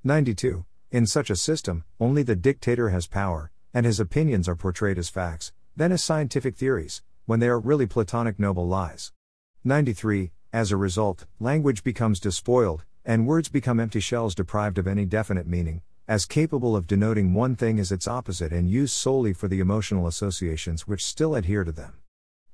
92. 0.03 0.65
In 0.89 1.05
such 1.05 1.29
a 1.29 1.35
system, 1.35 1.83
only 1.99 2.23
the 2.23 2.35
dictator 2.35 2.89
has 2.89 3.05
power, 3.05 3.51
and 3.75 3.85
his 3.85 3.99
opinions 3.99 4.49
are 4.49 4.55
portrayed 4.55 4.97
as 4.97 5.09
facts, 5.09 5.53
then 5.75 5.91
as 5.91 6.03
scientific 6.03 6.55
theories, 6.55 7.03
when 7.27 7.39
they 7.39 7.47
are 7.47 7.59
really 7.59 7.85
Platonic 7.85 8.39
noble 8.39 8.67
lies. 8.67 9.11
93. 9.63 10.31
As 10.51 10.71
a 10.71 10.77
result, 10.77 11.27
language 11.39 11.83
becomes 11.83 12.19
despoiled, 12.19 12.85
and 13.05 13.27
words 13.27 13.49
become 13.49 13.79
empty 13.79 13.99
shells 13.99 14.33
deprived 14.33 14.79
of 14.79 14.87
any 14.87 15.05
definite 15.05 15.45
meaning, 15.45 15.83
as 16.09 16.25
capable 16.25 16.75
of 16.75 16.87
denoting 16.87 17.35
one 17.35 17.55
thing 17.55 17.79
as 17.79 17.91
its 17.91 18.07
opposite 18.07 18.51
and 18.51 18.67
used 18.67 18.95
solely 18.95 19.31
for 19.31 19.47
the 19.47 19.59
emotional 19.59 20.07
associations 20.07 20.87
which 20.87 21.05
still 21.05 21.35
adhere 21.35 21.63
to 21.63 21.71
them. 21.71 21.93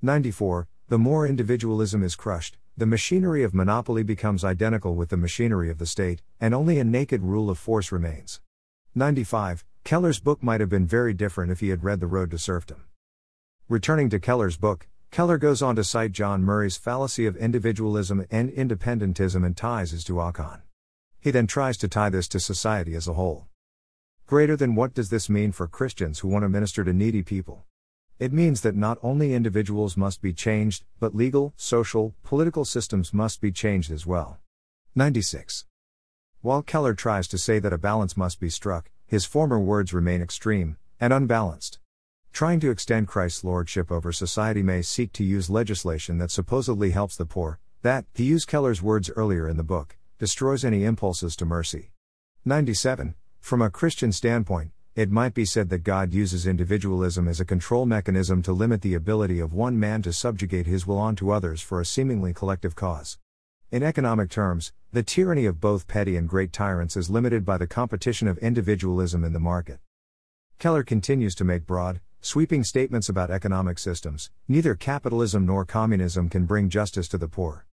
94. 0.01 0.67
The 0.89 0.99
more 0.99 1.25
individualism 1.25 2.03
is 2.03 2.17
crushed, 2.17 2.57
the 2.75 2.85
machinery 2.85 3.43
of 3.43 3.53
monopoly 3.53 4.03
becomes 4.03 4.43
identical 4.43 4.93
with 4.93 5.07
the 5.07 5.15
machinery 5.15 5.69
of 5.71 5.77
the 5.77 5.85
state, 5.85 6.21
and 6.41 6.53
only 6.53 6.79
a 6.79 6.83
naked 6.83 7.21
rule 7.23 7.49
of 7.49 7.57
force 7.57 7.93
remains. 7.93 8.41
95. 8.93 9.63
Keller's 9.85 10.19
book 10.19 10.43
might 10.43 10.59
have 10.59 10.69
been 10.69 10.85
very 10.85 11.13
different 11.13 11.49
if 11.49 11.61
he 11.61 11.69
had 11.69 11.85
read 11.85 12.01
The 12.01 12.07
Road 12.07 12.31
to 12.31 12.37
Serfdom. 12.37 12.83
Returning 13.69 14.09
to 14.09 14.19
Keller's 14.19 14.57
book, 14.57 14.89
Keller 15.11 15.37
goes 15.37 15.61
on 15.61 15.77
to 15.77 15.83
cite 15.85 16.11
John 16.11 16.43
Murray's 16.43 16.75
fallacy 16.75 17.25
of 17.25 17.37
individualism 17.37 18.25
and 18.29 18.51
independentism 18.51 19.45
and 19.45 19.55
ties 19.55 19.91
his 19.91 20.03
to 20.03 20.19
Achan. 20.19 20.61
He 21.25 21.31
then 21.31 21.47
tries 21.47 21.75
to 21.77 21.88
tie 21.88 22.11
this 22.11 22.27
to 22.27 22.39
society 22.39 22.93
as 22.93 23.07
a 23.07 23.13
whole. 23.13 23.47
Greater 24.27 24.55
than 24.55 24.75
what 24.75 24.93
does 24.93 25.09
this 25.09 25.27
mean 25.27 25.51
for 25.51 25.67
Christians 25.67 26.19
who 26.19 26.27
want 26.27 26.43
to 26.43 26.49
minister 26.49 26.83
to 26.83 26.93
needy 26.93 27.23
people? 27.23 27.65
It 28.19 28.31
means 28.31 28.61
that 28.61 28.75
not 28.75 28.99
only 29.01 29.33
individuals 29.33 29.97
must 29.97 30.21
be 30.21 30.33
changed, 30.33 30.83
but 30.99 31.15
legal, 31.15 31.55
social, 31.57 32.13
political 32.21 32.63
systems 32.63 33.11
must 33.11 33.41
be 33.41 33.51
changed 33.51 33.89
as 33.89 34.05
well. 34.05 34.38
96. 34.93 35.65
While 36.41 36.61
Keller 36.61 36.93
tries 36.93 37.27
to 37.29 37.39
say 37.39 37.57
that 37.57 37.73
a 37.73 37.79
balance 37.79 38.15
must 38.15 38.39
be 38.39 38.51
struck, 38.51 38.91
his 39.07 39.25
former 39.25 39.59
words 39.59 39.95
remain 39.95 40.21
extreme 40.21 40.77
and 40.99 41.11
unbalanced. 41.11 41.79
Trying 42.33 42.59
to 42.59 42.69
extend 42.69 43.07
Christ's 43.07 43.43
lordship 43.43 43.91
over 43.91 44.11
society 44.11 44.61
may 44.61 44.83
seek 44.83 45.11
to 45.13 45.23
use 45.23 45.49
legislation 45.49 46.19
that 46.19 46.29
supposedly 46.29 46.91
helps 46.91 47.15
the 47.15 47.25
poor, 47.25 47.57
that, 47.81 48.05
to 48.13 48.23
use 48.23 48.45
Keller's 48.45 48.83
words 48.83 49.09
earlier 49.15 49.49
in 49.49 49.57
the 49.57 49.63
book, 49.63 49.97
destroys 50.17 50.63
any 50.63 50.84
impulses 50.84 51.36
to 51.36 51.45
mercy. 51.45 51.91
97. 52.45 53.15
From 53.41 53.62
a 53.62 53.69
Christian 53.69 54.12
standpoint, 54.12 54.71
it 54.95 55.12
might 55.12 55.34
be 55.34 55.43
said 55.43 55.69
that 55.69 55.80
God 55.80 56.13
uses 56.13 56.47
individualism 56.47 57.28
as 57.28 57.41
a 57.41 57.45
control 57.45 57.86
mechanism 57.86 58.41
to 58.43 58.54
limit 58.54 58.82
the 58.82 58.93
ability 58.93 59.41
of 59.41 59.51
one 59.51 59.78
man 59.78 60.01
to 60.04 60.13
subjugate 60.13 60.67
his 60.67 60.88
will 60.88 60.97
onto 60.97 61.32
others 61.32 61.62
for 61.62 61.82
a 61.82 61.86
seemingly 61.86 62.34
collective 62.34 62.75
cause. 62.75 63.17
In 63.71 63.84
economic 63.84 64.30
terms, 64.30 64.71
the 64.93 65.04
tyranny 65.04 65.45
of 65.45 65.60
both 65.60 65.88
petty 65.88 66.15
and 66.15 66.30
great 66.30 66.54
tyrants 66.54 66.95
is 66.95 67.10
limited 67.10 67.43
by 67.43 67.58
the 67.58 67.67
competition 67.67 68.30
of 68.30 68.38
individualism 68.38 69.25
in 69.25 69.34
the 69.34 69.39
market. 69.39 69.80
Keller 70.60 70.84
continues 70.84 71.36
to 71.36 71.43
make 71.43 71.65
broad, 71.65 71.99
sweeping 72.21 72.63
statements 72.63 73.10
about 73.10 73.30
economic 73.30 73.78
systems. 73.78 74.32
Neither 74.47 74.75
capitalism 74.75 75.45
nor 75.45 75.65
communism 75.65 76.30
can 76.30 76.45
bring 76.45 76.69
justice 76.69 77.10
to 77.10 77.17
the 77.17 77.28
poor. 77.28 77.65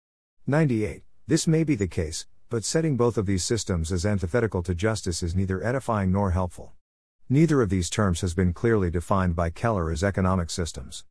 98. 0.45 1.03
This 1.25 1.47
may 1.47 1.63
be 1.63 1.75
the 1.75 1.87
case, 1.87 2.27
but 2.53 2.63
setting 2.63 2.95
both 2.95 3.17
of 3.17 3.25
these 3.25 3.43
systems 3.43 3.91
as 3.91 4.05
antithetical 4.05 4.61
to 4.61 4.75
justice 4.75 5.23
is 5.23 5.33
neither 5.33 5.63
edifying 5.63 6.11
nor 6.11 6.29
helpful. 6.29 6.73
Neither 7.27 7.63
of 7.63 7.71
these 7.71 7.89
terms 7.89 8.21
has 8.21 8.35
been 8.35 8.53
clearly 8.53 8.91
defined 8.91 9.35
by 9.35 9.49
Keller 9.49 9.89
as 9.89 10.03
economic 10.03 10.51
systems. 10.51 11.03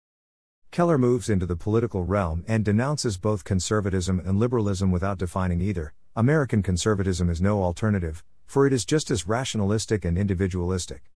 Keller 0.70 0.98
moves 0.98 1.28
into 1.28 1.44
the 1.44 1.56
political 1.56 2.04
realm 2.04 2.44
and 2.46 2.64
denounces 2.64 3.16
both 3.16 3.42
conservatism 3.42 4.20
and 4.20 4.38
liberalism 4.38 4.92
without 4.92 5.18
defining 5.18 5.60
either. 5.60 5.94
American 6.14 6.62
conservatism 6.62 7.28
is 7.28 7.42
no 7.42 7.64
alternative, 7.64 8.22
for 8.46 8.64
it 8.64 8.72
is 8.72 8.84
just 8.84 9.10
as 9.10 9.26
rationalistic 9.26 10.04
and 10.04 10.16
individualistic. 10.16 11.10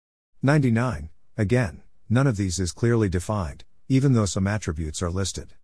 99. 0.41 1.11
Again, 1.37 1.83
none 2.09 2.29
of 2.29 2.37
these 2.37 2.61
is 2.61 2.71
clearly 2.71 3.09
defined, 3.09 3.65
even 3.89 4.13
though 4.13 4.27
some 4.27 4.47
attributes 4.47 5.03
are 5.03 5.11
listed. 5.11 5.55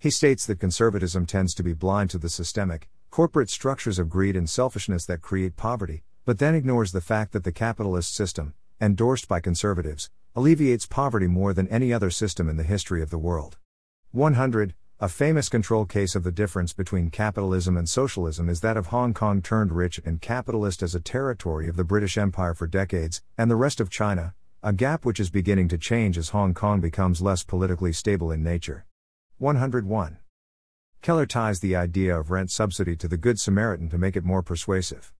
He 0.00 0.10
states 0.10 0.46
that 0.46 0.58
conservatism 0.58 1.26
tends 1.26 1.54
to 1.54 1.62
be 1.62 1.74
blind 1.74 2.10
to 2.10 2.18
the 2.18 2.28
systemic, 2.28 2.88
corporate 3.10 3.50
structures 3.50 3.98
of 3.98 4.08
greed 4.08 4.36
and 4.36 4.48
selfishness 4.48 5.04
that 5.04 5.20
create 5.20 5.56
poverty, 5.56 6.04
but 6.24 6.38
then 6.38 6.54
ignores 6.54 6.92
the 6.92 7.00
fact 7.00 7.32
that 7.32 7.42
the 7.42 7.50
capitalist 7.50 8.14
system, 8.14 8.54
endorsed 8.80 9.26
by 9.26 9.40
conservatives, 9.40 10.10
alleviates 10.36 10.86
poverty 10.86 11.26
more 11.26 11.52
than 11.52 11.66
any 11.68 11.92
other 11.92 12.10
system 12.10 12.48
in 12.48 12.56
the 12.56 12.62
history 12.62 13.02
of 13.02 13.10
the 13.10 13.18
world. 13.18 13.58
100. 14.12 14.74
A 15.00 15.08
famous 15.08 15.48
control 15.48 15.86
case 15.86 16.14
of 16.14 16.22
the 16.22 16.30
difference 16.30 16.72
between 16.72 17.10
capitalism 17.10 17.76
and 17.76 17.88
socialism 17.88 18.48
is 18.48 18.60
that 18.60 18.76
of 18.76 18.88
Hong 18.88 19.12
Kong 19.12 19.42
turned 19.42 19.72
rich 19.72 19.98
and 20.04 20.20
capitalist 20.20 20.82
as 20.82 20.94
a 20.94 21.00
territory 21.00 21.68
of 21.68 21.76
the 21.76 21.84
British 21.84 22.16
Empire 22.16 22.54
for 22.54 22.68
decades, 22.68 23.22
and 23.36 23.50
the 23.50 23.56
rest 23.56 23.80
of 23.80 23.90
China, 23.90 24.34
a 24.62 24.72
gap 24.72 25.04
which 25.04 25.18
is 25.18 25.30
beginning 25.30 25.68
to 25.68 25.78
change 25.78 26.16
as 26.16 26.28
Hong 26.28 26.54
Kong 26.54 26.80
becomes 26.80 27.22
less 27.22 27.42
politically 27.42 27.92
stable 27.92 28.30
in 28.30 28.42
nature. 28.44 28.84
101. 29.38 30.18
Keller 31.02 31.24
ties 31.24 31.60
the 31.60 31.74
idea 31.74 32.14
of 32.14 32.30
rent 32.30 32.50
subsidy 32.50 32.94
to 32.96 33.08
the 33.08 33.16
Good 33.16 33.40
Samaritan 33.40 33.88
to 33.88 33.96
make 33.96 34.16
it 34.16 34.24
more 34.24 34.42
persuasive. 34.42 35.14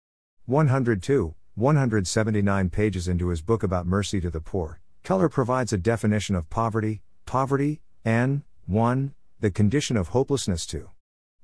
102, 0.44 1.34
179 1.54 2.68
pages 2.68 3.08
into 3.08 3.28
his 3.28 3.40
book 3.40 3.62
about 3.62 3.86
mercy 3.86 4.20
to 4.20 4.28
the 4.28 4.42
poor, 4.42 4.82
Keller 5.04 5.30
provides 5.30 5.72
a 5.72 5.78
definition 5.78 6.36
of 6.36 6.50
poverty, 6.50 7.00
poverty, 7.24 7.80
and 8.04 8.42
1. 8.66 9.14
The 9.40 9.50
condition 9.50 9.96
of 9.96 10.08
hopelessness 10.08 10.66
to 10.66 10.90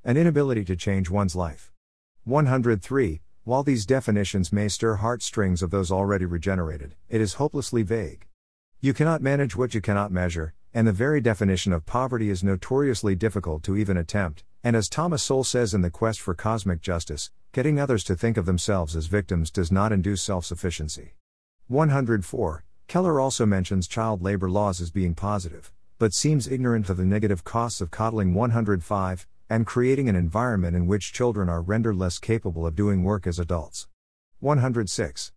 an 0.04 0.18
inability 0.18 0.66
to 0.66 0.76
change 0.76 1.08
one's 1.08 1.34
life. 1.34 1.72
103. 2.24 3.22
While 3.44 3.62
these 3.62 3.86
definitions 3.86 4.52
may 4.52 4.68
stir 4.68 4.96
heartstrings 4.96 5.62
of 5.62 5.70
those 5.70 5.90
already 5.90 6.26
regenerated, 6.26 6.94
it 7.08 7.22
is 7.22 7.34
hopelessly 7.34 7.82
vague. 7.82 8.26
You 8.82 8.92
cannot 8.92 9.22
manage 9.22 9.56
what 9.56 9.72
you 9.72 9.80
cannot 9.80 10.12
measure, 10.12 10.52
and 10.76 10.86
the 10.86 10.92
very 10.92 11.22
definition 11.22 11.72
of 11.72 11.86
poverty 11.86 12.28
is 12.28 12.44
notoriously 12.44 13.14
difficult 13.14 13.62
to 13.62 13.78
even 13.78 13.96
attempt, 13.96 14.44
and 14.62 14.76
as 14.76 14.90
Thomas 14.90 15.22
Sowell 15.22 15.42
says 15.42 15.72
in 15.72 15.80
The 15.80 15.88
Quest 15.88 16.20
for 16.20 16.34
Cosmic 16.34 16.82
Justice, 16.82 17.30
getting 17.52 17.80
others 17.80 18.04
to 18.04 18.14
think 18.14 18.36
of 18.36 18.44
themselves 18.44 18.94
as 18.94 19.06
victims 19.06 19.50
does 19.50 19.72
not 19.72 19.90
induce 19.90 20.20
self 20.20 20.44
sufficiency. 20.44 21.14
104. 21.68 22.62
Keller 22.88 23.18
also 23.18 23.46
mentions 23.46 23.88
child 23.88 24.20
labor 24.20 24.50
laws 24.50 24.82
as 24.82 24.90
being 24.90 25.14
positive, 25.14 25.72
but 25.98 26.12
seems 26.12 26.46
ignorant 26.46 26.90
of 26.90 26.98
the 26.98 27.06
negative 27.06 27.42
costs 27.42 27.80
of 27.80 27.90
coddling 27.90 28.34
105 28.34 29.26
and 29.48 29.66
creating 29.66 30.10
an 30.10 30.14
environment 30.14 30.76
in 30.76 30.86
which 30.86 31.14
children 31.14 31.48
are 31.48 31.62
rendered 31.62 31.96
less 31.96 32.18
capable 32.18 32.66
of 32.66 32.76
doing 32.76 33.02
work 33.02 33.26
as 33.26 33.38
adults. 33.38 33.88
106. 34.40 35.32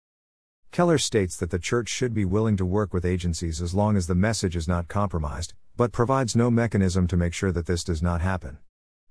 Keller 0.71 0.97
states 0.97 1.35
that 1.37 1.49
the 1.49 1.59
church 1.59 1.89
should 1.89 2.13
be 2.13 2.25
willing 2.25 2.55
to 2.57 2.65
work 2.65 2.93
with 2.93 3.05
agencies 3.05 3.61
as 3.61 3.73
long 3.73 3.97
as 3.97 4.07
the 4.07 4.15
message 4.15 4.55
is 4.55 4.67
not 4.67 4.87
compromised, 4.87 5.53
but 5.75 5.91
provides 5.91 6.35
no 6.35 6.51
mechanism 6.51 7.07
to 7.07 7.17
make 7.17 7.33
sure 7.33 7.51
that 7.51 7.65
this 7.65 7.83
does 7.83 8.03
not 8.03 8.21
happen. 8.21 8.59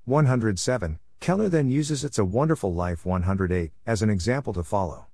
107. 0.05 0.99
Keller 1.21 1.49
then 1.49 1.69
uses 1.69 2.05
It's 2.05 2.19
a 2.19 2.25
Wonderful 2.25 2.73
Life 2.73 3.05
108 3.05 3.73
as 3.87 4.03
an 4.03 4.11
example 4.11 4.53
to 4.53 4.63
follow. 4.63 5.07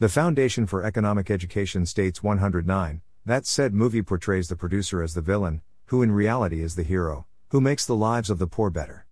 The 0.00 0.08
Foundation 0.08 0.66
for 0.66 0.84
Economic 0.84 1.30
Education 1.30 1.86
states 1.86 2.22
109 2.22 3.00
that 3.26 3.46
said 3.46 3.72
movie 3.72 4.02
portrays 4.02 4.48
the 4.48 4.56
producer 4.56 5.02
as 5.02 5.14
the 5.14 5.22
villain, 5.22 5.62
who 5.86 6.02
in 6.02 6.12
reality 6.12 6.60
is 6.60 6.74
the 6.74 6.82
hero, 6.82 7.24
who 7.48 7.60
makes 7.60 7.86
the 7.86 7.96
lives 7.96 8.28
of 8.28 8.38
the 8.38 8.46
poor 8.46 8.68
better. 8.68 9.06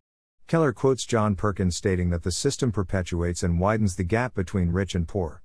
Keller 0.48 0.72
quotes 0.72 1.06
John 1.06 1.34
Perkins 1.34 1.76
stating 1.76 2.10
that 2.10 2.22
the 2.22 2.30
system 2.30 2.72
perpetuates 2.72 3.42
and 3.42 3.58
widens 3.58 3.96
the 3.96 4.04
gap 4.04 4.34
between 4.34 4.70
rich 4.70 4.94
and 4.94 5.08
poor. 5.08 5.42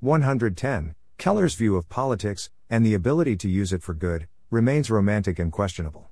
110. 0.00 0.94
Keller's 1.16 1.56
view 1.56 1.74
of 1.74 1.88
politics, 1.88 2.50
and 2.70 2.86
the 2.86 2.94
ability 2.94 3.34
to 3.34 3.48
use 3.48 3.72
it 3.72 3.82
for 3.82 3.94
good, 3.94 4.28
remains 4.48 4.92
romantic 4.92 5.40
and 5.40 5.50
questionable. 5.50 6.08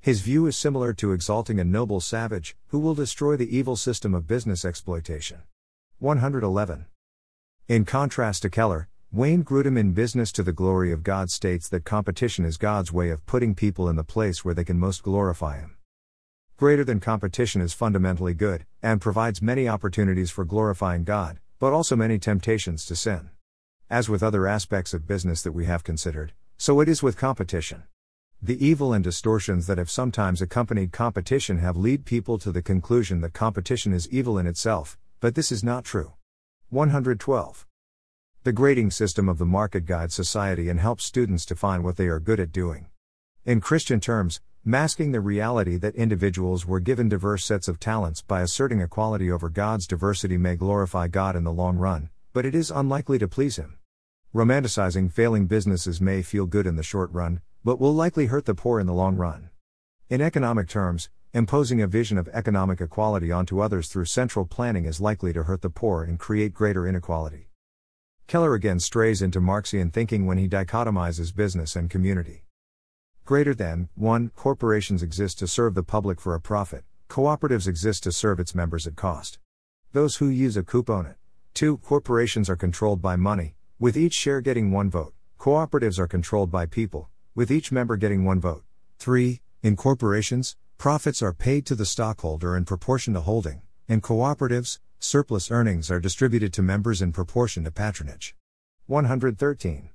His 0.00 0.20
view 0.20 0.46
is 0.46 0.56
similar 0.56 0.92
to 0.92 1.10
exalting 1.10 1.58
a 1.58 1.64
noble 1.64 2.00
savage, 2.00 2.56
who 2.68 2.78
will 2.78 2.94
destroy 2.94 3.36
the 3.36 3.56
evil 3.56 3.74
system 3.74 4.14
of 4.14 4.28
business 4.28 4.64
exploitation. 4.64 5.42
111. 5.98 6.86
In 7.66 7.84
contrast 7.84 8.42
to 8.42 8.50
Keller, 8.50 8.88
Wayne 9.10 9.42
Grudem 9.42 9.76
in 9.76 9.94
Business 9.94 10.30
to 10.30 10.44
the 10.44 10.52
Glory 10.52 10.92
of 10.92 11.02
God 11.02 11.28
states 11.28 11.68
that 11.70 11.84
competition 11.84 12.44
is 12.44 12.56
God's 12.56 12.92
way 12.92 13.10
of 13.10 13.26
putting 13.26 13.56
people 13.56 13.88
in 13.88 13.96
the 13.96 14.04
place 14.04 14.44
where 14.44 14.54
they 14.54 14.64
can 14.64 14.78
most 14.78 15.02
glorify 15.02 15.58
Him. 15.58 15.76
Greater 16.56 16.84
than 16.84 17.00
competition 17.00 17.60
is 17.60 17.72
fundamentally 17.72 18.34
good, 18.34 18.64
and 18.80 19.00
provides 19.00 19.42
many 19.42 19.66
opportunities 19.66 20.30
for 20.30 20.44
glorifying 20.44 21.02
God, 21.02 21.40
but 21.64 21.72
also 21.72 21.96
many 21.96 22.18
temptations 22.18 22.84
to 22.84 22.94
sin. 22.94 23.30
As 23.88 24.06
with 24.06 24.22
other 24.22 24.46
aspects 24.46 24.92
of 24.92 25.06
business 25.06 25.40
that 25.40 25.52
we 25.52 25.64
have 25.64 25.82
considered, 25.82 26.34
so 26.58 26.78
it 26.80 26.90
is 26.90 27.02
with 27.02 27.16
competition. 27.16 27.84
The 28.42 28.62
evil 28.62 28.92
and 28.92 29.02
distortions 29.02 29.66
that 29.66 29.78
have 29.78 29.90
sometimes 29.90 30.42
accompanied 30.42 30.92
competition 30.92 31.60
have 31.60 31.78
lead 31.78 32.04
people 32.04 32.36
to 32.40 32.52
the 32.52 32.60
conclusion 32.60 33.22
that 33.22 33.32
competition 33.32 33.94
is 33.94 34.10
evil 34.10 34.36
in 34.36 34.46
itself, 34.46 34.98
but 35.20 35.34
this 35.34 35.50
is 35.50 35.64
not 35.64 35.86
true. 35.86 36.12
112. 36.68 37.66
The 38.42 38.52
grading 38.52 38.90
system 38.90 39.26
of 39.26 39.38
the 39.38 39.46
market 39.46 39.86
guides 39.86 40.12
society 40.12 40.68
and 40.68 40.80
helps 40.80 41.06
students 41.06 41.46
to 41.46 41.56
find 41.56 41.82
what 41.82 41.96
they 41.96 42.08
are 42.08 42.20
good 42.20 42.40
at 42.40 42.52
doing. 42.52 42.88
In 43.46 43.62
Christian 43.62 44.00
terms, 44.00 44.42
masking 44.66 45.12
the 45.12 45.20
reality 45.20 45.76
that 45.76 45.94
individuals 45.94 46.64
were 46.64 46.80
given 46.80 47.06
diverse 47.06 47.44
sets 47.44 47.68
of 47.68 47.78
talents 47.78 48.22
by 48.22 48.40
asserting 48.40 48.80
equality 48.80 49.30
over 49.30 49.50
God's 49.50 49.86
diversity 49.86 50.38
may 50.38 50.56
glorify 50.56 51.06
God 51.06 51.36
in 51.36 51.44
the 51.44 51.52
long 51.52 51.76
run, 51.76 52.08
but 52.32 52.46
it 52.46 52.54
is 52.54 52.70
unlikely 52.70 53.18
to 53.18 53.28
please 53.28 53.56
Him. 53.56 53.76
Romanticizing 54.34 55.12
failing 55.12 55.46
businesses 55.46 56.00
may 56.00 56.22
feel 56.22 56.46
good 56.46 56.66
in 56.66 56.76
the 56.76 56.82
short 56.82 57.12
run, 57.12 57.42
but 57.62 57.78
will 57.78 57.92
likely 57.92 58.26
hurt 58.26 58.46
the 58.46 58.54
poor 58.54 58.80
in 58.80 58.86
the 58.86 58.94
long 58.94 59.16
run. 59.16 59.50
In 60.08 60.22
economic 60.22 60.66
terms, 60.66 61.10
imposing 61.34 61.82
a 61.82 61.86
vision 61.86 62.16
of 62.16 62.28
economic 62.28 62.80
equality 62.80 63.30
onto 63.30 63.60
others 63.60 63.88
through 63.88 64.06
central 64.06 64.46
planning 64.46 64.86
is 64.86 64.98
likely 64.98 65.34
to 65.34 65.42
hurt 65.42 65.60
the 65.60 65.68
poor 65.68 66.04
and 66.04 66.18
create 66.18 66.54
greater 66.54 66.88
inequality. 66.88 67.50
Keller 68.28 68.54
again 68.54 68.80
strays 68.80 69.20
into 69.20 69.42
Marxian 69.42 69.90
thinking 69.90 70.24
when 70.24 70.38
he 70.38 70.48
dichotomizes 70.48 71.36
business 71.36 71.76
and 71.76 71.90
community. 71.90 72.43
Greater 73.26 73.54
than 73.54 73.88
1. 73.94 74.32
Corporations 74.36 75.02
exist 75.02 75.38
to 75.38 75.46
serve 75.46 75.72
the 75.72 75.82
public 75.82 76.20
for 76.20 76.34
a 76.34 76.40
profit, 76.40 76.84
cooperatives 77.08 77.66
exist 77.66 78.02
to 78.02 78.12
serve 78.12 78.38
its 78.38 78.54
members 78.54 78.86
at 78.86 78.96
cost. 78.96 79.38
Those 79.92 80.16
who 80.16 80.28
use 80.28 80.58
a 80.58 80.62
coupon 80.62 81.06
it. 81.06 81.16
2. 81.54 81.78
Corporations 81.78 82.50
are 82.50 82.56
controlled 82.56 83.00
by 83.00 83.16
money, 83.16 83.54
with 83.78 83.96
each 83.96 84.12
share 84.12 84.42
getting 84.42 84.70
one 84.70 84.90
vote. 84.90 85.14
Cooperatives 85.38 85.98
are 85.98 86.06
controlled 86.06 86.50
by 86.50 86.66
people, 86.66 87.08
with 87.34 87.50
each 87.50 87.72
member 87.72 87.96
getting 87.96 88.26
one 88.26 88.40
vote. 88.40 88.62
3. 88.98 89.40
In 89.62 89.74
corporations, 89.74 90.56
profits 90.76 91.22
are 91.22 91.32
paid 91.32 91.64
to 91.64 91.74
the 91.74 91.86
stockholder 91.86 92.54
in 92.54 92.66
proportion 92.66 93.14
to 93.14 93.20
holding. 93.20 93.62
In 93.88 94.02
cooperatives, 94.02 94.80
surplus 94.98 95.50
earnings 95.50 95.90
are 95.90 95.98
distributed 95.98 96.52
to 96.52 96.60
members 96.60 97.00
in 97.00 97.10
proportion 97.10 97.64
to 97.64 97.70
patronage. 97.70 98.36
113. 98.86 99.88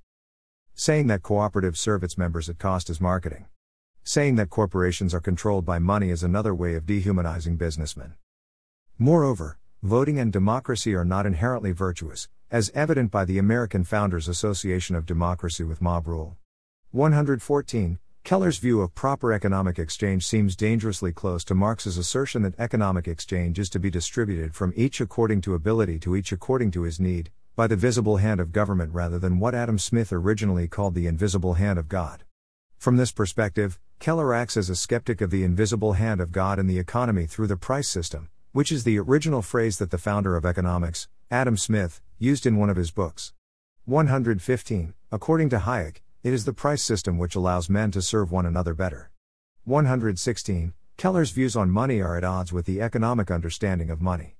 Saying 0.80 1.08
that 1.08 1.24
cooperatives 1.24 1.76
serve 1.76 2.06
its 2.06 2.18
members 2.18 2.48
at 2.48 2.58
cost 2.58 2.90
is 2.90 3.02
marketing. 3.02 3.48
Saying 4.06 4.38
that 4.38 4.50
corporations 4.50 5.14
are 5.14 5.20
controlled 5.20 5.66
by 5.66 5.78
money 5.78 6.10
is 6.10 6.24
another 6.24 6.56
way 6.56 6.76
of 6.76 6.86
dehumanizing 6.86 7.58
businessmen. 7.58 8.14
Moreover, 8.98 9.58
voting 9.84 10.18
and 10.20 10.32
democracy 10.32 10.96
are 10.96 11.04
not 11.04 11.26
inherently 11.26 11.74
virtuous, 11.74 12.30
as 12.50 12.72
evident 12.74 13.12
by 13.12 13.26
the 13.26 13.38
American 13.38 13.84
Founders 13.84 14.30
Association 14.30 14.96
of 14.96 15.06
Democracy 15.06 15.66
with 15.66 15.82
Mob 15.82 16.08
Rule. 16.08 16.38
114. 16.92 18.00
Keller's 18.24 18.58
view 18.58 18.80
of 18.80 18.96
proper 18.96 19.34
economic 19.34 19.80
exchange 19.80 20.26
seems 20.26 20.56
dangerously 20.56 21.12
close 21.12 21.44
to 21.44 21.54
Marx's 21.54 21.98
assertion 21.98 22.44
that 22.44 22.58
economic 22.58 23.06
exchange 23.06 23.60
is 23.60 23.70
to 23.72 23.80
be 23.80 23.90
distributed 23.90 24.56
from 24.56 24.72
each 24.78 25.02
according 25.02 25.42
to 25.42 25.56
ability 25.56 26.00
to 26.00 26.16
each 26.16 26.32
according 26.32 26.72
to 26.72 26.84
his 26.84 27.02
need, 27.02 27.32
by 27.56 27.68
the 27.68 27.76
visible 27.76 28.18
hand 28.18 28.40
of 28.40 28.52
government 28.52 28.94
rather 28.94 29.20
than 29.20 29.40
what 29.40 29.56
Adam 29.56 29.78
Smith 29.78 30.14
originally 30.14 30.68
called 30.68 30.96
the 30.96 31.08
invisible 31.08 31.56
hand 31.56 31.78
of 31.78 31.90
God. 31.90 32.24
From 32.78 32.98
this 32.98 33.12
perspective, 33.12 33.80
Keller 34.00 34.34
acts 34.34 34.56
as 34.56 34.70
a 34.70 34.76
skeptic 34.76 35.20
of 35.20 35.30
the 35.30 35.44
invisible 35.44 35.94
hand 35.94 36.22
of 36.22 36.32
God 36.32 36.58
in 36.58 36.68
the 36.68 36.80
economy 36.80 37.26
through 37.26 37.48
the 37.48 37.58
price 37.58 37.90
system, 37.90 38.30
which 38.54 38.72
is 38.72 38.86
the 38.86 38.98
original 38.98 39.42
phrase 39.42 39.78
that 39.78 39.92
the 39.92 39.98
founder 39.98 40.38
of 40.38 40.46
economics, 40.46 41.10
Adam 41.30 41.58
Smith, 41.58 42.02
used 42.18 42.46
in 42.46 42.58
one 42.58 42.70
of 42.70 42.78
his 42.78 42.92
books. 42.92 43.34
115. 43.86 44.94
According 45.12 45.50
to 45.50 45.60
Hayek, 45.60 45.98
it 46.24 46.34
is 46.34 46.46
the 46.46 46.54
price 46.54 46.84
system 46.84 47.18
which 47.18 47.36
allows 47.36 47.70
men 47.70 47.92
to 47.92 48.02
serve 48.02 48.32
one 48.32 48.46
another 48.46 48.74
better. 48.74 49.12
116. 49.66 50.74
Keller's 50.98 51.32
views 51.32 51.56
on 51.56 51.70
money 51.70 52.02
are 52.02 52.18
at 52.18 52.24
odds 52.24 52.52
with 52.52 52.66
the 52.66 52.82
economic 52.82 53.30
understanding 53.30 53.90
of 53.90 54.02
money. 54.02 54.36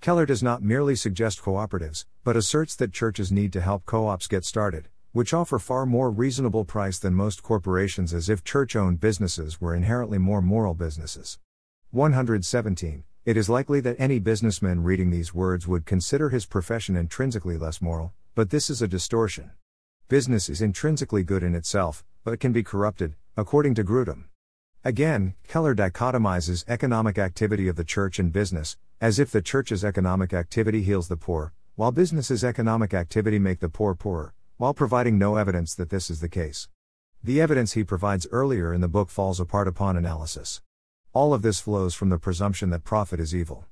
Keller 0.00 0.26
does 0.26 0.42
not 0.42 0.62
merely 0.62 0.94
suggest 0.94 1.42
cooperatives, 1.42 2.04
but 2.24 2.36
asserts 2.36 2.76
that 2.76 2.92
churches 2.92 3.32
need 3.32 3.52
to 3.52 3.60
help 3.60 3.84
co 3.86 4.06
ops 4.06 4.26
get 4.26 4.44
started, 4.44 4.88
which 5.12 5.34
offer 5.34 5.58
far 5.58 5.86
more 5.86 6.10
reasonable 6.10 6.64
price 6.64 6.98
than 6.98 7.14
most 7.14 7.42
corporations 7.42 8.12
as 8.12 8.28
if 8.28 8.44
church 8.44 8.76
owned 8.76 9.00
businesses 9.00 9.60
were 9.60 9.74
inherently 9.74 10.18
more 10.18 10.42
moral 10.42 10.74
businesses. 10.74 11.38
117. 11.90 13.04
It 13.24 13.36
is 13.36 13.48
likely 13.48 13.80
that 13.80 13.96
any 13.98 14.18
businessman 14.20 14.84
reading 14.84 15.10
these 15.10 15.34
words 15.34 15.66
would 15.66 15.86
consider 15.86 16.28
his 16.28 16.46
profession 16.46 16.94
intrinsically 16.94 17.56
less 17.56 17.82
moral, 17.82 18.12
but 18.34 18.50
this 18.50 18.70
is 18.70 18.82
a 18.82 18.86
distortion. 18.86 19.50
Business 20.08 20.48
is 20.48 20.62
intrinsically 20.62 21.24
good 21.24 21.42
in 21.42 21.54
itself, 21.54 22.04
but 22.22 22.32
it 22.32 22.38
can 22.38 22.52
be 22.52 22.62
corrupted, 22.62 23.16
according 23.36 23.74
to 23.74 23.82
Grudem. 23.82 24.26
Again, 24.86 25.34
Keller 25.48 25.74
dichotomizes 25.74 26.64
economic 26.68 27.18
activity 27.18 27.66
of 27.66 27.74
the 27.74 27.82
church 27.82 28.20
and 28.20 28.32
business, 28.32 28.76
as 29.00 29.18
if 29.18 29.32
the 29.32 29.42
church's 29.42 29.82
economic 29.84 30.32
activity 30.32 30.84
heals 30.84 31.08
the 31.08 31.16
poor, 31.16 31.52
while 31.74 31.90
business's 31.90 32.44
economic 32.44 32.94
activity 32.94 33.40
make 33.40 33.58
the 33.58 33.68
poor 33.68 33.96
poorer, 33.96 34.32
while 34.58 34.72
providing 34.72 35.18
no 35.18 35.34
evidence 35.34 35.74
that 35.74 35.90
this 35.90 36.08
is 36.08 36.20
the 36.20 36.28
case. 36.28 36.68
The 37.20 37.40
evidence 37.40 37.72
he 37.72 37.82
provides 37.82 38.28
earlier 38.30 38.72
in 38.72 38.80
the 38.80 38.86
book 38.86 39.10
falls 39.10 39.40
apart 39.40 39.66
upon 39.66 39.96
analysis. 39.96 40.62
All 41.12 41.34
of 41.34 41.42
this 41.42 41.58
flows 41.58 41.96
from 41.96 42.10
the 42.10 42.18
presumption 42.20 42.70
that 42.70 42.84
profit 42.84 43.18
is 43.18 43.34
evil. 43.34 43.64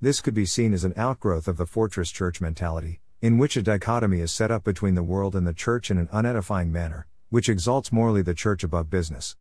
This 0.00 0.22
could 0.22 0.32
be 0.32 0.46
seen 0.46 0.72
as 0.72 0.82
an 0.82 0.94
outgrowth 0.96 1.46
of 1.46 1.58
the 1.58 1.66
fortress 1.66 2.10
church 2.10 2.40
mentality, 2.40 3.02
in 3.20 3.36
which 3.36 3.58
a 3.58 3.62
dichotomy 3.62 4.20
is 4.20 4.32
set 4.32 4.50
up 4.50 4.64
between 4.64 4.94
the 4.94 5.02
world 5.02 5.36
and 5.36 5.46
the 5.46 5.52
church 5.52 5.90
in 5.90 5.98
an 5.98 6.08
unedifying 6.10 6.72
manner, 6.72 7.06
which 7.28 7.50
exalts 7.50 7.92
morally 7.92 8.22
the 8.22 8.32
church 8.32 8.64
above 8.64 8.88
business. 8.88 9.36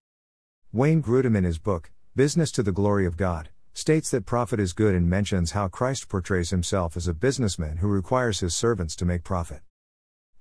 Wayne 0.76 1.03
Grudem 1.03 1.38
in 1.38 1.43
his 1.43 1.59
book, 1.59 1.91
Business 2.15 2.51
to 2.53 2.63
the 2.63 2.71
Glory 2.71 3.05
of 3.05 3.15
God, 3.15 3.49
states 3.76 4.09
that 4.09 4.26
profit 4.26 4.59
is 4.59 4.74
good 4.74 4.95
and 4.95 5.07
mentions 5.07 5.51
how 5.51 5.67
Christ 5.67 6.09
portrays 6.09 6.49
himself 6.49 6.97
as 6.97 7.07
a 7.07 7.13
businessman 7.13 7.78
who 7.78 7.88
requires 7.88 8.39
his 8.39 8.55
servants 8.55 8.95
to 8.95 9.05
make 9.05 9.24
profit. 9.24 9.61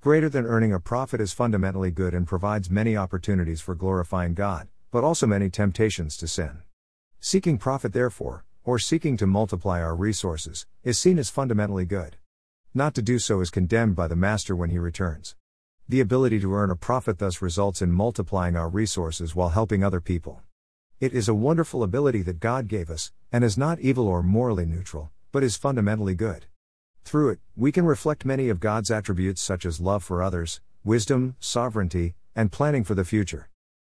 Greater 0.01 0.31
than 0.31 0.47
earning 0.47 0.73
a 0.73 0.81
profit 0.81 1.21
is 1.21 1.35
fundamentally 1.35 1.91
good 1.91 2.15
and 2.15 2.27
provides 2.27 2.71
many 2.71 2.97
opportunities 2.97 3.61
for 3.61 3.75
glorifying 3.75 4.33
God, 4.33 4.69
but 4.91 5.05
also 5.05 5.27
many 5.27 5.51
temptations 5.51 6.17
to 6.17 6.27
sin. 6.27 6.63
Seeking 7.21 7.59
profit, 7.59 7.93
therefore, 7.93 8.47
or 8.65 8.79
seeking 8.79 9.19
to 9.19 9.27
multiply 9.27 9.83
our 9.83 9.95
resources, 9.95 10.65
is 10.83 10.99
seen 10.99 11.19
as 11.19 11.29
fundamentally 11.29 11.85
good. 11.85 12.17
Not 12.73 12.95
to 12.95 13.03
do 13.03 13.19
so 13.19 13.43
is 13.43 13.51
condemned 13.51 13.97
by 13.97 14.09
the 14.09 14.17
master 14.17 14.57
when 14.57 14.71
he 14.71 14.79
returns. 14.79 15.37
The 15.89 16.01
ability 16.01 16.41
to 16.41 16.55
earn 16.55 16.71
a 16.71 16.77
profit 16.77 17.19
thus 17.19 17.43
results 17.43 17.83
in 17.83 17.93
multiplying 17.93 18.57
our 18.57 18.69
resources 18.69 19.35
while 19.35 19.51
helping 19.51 19.83
other 19.83 20.01
people. 20.01 20.41
It 21.01 21.13
is 21.13 21.29
a 21.29 21.35
wonderful 21.35 21.83
ability 21.83 22.23
that 22.23 22.39
God 22.39 22.69
gave 22.69 22.89
us, 22.89 23.11
and 23.33 23.43
is 23.43 23.59
not 23.59 23.81
evil 23.81 24.07
or 24.07 24.23
morally 24.23 24.65
neutral, 24.65 25.11
but 25.33 25.43
is 25.43 25.57
fundamentally 25.57 26.15
good. 26.15 26.47
Through 27.05 27.31
it, 27.31 27.41
we 27.57 27.73
can 27.73 27.85
reflect 27.85 28.25
many 28.25 28.49
of 28.49 28.61
God's 28.61 28.91
attributes 28.91 29.43
such 29.43 29.67
as 29.67 29.81
love 29.81 30.05
for 30.05 30.23
others, 30.23 30.61
wisdom, 30.85 31.35
sovereignty, 31.41 32.15
and 32.37 32.53
planning 32.53 32.85
for 32.85 32.95
the 32.95 33.05
future. 33.05 33.49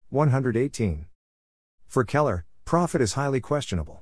118. 0.09 1.07
For 1.87 2.05
Keller, 2.05 2.45
profit 2.63 3.01
is 3.01 3.13
highly 3.13 3.41
questionable. 3.41 4.01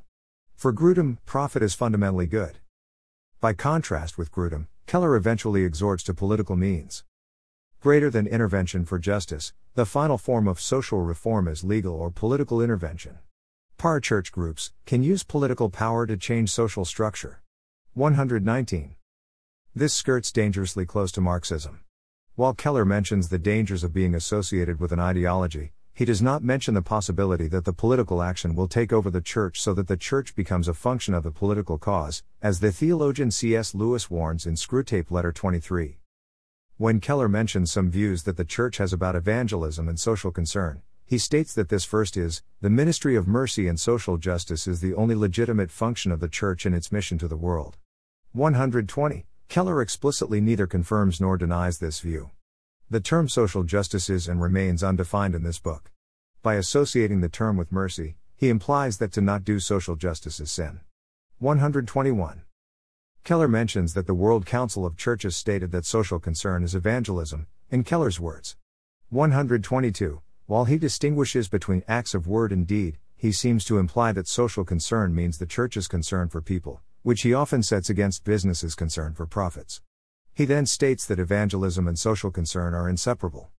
For 0.55 0.71
Grudem, 0.71 1.17
profit 1.25 1.63
is 1.63 1.73
fundamentally 1.73 2.27
good. 2.27 2.59
By 3.41 3.53
contrast 3.53 4.17
with 4.17 4.31
Grudem, 4.31 4.67
Keller 4.85 5.15
eventually 5.15 5.63
exhorts 5.63 6.03
to 6.03 6.13
political 6.13 6.55
means. 6.55 7.03
Greater 7.81 8.09
than 8.09 8.27
intervention 8.27 8.83
for 8.83 8.99
justice, 8.99 9.53
the 9.75 9.85
final 9.85 10.17
form 10.17 10.49
of 10.49 10.59
social 10.59 10.99
reform 10.99 11.47
is 11.47 11.63
legal 11.63 11.93
or 11.93 12.11
political 12.11 12.61
intervention. 12.61 13.19
Parachurch 13.77 14.33
groups 14.33 14.73
can 14.85 15.01
use 15.01 15.23
political 15.23 15.69
power 15.69 16.05
to 16.05 16.17
change 16.17 16.49
social 16.49 16.83
structure. 16.83 17.41
119. 17.93 18.95
This 19.73 19.93
skirts 19.93 20.29
dangerously 20.33 20.85
close 20.85 21.09
to 21.13 21.21
Marxism. 21.21 21.79
While 22.35 22.53
Keller 22.53 22.83
mentions 22.83 23.29
the 23.29 23.39
dangers 23.39 23.85
of 23.85 23.93
being 23.93 24.13
associated 24.13 24.81
with 24.81 24.91
an 24.91 24.99
ideology, 24.99 25.71
he 25.93 26.03
does 26.03 26.21
not 26.21 26.43
mention 26.43 26.73
the 26.73 26.81
possibility 26.81 27.47
that 27.47 27.63
the 27.63 27.71
political 27.71 28.21
action 28.21 28.55
will 28.55 28.67
take 28.67 28.91
over 28.91 29.09
the 29.09 29.21
church 29.21 29.61
so 29.61 29.73
that 29.75 29.87
the 29.87 29.95
church 29.95 30.35
becomes 30.35 30.67
a 30.67 30.73
function 30.73 31.13
of 31.13 31.23
the 31.23 31.31
political 31.31 31.77
cause, 31.77 32.23
as 32.41 32.59
the 32.59 32.73
theologian 32.73 33.31
C.S. 33.31 33.73
Lewis 33.73 34.09
warns 34.09 34.45
in 34.45 34.55
Screwtape 34.55 35.11
Letter 35.11 35.31
23. 35.31 35.98
When 36.79 37.01
Keller 37.01 37.27
mentions 37.27 37.73
some 37.73 37.91
views 37.91 38.23
that 38.23 38.37
the 38.37 38.45
church 38.45 38.77
has 38.77 38.93
about 38.93 39.17
evangelism 39.17 39.89
and 39.89 39.99
social 39.99 40.31
concern, 40.31 40.81
he 41.05 41.17
states 41.17 41.53
that 41.55 41.67
this 41.67 41.83
first 41.83 42.15
is, 42.15 42.41
the 42.61 42.69
ministry 42.69 43.17
of 43.17 43.27
mercy 43.27 43.67
and 43.67 43.77
social 43.77 44.15
justice 44.17 44.65
is 44.65 44.79
the 44.79 44.93
only 44.93 45.13
legitimate 45.13 45.71
function 45.71 46.09
of 46.09 46.21
the 46.21 46.29
Church 46.29 46.65
in 46.65 46.73
its 46.73 46.89
mission 46.89 47.17
to 47.17 47.27
the 47.27 47.35
world. 47.35 47.75
120. 48.31 49.25
Keller 49.49 49.81
explicitly 49.81 50.39
neither 50.39 50.67
confirms 50.67 51.19
nor 51.19 51.35
denies 51.35 51.79
this 51.79 51.99
view. 51.99 52.31
The 52.89 53.01
term 53.01 53.27
social 53.27 53.63
justice 53.63 54.09
is 54.09 54.29
and 54.29 54.41
remains 54.41 54.81
undefined 54.81 55.35
in 55.35 55.43
this 55.43 55.59
book. 55.59 55.91
By 56.41 56.55
associating 56.55 57.19
the 57.19 57.27
term 57.27 57.57
with 57.57 57.73
mercy, 57.73 58.15
he 58.37 58.47
implies 58.47 58.99
that 58.99 59.11
to 59.11 59.21
not 59.21 59.43
do 59.43 59.59
social 59.59 59.97
justice 59.97 60.39
is 60.39 60.49
sin. 60.49 60.79
121. 61.39 62.43
Keller 63.23 63.47
mentions 63.47 63.93
that 63.93 64.07
the 64.07 64.13
World 64.13 64.45
Council 64.45 64.85
of 64.85 64.97
Churches 64.97 65.35
stated 65.35 65.71
that 65.71 65.85
social 65.85 66.19
concern 66.19 66.63
is 66.63 66.73
evangelism, 66.73 67.47
in 67.69 67.83
Keller's 67.83 68.19
words. 68.19 68.55
122. 69.09 70.21
While 70.47 70.65
he 70.65 70.77
distinguishes 70.77 71.47
between 71.47 71.83
acts 71.87 72.15
of 72.15 72.27
word 72.27 72.51
and 72.51 72.65
deed, 72.65 72.97
he 73.15 73.31
seems 73.31 73.65
to 73.65 73.77
imply 73.77 74.11
that 74.13 74.27
social 74.27 74.63
concern 74.63 75.13
means 75.13 75.37
the 75.37 75.45
church's 75.45 75.87
concern 75.87 76.29
for 76.29 76.41
people, 76.41 76.81
which 77.03 77.21
he 77.21 77.33
often 77.33 77.61
sets 77.61 77.89
against 77.89 78.23
businesses' 78.23 78.73
concern 78.73 79.13
for 79.13 79.27
profits. 79.27 79.81
He 80.33 80.45
then 80.45 80.65
states 80.65 81.05
that 81.05 81.19
evangelism 81.19 81.87
and 81.87 81.99
social 81.99 82.31
concern 82.31 82.73
are 82.73 82.89
inseparable. 82.89 83.51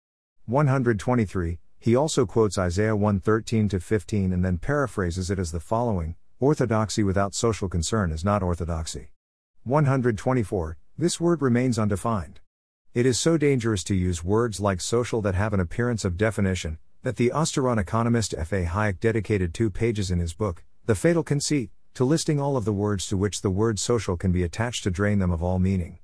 123. 0.47 1.59
He 1.79 1.95
also 1.95 2.27
quotes 2.27 2.59
Isaiah 2.59 2.97
1:13 2.97 3.69
to 3.71 3.79
15 3.79 4.33
and 4.33 4.45
then 4.45 4.59
paraphrases 4.59 5.31
it 5.31 5.39
as 5.39 5.53
the 5.53 5.61
following: 5.61 6.17
Orthodoxy 6.41 7.03
without 7.03 7.35
social 7.35 7.69
concern 7.69 8.11
is 8.11 8.25
not 8.25 8.43
orthodoxy. 8.43 9.13
124. 9.65 10.79
This 10.97 11.21
word 11.21 11.43
remains 11.43 11.79
undefined. 11.79 12.41
It 12.95 13.05
is 13.05 13.21
so 13.21 13.37
dangerous 13.37 13.85
to 13.85 13.95
use 13.95 14.25
words 14.25 14.59
like 14.59 14.81
social 14.81 15.21
that 15.21 15.35
have 15.35 15.53
an 15.53 15.61
appearance 15.61 16.03
of 16.03 16.17
definition, 16.17 16.79
that 17.03 17.17
the 17.17 17.31
Austrian 17.31 17.79
economist 17.79 18.35
F. 18.37 18.53
A. 18.53 18.65
Hayek 18.65 19.01
dedicated 19.01 19.53
two 19.53 19.69
pages 19.69 20.11
in 20.11 20.19
his 20.19 20.33
book, 20.33 20.65
The 20.87 20.95
Fatal 20.95 21.23
Conceit, 21.23 21.71
to 21.93 22.07
listing 22.07 22.41
all 22.41 22.57
of 22.57 22.65
the 22.65 22.73
words 22.73 23.07
to 23.09 23.19
which 23.19 23.43
the 23.43 23.51
word 23.51 23.79
social 23.79 24.17
can 24.17 24.33
be 24.33 24.43
attached 24.43 24.83
to 24.85 24.91
drain 24.91 25.19
them 25.19 25.31
of 25.31 25.43
all 25.43 25.59
meaning. 25.59 25.99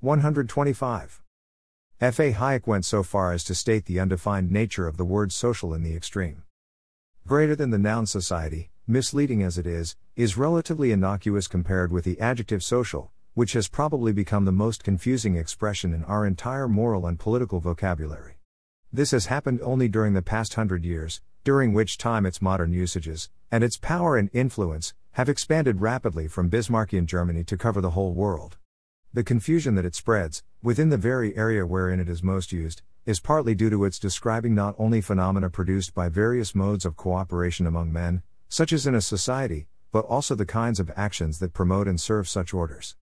125. 0.00 1.22
F. 2.00 2.20
A. 2.20 2.32
Hayek 2.32 2.66
went 2.66 2.84
so 2.84 3.04
far 3.04 3.32
as 3.32 3.44
to 3.44 3.54
state 3.54 3.84
the 3.84 4.00
undefined 4.00 4.50
nature 4.50 4.88
of 4.88 4.96
the 4.96 5.04
word 5.04 5.30
social 5.30 5.72
in 5.72 5.84
the 5.84 5.94
extreme. 5.94 6.42
Greater 7.24 7.54
than 7.54 7.70
the 7.70 7.78
noun 7.78 8.06
society, 8.06 8.70
misleading 8.88 9.42
as 9.42 9.58
it 9.58 9.66
is, 9.66 9.96
is 10.14 10.36
relatively 10.36 10.92
innocuous 10.92 11.48
compared 11.48 11.90
with 11.90 12.04
the 12.04 12.20
adjective 12.20 12.62
social, 12.62 13.10
which 13.34 13.52
has 13.52 13.66
probably 13.66 14.12
become 14.12 14.44
the 14.44 14.52
most 14.52 14.84
confusing 14.84 15.34
expression 15.34 15.92
in 15.92 16.04
our 16.04 16.24
entire 16.24 16.68
moral 16.68 17.04
and 17.06 17.18
political 17.18 17.58
vocabulary. 17.58 18.38
This 18.92 19.10
has 19.10 19.26
happened 19.26 19.60
only 19.62 19.88
during 19.88 20.14
the 20.14 20.22
past 20.22 20.54
hundred 20.54 20.84
years, 20.84 21.20
during 21.42 21.72
which 21.72 21.98
time 21.98 22.24
its 22.24 22.40
modern 22.40 22.72
usages, 22.72 23.28
and 23.50 23.64
its 23.64 23.76
power 23.76 24.16
and 24.16 24.30
influence, 24.32 24.94
have 25.12 25.28
expanded 25.28 25.80
rapidly 25.80 26.28
from 26.28 26.48
Bismarckian 26.48 27.06
Germany 27.06 27.42
to 27.44 27.56
cover 27.56 27.80
the 27.80 27.90
whole 27.90 28.14
world. 28.14 28.56
The 29.12 29.24
confusion 29.24 29.74
that 29.74 29.84
it 29.84 29.94
spreads, 29.94 30.44
within 30.62 30.90
the 30.90 30.96
very 30.96 31.36
area 31.36 31.66
wherein 31.66 31.98
it 31.98 32.08
is 32.08 32.22
most 32.22 32.52
used, 32.52 32.82
is 33.04 33.18
partly 33.18 33.54
due 33.54 33.70
to 33.70 33.84
its 33.84 33.98
describing 33.98 34.54
not 34.54 34.74
only 34.78 35.00
phenomena 35.00 35.50
produced 35.50 35.94
by 35.94 36.08
various 36.08 36.54
modes 36.54 36.84
of 36.84 36.96
cooperation 36.96 37.66
among 37.66 37.92
men, 37.92 38.22
such 38.48 38.72
as 38.72 38.86
in 38.86 38.94
a 38.94 39.00
society, 39.00 39.66
but 39.92 40.04
also 40.04 40.34
the 40.34 40.46
kinds 40.46 40.78
of 40.78 40.90
actions 40.96 41.38
that 41.38 41.52
promote 41.52 41.88
and 41.88 42.00
serve 42.00 42.28
such 42.28 42.52
orders. 42.52 42.96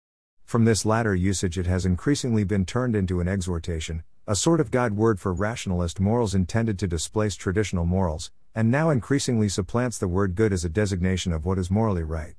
From 0.44 0.64
this 0.64 0.84
latter 0.84 1.14
usage, 1.14 1.58
it 1.58 1.66
has 1.66 1.86
increasingly 1.86 2.44
been 2.44 2.64
turned 2.64 2.94
into 2.94 3.20
an 3.20 3.28
exhortation, 3.28 4.04
a 4.26 4.36
sort 4.36 4.60
of 4.60 4.70
guide 4.70 4.94
word 4.94 5.18
for 5.18 5.32
rationalist 5.32 6.00
morals 6.00 6.34
intended 6.34 6.78
to 6.78 6.86
displace 6.86 7.34
traditional 7.34 7.84
morals, 7.84 8.30
and 8.54 8.70
now 8.70 8.90
increasingly 8.90 9.48
supplants 9.48 9.98
the 9.98 10.08
word 10.08 10.34
good 10.34 10.52
as 10.52 10.64
a 10.64 10.68
designation 10.68 11.32
of 11.32 11.44
what 11.44 11.58
is 11.58 11.70
morally 11.70 12.02
right. 12.02 12.34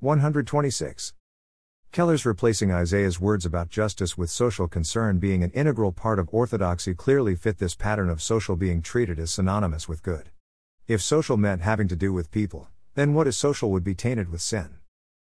126. 0.00 1.14
Keller's 1.90 2.26
replacing 2.26 2.72
Isaiah's 2.72 3.20
words 3.20 3.46
about 3.46 3.70
justice 3.70 4.18
with 4.18 4.28
social 4.28 4.68
concern 4.68 5.18
being 5.18 5.42
an 5.42 5.50
integral 5.52 5.92
part 5.92 6.18
of 6.18 6.28
orthodoxy 6.32 6.92
clearly 6.92 7.36
fit 7.36 7.58
this 7.58 7.74
pattern 7.74 8.10
of 8.10 8.20
social 8.20 8.56
being 8.56 8.82
treated 8.82 9.18
as 9.18 9.30
synonymous 9.30 9.88
with 9.88 10.02
good. 10.02 10.30
If 10.86 11.00
social 11.00 11.38
meant 11.38 11.62
having 11.62 11.88
to 11.88 11.96
do 11.96 12.12
with 12.12 12.30
people, 12.30 12.68
then 12.94 13.14
what 13.14 13.26
is 13.26 13.38
social 13.38 13.70
would 13.70 13.84
be 13.84 13.94
tainted 13.94 14.30
with 14.30 14.42
sin. 14.42 14.74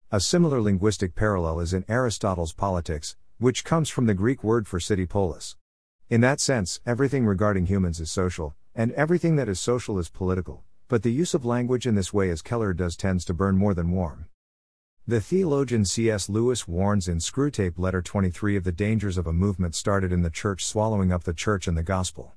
A 0.10 0.22
similar 0.22 0.62
linguistic 0.62 1.16
parallel 1.16 1.60
is 1.60 1.74
in 1.74 1.84
Aristotle's 1.90 2.54
Politics, 2.54 3.18
which 3.40 3.66
comes 3.66 3.90
from 3.90 4.06
the 4.06 4.14
Greek 4.14 4.42
word 4.42 4.70
for 4.70 4.80
city 4.80 5.06
polis. 5.06 5.58
In 6.10 6.22
that 6.22 6.40
sense, 6.40 6.80
everything 6.86 7.26
regarding 7.26 7.66
humans 7.66 8.00
is 8.00 8.10
social, 8.10 8.56
and 8.74 8.94
everything 8.94 9.36
that 9.36 9.50
is 9.50 9.60
social 9.60 10.00
is 10.00 10.08
political, 10.08 10.64
but 10.88 11.04
the 11.04 11.12
use 11.12 11.34
of 11.34 11.44
language 11.44 11.86
in 11.86 11.96
this 11.96 12.14
way 12.14 12.30
as 12.30 12.42
Keller 12.42 12.74
does 12.74 12.96
tends 12.96 13.26
to 13.26 13.34
burn 13.34 13.58
more 13.58 13.74
than 13.74 13.92
warm. 13.92 14.28
The 15.06 15.20
theologian 15.20 15.84
C.S. 15.84 16.30
Lewis 16.30 16.70
warns 16.70 17.10
in 17.10 17.18
Screwtape 17.18 17.78
Letter 17.78 18.02
23 18.02 18.56
of 18.56 18.64
the 18.64 18.72
dangers 18.72 19.18
of 19.18 19.28
a 19.28 19.34
movement 19.34 19.76
started 19.76 20.14
in 20.14 20.22
the 20.22 20.30
church 20.30 20.64
swallowing 20.64 21.12
up 21.12 21.26
the 21.26 21.34
church 21.34 21.68
and 21.68 21.78
the 21.78 21.84
gospel. 21.84 22.36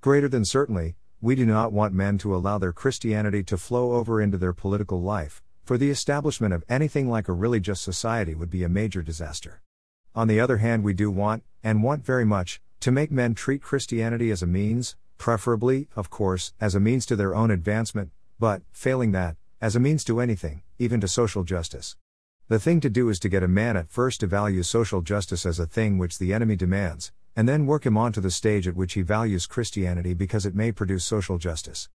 Greater 0.00 0.28
than 0.28 0.44
certainly, 0.44 0.94
we 1.20 1.34
do 1.34 1.46
not 1.46 1.72
want 1.72 1.94
men 1.94 2.18
to 2.18 2.34
allow 2.34 2.58
their 2.58 2.72
Christianity 2.72 3.42
to 3.44 3.56
flow 3.56 3.92
over 3.92 4.20
into 4.20 4.36
their 4.36 4.52
political 4.52 5.00
life, 5.00 5.42
for 5.64 5.78
the 5.78 5.90
establishment 5.90 6.52
of 6.52 6.64
anything 6.68 7.08
like 7.08 7.28
a 7.28 7.32
really 7.32 7.58
just 7.58 7.82
society 7.82 8.34
would 8.34 8.50
be 8.50 8.62
a 8.62 8.68
major 8.68 9.02
disaster. 9.02 9.62
On 10.14 10.28
the 10.28 10.38
other 10.38 10.58
hand, 10.58 10.84
we 10.84 10.92
do 10.92 11.10
want, 11.10 11.42
and 11.64 11.82
want 11.82 12.04
very 12.04 12.24
much, 12.24 12.60
to 12.80 12.90
make 12.90 13.10
men 13.10 13.34
treat 13.34 13.62
Christianity 13.62 14.30
as 14.30 14.42
a 14.42 14.46
means, 14.46 14.94
preferably, 15.18 15.88
of 15.96 16.10
course, 16.10 16.52
as 16.60 16.74
a 16.74 16.80
means 16.80 17.06
to 17.06 17.16
their 17.16 17.34
own 17.34 17.50
advancement, 17.50 18.10
but, 18.38 18.62
failing 18.70 19.12
that, 19.12 19.36
as 19.60 19.74
a 19.74 19.80
means 19.80 20.04
to 20.04 20.20
anything, 20.20 20.62
even 20.78 21.00
to 21.00 21.08
social 21.08 21.42
justice. 21.42 21.96
The 22.48 22.60
thing 22.60 22.80
to 22.80 22.90
do 22.90 23.08
is 23.08 23.18
to 23.20 23.28
get 23.28 23.42
a 23.42 23.48
man 23.48 23.76
at 23.76 23.90
first 23.90 24.20
to 24.20 24.26
value 24.26 24.62
social 24.62 25.00
justice 25.00 25.46
as 25.46 25.58
a 25.58 25.66
thing 25.66 25.98
which 25.98 26.18
the 26.18 26.32
enemy 26.32 26.56
demands, 26.56 27.10
and 27.36 27.46
then 27.46 27.66
work 27.66 27.84
him 27.84 27.98
on 27.98 28.12
to 28.12 28.20
the 28.20 28.30
stage 28.30 28.66
at 28.66 28.74
which 28.74 28.94
he 28.94 29.02
values 29.02 29.46
Christianity 29.46 30.14
because 30.14 30.46
it 30.46 30.54
may 30.54 30.72
produce 30.72 31.04
social 31.04 31.36
justice. 31.36 31.90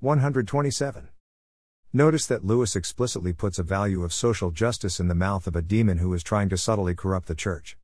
127. 0.00 1.10
Notice 1.92 2.26
that 2.26 2.44
Lewis 2.44 2.74
explicitly 2.74 3.32
puts 3.32 3.58
a 3.58 3.62
value 3.62 4.02
of 4.02 4.12
social 4.12 4.50
justice 4.50 4.98
in 4.98 5.08
the 5.08 5.14
mouth 5.14 5.46
of 5.46 5.54
a 5.54 5.62
demon 5.62 5.98
who 5.98 6.12
is 6.14 6.22
trying 6.22 6.48
to 6.48 6.56
subtly 6.56 6.94
corrupt 6.94 7.28
the 7.28 7.34
church. 7.34 7.76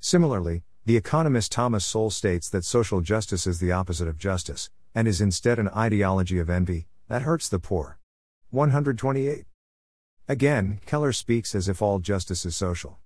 Similarly, 0.00 0.64
the 0.84 0.96
economist 0.96 1.50
Thomas 1.52 1.84
Sowell 1.84 2.10
states 2.10 2.48
that 2.50 2.64
social 2.64 3.00
justice 3.00 3.46
is 3.46 3.58
the 3.58 3.72
opposite 3.72 4.06
of 4.06 4.18
justice, 4.18 4.70
and 4.94 5.08
is 5.08 5.20
instead 5.20 5.58
an 5.58 5.68
ideology 5.68 6.38
of 6.38 6.50
envy 6.50 6.86
that 7.08 7.22
hurts 7.22 7.48
the 7.48 7.58
poor. 7.58 7.98
128. 8.50 9.44
Again, 10.28 10.80
Keller 10.86 11.12
speaks 11.12 11.54
as 11.54 11.68
if 11.68 11.82
all 11.82 11.98
justice 11.98 12.46
is 12.46 12.56
social. 12.56 12.98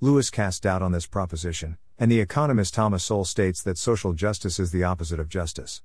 Lewis 0.00 0.30
casts 0.30 0.60
doubt 0.60 0.82
on 0.82 0.92
this 0.92 1.06
proposition, 1.06 1.78
and 2.02 2.10
the 2.10 2.18
economist 2.18 2.74
Thomas 2.74 3.04
Sowell 3.04 3.24
states 3.24 3.62
that 3.62 3.78
social 3.78 4.12
justice 4.12 4.58
is 4.58 4.72
the 4.72 4.82
opposite 4.82 5.20
of 5.20 5.28
justice. 5.28 5.82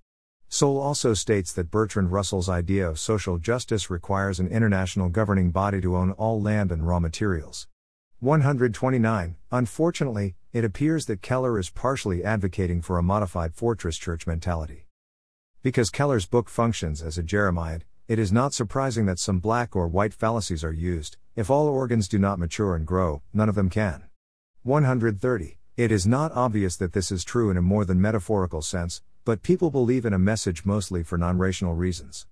Sowell 0.49 0.79
also 0.79 1.13
states 1.13 1.53
that 1.53 1.69
Bertrand 1.69 2.11
Russell's 2.11 2.49
idea 2.49 2.89
of 2.89 2.97
social 2.97 3.37
justice 3.37 3.91
requires 3.91 4.39
an 4.39 4.47
international 4.47 5.09
governing 5.09 5.51
body 5.51 5.79
to 5.79 5.95
own 5.95 6.13
all 6.13 6.41
land 6.41 6.71
and 6.71 6.87
raw 6.87 6.99
materials. 6.99 7.67
129. 8.19 9.35
Unfortunately, 9.51 10.35
it 10.53 10.65
appears 10.65 11.05
that 11.05 11.21
Keller 11.21 11.59
is 11.59 11.69
partially 11.69 12.23
advocating 12.23 12.81
for 12.81 12.97
a 12.97 13.03
modified 13.03 13.53
fortress 13.53 13.95
church 13.95 14.25
mentality. 14.25 14.87
Because 15.61 15.91
Keller's 15.91 16.25
book 16.25 16.49
functions 16.49 17.03
as 17.03 17.19
a 17.19 17.23
Jeremiad, 17.23 17.85
it 18.07 18.17
is 18.17 18.33
not 18.33 18.55
surprising 18.55 19.05
that 19.05 19.19
some 19.19 19.37
black 19.37 19.75
or 19.75 19.87
white 19.87 20.15
fallacies 20.15 20.63
are 20.63 20.73
used. 20.73 21.17
If 21.35 21.51
all 21.51 21.67
organs 21.67 22.07
do 22.07 22.17
not 22.17 22.39
mature 22.39 22.75
and 22.75 22.87
grow, 22.87 23.21
none 23.35 23.49
of 23.49 23.53
them 23.53 23.69
can. 23.69 24.05
130. 24.63 25.57
It 25.77 25.91
is 25.91 26.07
not 26.07 26.31
obvious 26.31 26.75
that 26.77 26.93
this 26.93 27.11
is 27.11 27.23
true 27.23 27.51
in 27.51 27.57
a 27.57 27.61
more 27.61 27.85
than 27.85 28.01
metaphorical 28.01 28.63
sense, 28.63 29.03
but 29.25 29.43
people 29.43 29.69
believe 29.69 30.07
in 30.07 30.13
a 30.13 30.17
message 30.17 30.65
mostly 30.65 31.03
for 31.03 31.19
non 31.19 31.37
rational 31.37 31.75
reasons. 31.75 32.25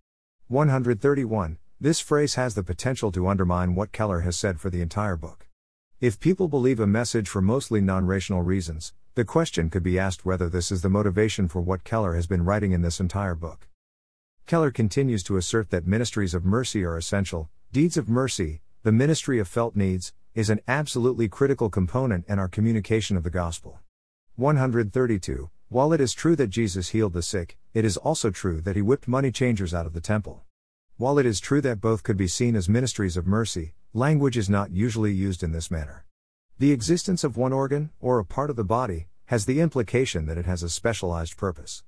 131. 0.47 1.59
This 1.79 1.99
phrase 1.99 2.33
has 2.33 2.55
the 2.55 2.63
potential 2.63 3.11
to 3.11 3.27
undermine 3.27 3.75
what 3.75 3.91
Keller 3.91 4.21
has 4.21 4.35
said 4.35 4.59
for 4.59 4.71
the 4.71 4.81
entire 4.81 5.15
book. 5.15 5.47
If 6.01 6.19
people 6.19 6.47
believe 6.47 6.79
a 6.79 6.87
message 6.87 7.29
for 7.29 7.39
mostly 7.39 7.81
non 7.81 8.07
rational 8.07 8.41
reasons, 8.41 8.93
the 9.13 9.23
question 9.23 9.69
could 9.69 9.83
be 9.83 9.99
asked 9.99 10.25
whether 10.25 10.49
this 10.49 10.71
is 10.71 10.81
the 10.81 10.89
motivation 10.89 11.47
for 11.47 11.61
what 11.61 11.83
Keller 11.83 12.15
has 12.15 12.25
been 12.25 12.45
writing 12.45 12.71
in 12.71 12.81
this 12.81 12.99
entire 12.99 13.35
book. 13.35 13.67
Keller 14.47 14.71
continues 14.71 15.21
to 15.21 15.37
assert 15.37 15.69
that 15.69 15.85
ministries 15.85 16.33
of 16.33 16.45
mercy 16.45 16.83
are 16.83 16.97
essential, 16.97 17.51
deeds 17.71 17.95
of 17.95 18.09
mercy, 18.09 18.61
the 18.81 18.91
ministry 18.91 19.37
of 19.37 19.47
felt 19.47 19.75
needs, 19.75 20.13
is 20.35 20.49
an 20.49 20.59
absolutely 20.67 21.29
critical 21.29 21.69
component 21.69 22.25
in 22.27 22.37
our 22.37 22.49
communication 22.49 23.15
of 23.15 23.23
the 23.23 23.29
gospel. 23.29 23.79
132. 24.35 25.49
While 25.69 25.93
it 25.93 26.01
is 26.01 26.13
true 26.13 26.35
that 26.35 26.49
Jesus 26.49 26.89
healed 26.89 27.13
the 27.13 27.21
sick, 27.21 27.57
it 27.73 27.85
is 27.85 27.95
also 27.95 28.31
true 28.31 28.59
that 28.59 28.75
he 28.75 28.81
whipped 28.81 29.07
money 29.07 29.31
changers 29.31 29.73
out 29.73 29.85
of 29.85 29.93
the 29.93 30.01
temple. 30.01 30.43
While 30.97 31.17
it 31.19 31.25
is 31.25 31.39
true 31.39 31.61
that 31.61 31.79
both 31.79 32.03
could 32.03 32.17
be 32.17 32.27
seen 32.27 32.57
as 32.57 32.67
ministries 32.67 33.15
of 33.15 33.25
mercy, 33.25 33.75
language 33.93 34.35
is 34.35 34.49
not 34.49 34.71
usually 34.71 35.13
used 35.13 35.41
in 35.41 35.53
this 35.53 35.71
manner. 35.71 36.05
The 36.59 36.73
existence 36.73 37.23
of 37.23 37.37
one 37.37 37.53
organ, 37.53 37.91
or 38.01 38.19
a 38.19 38.25
part 38.25 38.49
of 38.49 38.57
the 38.57 38.65
body, 38.65 39.07
has 39.27 39.45
the 39.45 39.61
implication 39.61 40.25
that 40.25 40.37
it 40.37 40.45
has 40.45 40.63
a 40.63 40.69
specialized 40.69 41.37
purpose. 41.37 41.85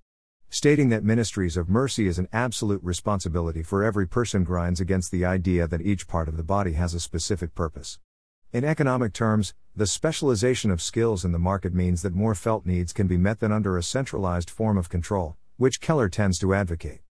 Stating 0.49 0.87
that 0.87 1.03
ministries 1.03 1.57
of 1.57 1.67
mercy 1.67 2.07
is 2.07 2.17
an 2.17 2.29
absolute 2.31 2.81
responsibility 2.81 3.61
for 3.61 3.83
every 3.83 4.07
person 4.07 4.45
grinds 4.45 4.79
against 4.79 5.11
the 5.11 5.25
idea 5.25 5.67
that 5.67 5.81
each 5.81 6.07
part 6.07 6.29
of 6.29 6.37
the 6.37 6.43
body 6.43 6.73
has 6.73 6.93
a 6.93 7.01
specific 7.01 7.53
purpose. 7.53 7.99
In 8.53 8.63
economic 8.63 9.11
terms, 9.11 9.53
the 9.75 9.85
specialization 9.85 10.71
of 10.71 10.81
skills 10.81 11.25
in 11.25 11.33
the 11.33 11.37
market 11.37 11.73
means 11.73 12.01
that 12.01 12.15
more 12.15 12.33
felt 12.33 12.65
needs 12.65 12.93
can 12.93 13.05
be 13.05 13.17
met 13.17 13.41
than 13.41 13.51
under 13.51 13.77
a 13.77 13.83
centralized 13.83 14.49
form 14.49 14.77
of 14.77 14.87
control, 14.87 15.35
which 15.57 15.81
Keller 15.81 16.07
tends 16.07 16.39
to 16.39 16.53
advocate. 16.53 17.01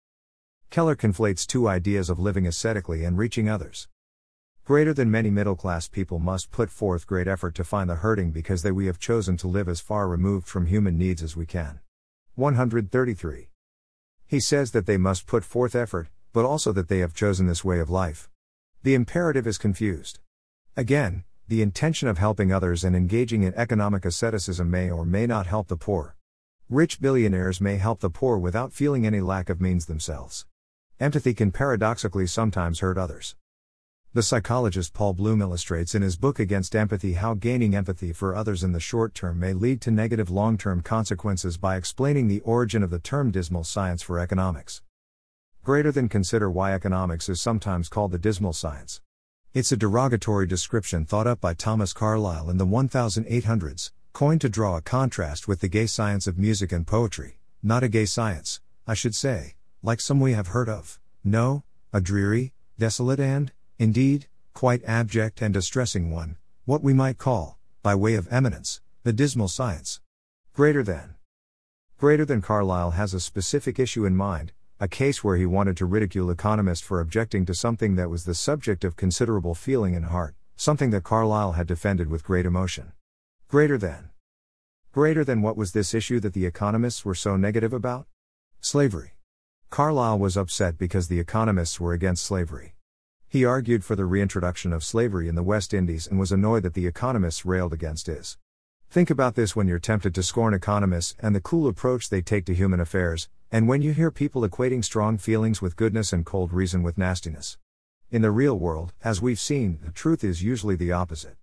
Keller 0.72 0.96
conflates 0.96 1.46
two 1.46 1.68
ideas 1.68 2.10
of 2.10 2.18
living 2.18 2.48
ascetically 2.48 3.04
and 3.04 3.20
reaching 3.20 3.48
others. 3.48 3.88
Greater 4.66 4.96
than 4.96 5.12
many 5.12 5.30
middle 5.30 5.56
class 5.56 5.88
people 5.88 6.18
must 6.18 6.50
put 6.50 6.72
forth 6.72 7.06
great 7.06 7.28
effort 7.28 7.54
to 7.54 7.64
find 7.64 7.88
the 7.88 7.96
hurting 7.96 8.32
because 8.32 8.64
they 8.64 8.72
we 8.72 8.88
have 8.88 8.98
chosen 8.98 9.38
to 9.38 9.48
live 9.48 9.70
as 9.70 9.80
far 9.80 10.08
removed 10.08 10.48
from 10.48 10.66
human 10.66 10.98
needs 10.98 11.22
as 11.22 11.38
we 11.38 11.46
can. 11.46 11.80
133. 12.34 13.50
He 14.26 14.40
says 14.40 14.72
that 14.72 14.88
they 14.88 14.98
must 14.98 15.28
put 15.28 15.44
forth 15.44 15.76
effort, 15.76 16.10
but 16.34 16.46
also 16.46 16.72
that 16.72 16.88
they 16.88 17.00
have 17.00 17.14
chosen 17.14 17.46
this 17.46 17.64
way 17.64 17.80
of 17.80 17.92
life. 17.92 18.28
The 18.82 18.96
imperative 18.96 19.46
is 19.46 19.60
confused. 19.60 20.20
Again, 20.78 21.24
the 21.48 21.64
intention 21.64 22.08
of 22.08 22.20
helping 22.20 22.54
others 22.54 22.84
and 22.84 22.96
engaging 22.96 23.42
in 23.42 23.56
economic 23.56 24.06
asceticism 24.06 24.70
may 24.70 24.92
or 24.92 25.06
may 25.06 25.26
not 25.26 25.48
help 25.48 25.70
the 25.70 25.76
poor. 25.76 26.16
Rich 26.70 27.02
billionaires 27.02 27.60
may 27.60 27.78
help 27.78 28.00
the 28.00 28.12
poor 28.12 28.38
without 28.38 28.72
feeling 28.72 29.04
any 29.04 29.20
lack 29.20 29.50
of 29.50 29.60
means 29.60 29.88
themselves. 29.88 30.46
Empathy 31.00 31.34
can 31.34 31.52
paradoxically 31.52 32.28
sometimes 32.28 32.82
hurt 32.82 32.96
others. 32.96 33.36
The 34.14 34.22
psychologist 34.22 34.94
Paul 34.94 35.14
Bloom 35.14 35.42
illustrates 35.42 35.96
in 35.96 36.04
his 36.04 36.16
book 36.16 36.38
Against 36.38 36.76
Empathy 36.76 37.14
how 37.14 37.34
gaining 37.34 37.76
empathy 37.76 38.14
for 38.14 38.36
others 38.36 38.64
in 38.64 38.72
the 38.72 38.80
short 38.80 39.16
term 39.16 39.40
may 39.40 39.54
lead 39.54 39.82
to 39.82 39.90
negative 39.90 40.30
long 40.30 40.60
term 40.60 40.82
consequences 40.82 41.58
by 41.58 41.76
explaining 41.76 42.28
the 42.28 42.42
origin 42.42 42.84
of 42.84 42.92
the 42.92 43.00
term 43.00 43.32
dismal 43.32 43.64
science 43.64 44.04
for 44.04 44.20
economics. 44.20 44.84
Greater 45.64 45.92
than 45.92 46.08
consider 46.08 46.52
why 46.52 46.72
economics 46.76 47.30
is 47.30 47.42
sometimes 47.42 47.90
called 47.90 48.12
the 48.12 48.20
dismal 48.20 48.54
science. 48.54 49.02
It's 49.58 49.72
a 49.72 49.76
derogatory 49.76 50.46
description 50.46 51.04
thought 51.04 51.26
up 51.26 51.42
by 51.42 51.56
Thomas 51.56 51.92
Carlyle 51.92 52.48
in 52.48 52.60
the 52.60 52.66
1800s, 52.68 53.90
coined 54.14 54.40
to 54.42 54.50
draw 54.50 54.78
a 54.78 54.84
contrast 54.84 55.48
with 55.48 55.62
the 55.62 55.68
gay 55.68 55.88
science 55.88 56.28
of 56.28 56.38
music 56.38 56.72
and 56.72 56.86
poetry, 56.86 57.40
not 57.64 57.82
a 57.82 57.88
gay 57.88 58.06
science, 58.06 58.62
I 58.86 58.94
should 58.94 59.16
say, 59.16 59.56
like 59.82 60.00
some 60.00 60.20
we 60.20 60.34
have 60.34 60.50
heard 60.50 60.70
of, 60.70 61.00
no, 61.24 61.64
a 61.92 62.00
dreary, 62.00 62.54
desolate 62.78 63.20
and, 63.20 63.52
indeed, 63.80 64.28
quite 64.54 64.84
abject 64.84 65.42
and 65.42 65.56
distressing 65.56 66.12
one, 66.12 66.38
what 66.66 66.84
we 66.84 66.94
might 66.94 67.18
call, 67.18 67.58
by 67.82 67.96
way 67.96 68.14
of 68.14 68.28
eminence, 68.30 68.82
the 69.02 69.12
dismal 69.12 69.48
science. 69.48 70.02
Greater 70.54 70.84
than. 70.84 71.16
Greater 71.98 72.26
than 72.26 72.44
Carlyle 72.44 72.92
has 72.92 73.16
a 73.16 73.20
specific 73.20 73.80
issue 73.80 74.06
in 74.06 74.16
mind, 74.16 74.52
a 74.80 74.88
case 74.88 75.24
where 75.24 75.38
he 75.38 75.46
wanted 75.46 75.76
to 75.76 75.88
ridicule 75.88 76.30
economists 76.30 76.86
for 76.86 77.02
objecting 77.02 77.46
to 77.48 77.54
something 77.56 77.96
that 77.96 78.12
was 78.12 78.26
the 78.26 78.36
subject 78.36 78.84
of 78.84 78.96
considerable 78.96 79.56
feeling 79.56 79.96
and 79.96 80.06
heart, 80.06 80.36
something 80.56 80.92
that 80.92 81.04
Carlyle 81.04 81.54
had 81.54 81.66
defended 81.66 82.12
with 82.12 82.24
great 82.24 82.46
emotion. 82.46 82.92
Greater 83.48 83.80
than. 83.80 84.12
Greater 84.92 85.24
than 85.24 85.42
what 85.42 85.58
was 85.58 85.72
this 85.72 85.96
issue 85.96 86.20
that 86.20 86.34
the 86.34 86.46
economists 86.46 87.04
were 87.04 87.16
so 87.16 87.36
negative 87.36 87.74
about? 87.74 88.06
Slavery. 88.62 89.14
Carlyle 89.72 90.20
was 90.20 90.38
upset 90.38 90.78
because 90.78 91.08
the 91.08 91.20
economists 91.20 91.80
were 91.80 91.94
against 91.94 92.24
slavery. 92.24 92.76
He 93.28 93.44
argued 93.44 93.84
for 93.84 93.96
the 93.96 94.06
reintroduction 94.06 94.72
of 94.72 94.84
slavery 94.84 95.28
in 95.28 95.34
the 95.34 95.44
West 95.44 95.74
Indies 95.74 96.06
and 96.06 96.20
was 96.20 96.32
annoyed 96.32 96.62
that 96.64 96.76
the 96.76 96.86
economists 96.86 97.46
railed 97.46 97.74
against 97.74 98.06
his. 98.06 98.38
Think 98.92 99.10
about 99.10 99.34
this 99.34 99.56
when 99.56 99.68
you're 99.68 99.80
tempted 99.80 100.14
to 100.16 100.24
scorn 100.24 100.54
economists 100.54 101.16
and 101.20 101.36
the 101.36 101.42
cool 101.42 101.68
approach 101.68 102.10
they 102.10 102.22
take 102.22 102.46
to 102.46 102.54
human 102.54 102.80
affairs, 102.80 103.28
and 103.52 103.68
when 103.68 103.82
you 103.82 103.94
hear 103.94 104.12
people 104.12 104.42
equating 104.42 104.84
strong 104.84 105.18
feelings 105.18 105.62
with 105.62 105.78
goodness 105.78 106.12
and 106.12 106.26
cold 106.26 106.52
reason 106.52 106.84
with 106.84 106.98
nastiness. 106.98 107.58
In 108.12 108.22
the 108.22 108.32
real 108.32 108.58
world, 108.60 108.94
as 109.04 109.22
we've 109.22 109.40
seen, 109.40 109.80
the 109.84 109.92
truth 109.92 110.24
is 110.24 110.44
usually 110.44 110.76
the 110.76 110.92
opposite. 110.92 111.36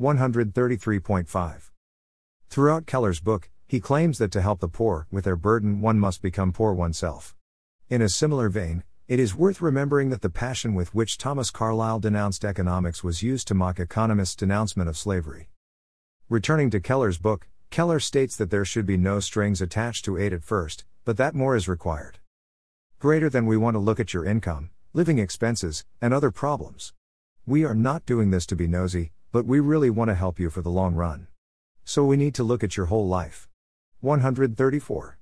133.5. 0.00 1.70
Throughout 2.48 2.86
Keller's 2.86 3.20
book, 3.20 3.50
he 3.66 3.80
claims 3.80 4.18
that 4.18 4.32
to 4.32 4.42
help 4.42 4.60
the 4.60 4.68
poor 4.68 5.06
with 5.10 5.24
their 5.24 5.36
burden, 5.36 5.80
one 5.80 5.98
must 5.98 6.22
become 6.22 6.52
poor 6.52 6.72
oneself. 6.72 7.36
In 7.88 8.02
a 8.02 8.08
similar 8.08 8.48
vein, 8.48 8.82
it 9.06 9.20
is 9.20 9.36
worth 9.36 9.60
remembering 9.60 10.10
that 10.10 10.22
the 10.22 10.30
passion 10.30 10.74
with 10.74 10.94
which 10.94 11.18
Thomas 11.18 11.50
Carlyle 11.50 12.00
denounced 12.00 12.44
economics 12.44 13.04
was 13.04 13.22
used 13.22 13.46
to 13.48 13.54
mock 13.54 13.78
economists' 13.78 14.34
denouncement 14.34 14.88
of 14.88 14.96
slavery. 14.96 15.50
Returning 16.28 16.70
to 16.70 16.80
Keller's 16.80 17.18
book, 17.18 17.46
Keller 17.70 18.00
states 18.00 18.36
that 18.36 18.50
there 18.50 18.64
should 18.64 18.86
be 18.86 18.96
no 18.96 19.20
strings 19.20 19.60
attached 19.60 20.04
to 20.06 20.16
aid 20.16 20.32
at 20.32 20.42
first, 20.42 20.84
but 21.04 21.16
that 21.16 21.34
more 21.34 21.54
is 21.54 21.68
required. 21.68 22.18
Greater 22.98 23.28
than 23.28 23.46
we 23.46 23.56
want 23.56 23.74
to 23.74 23.78
look 23.78 24.00
at 24.00 24.14
your 24.14 24.24
income, 24.24 24.70
living 24.92 25.18
expenses, 25.18 25.84
and 26.00 26.14
other 26.14 26.30
problems. 26.30 26.92
We 27.46 27.64
are 27.64 27.74
not 27.74 28.06
doing 28.06 28.30
this 28.30 28.46
to 28.46 28.56
be 28.56 28.66
nosy, 28.66 29.12
but 29.30 29.44
we 29.44 29.60
really 29.60 29.90
want 29.90 30.08
to 30.08 30.14
help 30.14 30.40
you 30.40 30.48
for 30.48 30.62
the 30.62 30.70
long 30.70 30.94
run. 30.94 31.26
So 31.84 32.04
we 32.04 32.16
need 32.16 32.34
to 32.36 32.44
look 32.44 32.64
at 32.64 32.76
your 32.76 32.86
whole 32.86 33.06
life. 33.06 33.48
134. 34.00 35.18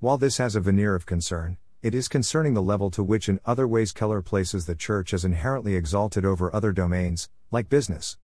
While 0.00 0.18
this 0.18 0.36
has 0.36 0.54
a 0.54 0.60
veneer 0.60 0.94
of 0.94 1.06
concern, 1.06 1.56
it 1.80 1.94
is 1.94 2.08
concerning 2.08 2.54
the 2.54 2.62
level 2.62 2.90
to 2.90 3.02
which 3.02 3.28
in 3.28 3.40
other 3.46 3.66
ways 3.66 3.92
Keller 3.92 4.20
places 4.20 4.66
the 4.66 4.74
church 4.74 5.14
as 5.14 5.24
inherently 5.24 5.76
exalted 5.76 6.24
over 6.24 6.54
other 6.54 6.72
domains, 6.72 7.30
like 7.50 7.68
business. 7.68 8.18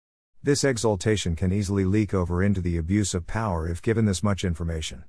This 0.42 0.64
exaltation 0.64 1.36
can 1.36 1.52
easily 1.52 1.86
leak 1.86 2.14
over 2.14 2.42
into 2.42 2.62
the 2.62 2.78
abuse 2.78 3.14
of 3.14 3.28
power 3.28 3.68
if 3.68 3.82
given 3.82 4.06
this 4.06 4.24
much 4.24 4.44
information. 4.44 5.04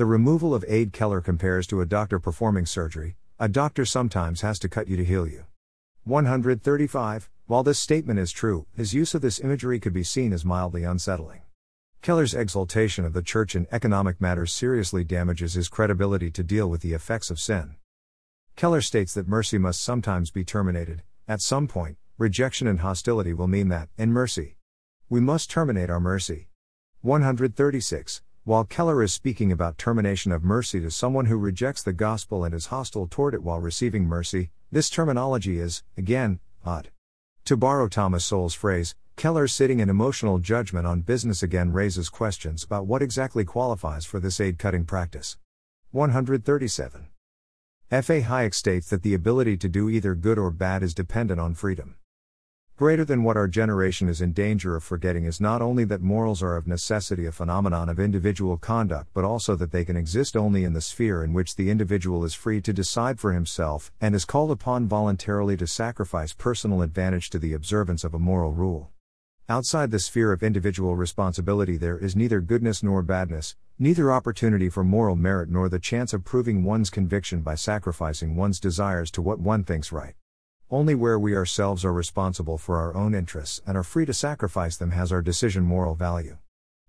The 0.00 0.06
removal 0.06 0.54
of 0.54 0.64
aid 0.66 0.94
Keller 0.94 1.20
compares 1.20 1.66
to 1.66 1.82
a 1.82 1.84
doctor 1.84 2.18
performing 2.18 2.64
surgery, 2.64 3.16
a 3.38 3.50
doctor 3.50 3.84
sometimes 3.84 4.40
has 4.40 4.58
to 4.60 4.68
cut 4.70 4.88
you 4.88 4.96
to 4.96 5.04
heal 5.04 5.26
you. 5.26 5.44
135. 6.04 7.28
While 7.44 7.62
this 7.62 7.78
statement 7.78 8.18
is 8.18 8.32
true, 8.32 8.64
his 8.74 8.94
use 8.94 9.14
of 9.14 9.20
this 9.20 9.38
imagery 9.40 9.78
could 9.78 9.92
be 9.92 10.02
seen 10.02 10.32
as 10.32 10.42
mildly 10.42 10.84
unsettling. 10.84 11.42
Keller's 12.00 12.32
exaltation 12.32 13.04
of 13.04 13.12
the 13.12 13.20
church 13.20 13.54
in 13.54 13.66
economic 13.70 14.22
matters 14.22 14.52
seriously 14.52 15.04
damages 15.04 15.52
his 15.52 15.68
credibility 15.68 16.30
to 16.30 16.42
deal 16.42 16.70
with 16.70 16.80
the 16.80 16.94
effects 16.94 17.30
of 17.30 17.38
sin. 17.38 17.76
Keller 18.56 18.80
states 18.80 19.12
that 19.12 19.28
mercy 19.28 19.58
must 19.58 19.82
sometimes 19.82 20.30
be 20.30 20.44
terminated, 20.44 21.02
at 21.28 21.42
some 21.42 21.68
point, 21.68 21.98
Rejection 22.16 22.66
and 22.66 22.80
hostility 22.80 23.34
will 23.34 23.48
mean 23.48 23.68
that, 23.68 23.90
in 23.98 24.14
mercy, 24.14 24.56
we 25.10 25.20
must 25.20 25.50
terminate 25.50 25.90
our 25.90 26.00
mercy. 26.00 26.48
136. 27.02 28.22
While 28.50 28.64
Keller 28.64 29.00
is 29.00 29.12
speaking 29.12 29.52
about 29.52 29.78
termination 29.78 30.32
of 30.32 30.42
mercy 30.42 30.80
to 30.80 30.90
someone 30.90 31.26
who 31.26 31.36
rejects 31.36 31.84
the 31.84 31.92
gospel 31.92 32.42
and 32.42 32.52
is 32.52 32.66
hostile 32.66 33.06
toward 33.06 33.32
it 33.32 33.44
while 33.44 33.60
receiving 33.60 34.06
mercy, 34.06 34.50
this 34.72 34.90
terminology 34.90 35.60
is, 35.60 35.84
again, 35.96 36.40
odd. 36.66 36.90
To 37.44 37.56
borrow 37.56 37.86
Thomas 37.86 38.24
Sowell's 38.24 38.54
phrase, 38.54 38.96
Keller's 39.14 39.52
sitting 39.52 39.78
in 39.78 39.88
emotional 39.88 40.40
judgment 40.40 40.84
on 40.84 41.02
business 41.02 41.44
again 41.44 41.70
raises 41.70 42.08
questions 42.08 42.64
about 42.64 42.86
what 42.86 43.02
exactly 43.02 43.44
qualifies 43.44 44.04
for 44.04 44.18
this 44.18 44.40
aid 44.40 44.58
cutting 44.58 44.84
practice. 44.84 45.38
137. 45.92 47.06
F.A. 47.92 48.22
Hayek 48.22 48.52
states 48.52 48.90
that 48.90 49.04
the 49.04 49.14
ability 49.14 49.56
to 49.58 49.68
do 49.68 49.88
either 49.88 50.16
good 50.16 50.40
or 50.40 50.50
bad 50.50 50.82
is 50.82 50.92
dependent 50.92 51.38
on 51.38 51.54
freedom. 51.54 51.94
Greater 52.80 53.04
than 53.04 53.22
what 53.22 53.36
our 53.36 53.46
generation 53.46 54.08
is 54.08 54.22
in 54.22 54.32
danger 54.32 54.74
of 54.74 54.82
forgetting 54.82 55.26
is 55.26 55.38
not 55.38 55.60
only 55.60 55.84
that 55.84 56.00
morals 56.00 56.42
are 56.42 56.56
of 56.56 56.66
necessity 56.66 57.26
a 57.26 57.30
phenomenon 57.30 57.90
of 57.90 58.00
individual 58.00 58.56
conduct, 58.56 59.10
but 59.12 59.22
also 59.22 59.54
that 59.54 59.70
they 59.70 59.84
can 59.84 59.98
exist 59.98 60.34
only 60.34 60.64
in 60.64 60.72
the 60.72 60.80
sphere 60.80 61.22
in 61.22 61.34
which 61.34 61.56
the 61.56 61.68
individual 61.68 62.24
is 62.24 62.32
free 62.32 62.58
to 62.62 62.72
decide 62.72 63.20
for 63.20 63.34
himself 63.34 63.92
and 64.00 64.14
is 64.14 64.24
called 64.24 64.50
upon 64.50 64.88
voluntarily 64.88 65.58
to 65.58 65.66
sacrifice 65.66 66.32
personal 66.32 66.80
advantage 66.80 67.28
to 67.28 67.38
the 67.38 67.52
observance 67.52 68.02
of 68.02 68.14
a 68.14 68.18
moral 68.18 68.52
rule. 68.52 68.88
Outside 69.46 69.90
the 69.90 70.00
sphere 70.00 70.32
of 70.32 70.42
individual 70.42 70.96
responsibility, 70.96 71.76
there 71.76 71.98
is 71.98 72.16
neither 72.16 72.40
goodness 72.40 72.82
nor 72.82 73.02
badness, 73.02 73.56
neither 73.78 74.10
opportunity 74.10 74.70
for 74.70 74.82
moral 74.82 75.16
merit 75.16 75.50
nor 75.50 75.68
the 75.68 75.78
chance 75.78 76.14
of 76.14 76.24
proving 76.24 76.64
one's 76.64 76.88
conviction 76.88 77.42
by 77.42 77.56
sacrificing 77.56 78.36
one's 78.36 78.58
desires 78.58 79.10
to 79.10 79.20
what 79.20 79.38
one 79.38 79.64
thinks 79.64 79.92
right. 79.92 80.14
Only 80.72 80.94
where 80.94 81.18
we 81.18 81.34
ourselves 81.34 81.84
are 81.84 81.92
responsible 81.92 82.56
for 82.56 82.78
our 82.78 82.94
own 82.94 83.12
interests 83.12 83.60
and 83.66 83.76
are 83.76 83.82
free 83.82 84.06
to 84.06 84.14
sacrifice 84.14 84.76
them 84.76 84.92
has 84.92 85.10
our 85.10 85.20
decision 85.20 85.64
moral 85.64 85.96
value. 85.96 86.38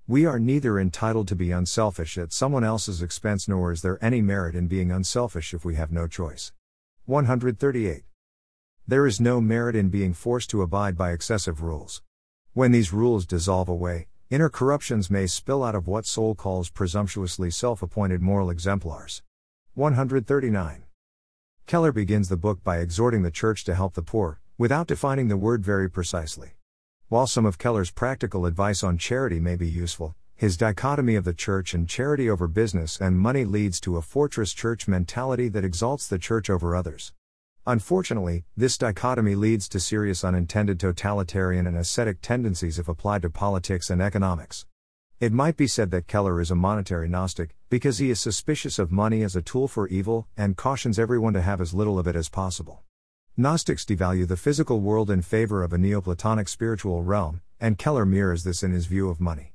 We 0.08 0.24
are 0.28 0.38
neither 0.38 0.80
entitled 0.80 1.28
to 1.30 1.36
be 1.36 1.52
unselfish 1.52 2.16
at 2.20 2.32
someone 2.32 2.64
else's 2.64 3.02
expense 3.02 3.48
nor 3.48 3.72
is 3.72 3.82
there 3.82 3.98
any 4.00 4.22
merit 4.22 4.54
in 4.54 4.68
being 4.68 4.92
unselfish 4.92 5.52
if 5.52 5.66
we 5.66 5.74
have 5.76 5.92
no 5.92 6.06
choice. 6.06 6.52
138. 7.06 8.04
There 8.88 9.08
is 9.08 9.20
no 9.20 9.42
merit 9.42 9.76
in 9.76 9.90
being 9.90 10.14
forced 10.14 10.52
to 10.52 10.62
abide 10.62 10.96
by 10.96 11.12
excessive 11.12 11.64
rules. 11.64 12.04
When 12.54 12.72
these 12.72 12.94
rules 12.94 13.26
dissolve 13.26 13.68
away, 13.68 14.10
Inner 14.30 14.50
corruptions 14.50 15.10
may 15.10 15.26
spill 15.26 15.64
out 15.64 15.76
of 15.76 15.88
what 15.88 16.06
Sowell 16.06 16.36
calls 16.36 16.70
presumptuously 16.70 17.50
self 17.50 17.82
appointed 17.82 18.22
moral 18.22 18.52
exemplars. 18.52 19.24
139. 19.74 20.84
Keller 21.66 21.92
begins 21.92 22.30
the 22.30 22.38
book 22.38 22.64
by 22.64 22.80
exhorting 22.80 23.22
the 23.22 23.32
church 23.32 23.64
to 23.64 23.76
help 23.76 23.94
the 23.94 24.02
poor, 24.02 24.42
without 24.58 24.88
defining 24.88 25.28
the 25.28 25.38
word 25.38 25.64
very 25.64 25.90
precisely. 25.90 26.52
While 27.08 27.28
some 27.28 27.46
of 27.46 27.58
Keller's 27.58 27.92
practical 27.92 28.46
advice 28.46 28.84
on 28.84 28.98
charity 28.98 29.40
may 29.40 29.56
be 29.56 29.68
useful, 29.68 30.16
his 30.36 30.58
dichotomy 30.58 31.16
of 31.16 31.24
the 31.24 31.34
church 31.34 31.74
and 31.74 31.88
charity 31.88 32.30
over 32.30 32.48
business 32.48 33.00
and 33.00 33.20
money 33.20 33.46
leads 33.46 33.80
to 33.82 33.98
a 33.98 34.02
fortress 34.02 34.54
church 34.54 34.88
mentality 34.88 35.50
that 35.50 35.64
exalts 35.64 36.08
the 36.08 36.18
church 36.18 36.50
over 36.50 36.76
others. 36.76 37.14
Unfortunately, 37.68 38.44
this 38.58 38.78
dichotomy 38.78 39.36
leads 39.36 39.70
to 39.70 39.80
serious 39.80 40.24
unintended 40.24 40.80
totalitarian 40.80 41.68
and 41.68 41.78
ascetic 41.78 42.22
tendencies 42.22 42.80
if 42.80 42.88
applied 42.88 43.22
to 43.22 43.30
politics 43.30 43.92
and 43.92 44.02
economics. 44.02 44.66
It 45.22 45.32
might 45.32 45.56
be 45.56 45.68
said 45.68 45.92
that 45.92 46.08
Keller 46.08 46.42
is 46.42 46.50
a 46.50 46.56
monetary 46.56 47.08
Gnostic, 47.08 47.56
because 47.70 48.00
he 48.00 48.10
is 48.10 48.20
suspicious 48.20 48.80
of 48.80 48.92
money 48.92 49.22
as 49.22 49.36
a 49.36 49.42
tool 49.44 49.68
for 49.68 49.88
evil 49.88 50.28
and 50.36 50.58
cautions 50.58 50.98
everyone 50.98 51.34
to 51.34 51.44
have 51.44 51.62
as 51.62 51.76
little 51.76 52.00
of 52.00 52.08
it 52.08 52.16
as 52.16 52.28
possible. 52.28 52.82
Gnostics 53.38 53.86
devalue 53.86 54.28
the 54.28 54.36
physical 54.36 54.80
world 54.80 55.12
in 55.12 55.22
favor 55.22 55.62
of 55.62 55.74
a 55.74 55.78
Neoplatonic 55.78 56.48
spiritual 56.48 57.04
realm, 57.04 57.42
and 57.60 57.78
Keller 57.78 58.04
mirrors 58.04 58.44
this 58.44 58.64
in 58.64 58.72
his 58.72 58.88
view 58.88 59.10
of 59.10 59.22
money. 59.22 59.54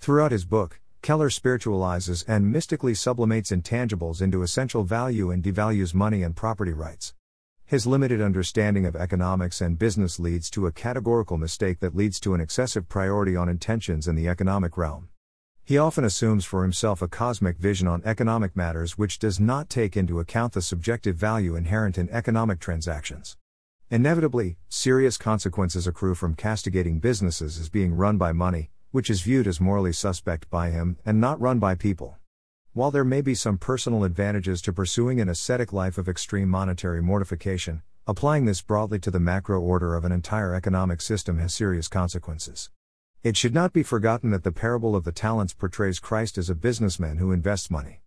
Throughout 0.00 0.32
his 0.32 0.44
book, 0.44 0.80
Keller 1.00 1.30
spiritualizes 1.30 2.24
and 2.26 2.50
mystically 2.50 2.94
sublimates 2.94 3.52
intangibles 3.52 4.20
into 4.20 4.42
essential 4.42 4.82
value 4.82 5.30
and 5.30 5.44
devalues 5.44 5.94
money 5.94 6.24
and 6.24 6.34
property 6.34 6.72
rights. 6.72 7.14
His 7.74 7.88
limited 7.88 8.20
understanding 8.20 8.86
of 8.86 8.94
economics 8.94 9.60
and 9.60 9.76
business 9.76 10.20
leads 10.20 10.48
to 10.50 10.68
a 10.68 10.70
categorical 10.70 11.36
mistake 11.36 11.80
that 11.80 11.96
leads 11.96 12.20
to 12.20 12.32
an 12.32 12.40
excessive 12.40 12.88
priority 12.88 13.34
on 13.34 13.48
intentions 13.48 14.06
in 14.06 14.14
the 14.14 14.28
economic 14.28 14.76
realm. 14.76 15.08
He 15.64 15.76
often 15.76 16.04
assumes 16.04 16.44
for 16.44 16.62
himself 16.62 17.02
a 17.02 17.08
cosmic 17.08 17.58
vision 17.58 17.88
on 17.88 18.00
economic 18.04 18.54
matters 18.54 18.96
which 18.96 19.18
does 19.18 19.40
not 19.40 19.68
take 19.68 19.96
into 19.96 20.20
account 20.20 20.52
the 20.52 20.62
subjective 20.62 21.16
value 21.16 21.56
inherent 21.56 21.98
in 21.98 22.08
economic 22.10 22.60
transactions. 22.60 23.36
Inevitably, 23.90 24.56
serious 24.68 25.16
consequences 25.16 25.88
accrue 25.88 26.14
from 26.14 26.36
castigating 26.36 27.00
businesses 27.00 27.58
as 27.58 27.70
being 27.70 27.96
run 27.96 28.18
by 28.18 28.30
money, 28.30 28.70
which 28.92 29.10
is 29.10 29.22
viewed 29.22 29.48
as 29.48 29.60
morally 29.60 29.92
suspect 29.92 30.48
by 30.48 30.70
him 30.70 30.96
and 31.04 31.20
not 31.20 31.40
run 31.40 31.58
by 31.58 31.74
people. 31.74 32.18
While 32.74 32.90
there 32.90 33.04
may 33.04 33.20
be 33.20 33.36
some 33.36 33.56
personal 33.56 34.02
advantages 34.02 34.60
to 34.62 34.72
pursuing 34.72 35.20
an 35.20 35.28
ascetic 35.28 35.72
life 35.72 35.96
of 35.96 36.08
extreme 36.08 36.48
monetary 36.48 37.00
mortification, 37.00 37.82
applying 38.04 38.46
this 38.46 38.62
broadly 38.62 38.98
to 38.98 39.12
the 39.12 39.20
macro 39.20 39.60
order 39.60 39.94
of 39.94 40.04
an 40.04 40.10
entire 40.10 40.56
economic 40.56 41.00
system 41.00 41.38
has 41.38 41.54
serious 41.54 41.86
consequences. 41.86 42.70
It 43.22 43.36
should 43.36 43.54
not 43.54 43.72
be 43.72 43.84
forgotten 43.84 44.30
that 44.30 44.42
the 44.42 44.50
parable 44.50 44.96
of 44.96 45.04
the 45.04 45.12
talents 45.12 45.54
portrays 45.54 46.00
Christ 46.00 46.36
as 46.36 46.50
a 46.50 46.56
businessman 46.56 47.18
who 47.18 47.30
invests 47.30 47.70
money. 47.70 48.00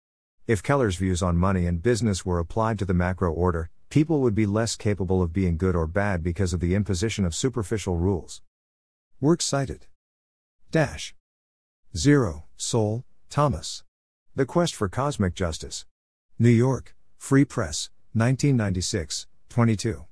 If 0.48 0.62
Keller's 0.62 0.98
views 0.98 1.24
on 1.24 1.38
money 1.38 1.66
and 1.66 1.82
business 1.82 2.26
were 2.26 2.38
applied 2.38 2.78
to 2.80 2.86
the 2.86 2.94
macro 2.94 3.32
order, 3.32 3.70
people 3.90 4.20
would 4.20 4.36
be 4.36 4.46
less 4.46 4.76
capable 4.76 5.24
of 5.24 5.32
being 5.32 5.56
good 5.56 5.78
or 5.78 5.88
bad 5.88 6.22
because 6.22 6.52
of 6.52 6.60
the 6.60 6.76
imposition 6.76 7.24
of 7.24 7.34
superficial 7.34 7.96
rules. 7.96 8.42
Works 9.22 9.46
cited. 9.46 9.88
Dash. 10.72 11.16
0. 11.96 12.44
Sowell, 12.58 13.06
Thomas. 13.30 13.86
The 14.38 14.46
Quest 14.46 14.76
for 14.76 14.88
Cosmic 14.88 15.34
Justice. 15.34 15.88
New 16.38 16.52
York, 16.52 16.96
Free 17.18 17.44
Press, 17.44 17.90
1996, 18.14 19.26
22. 19.50 20.06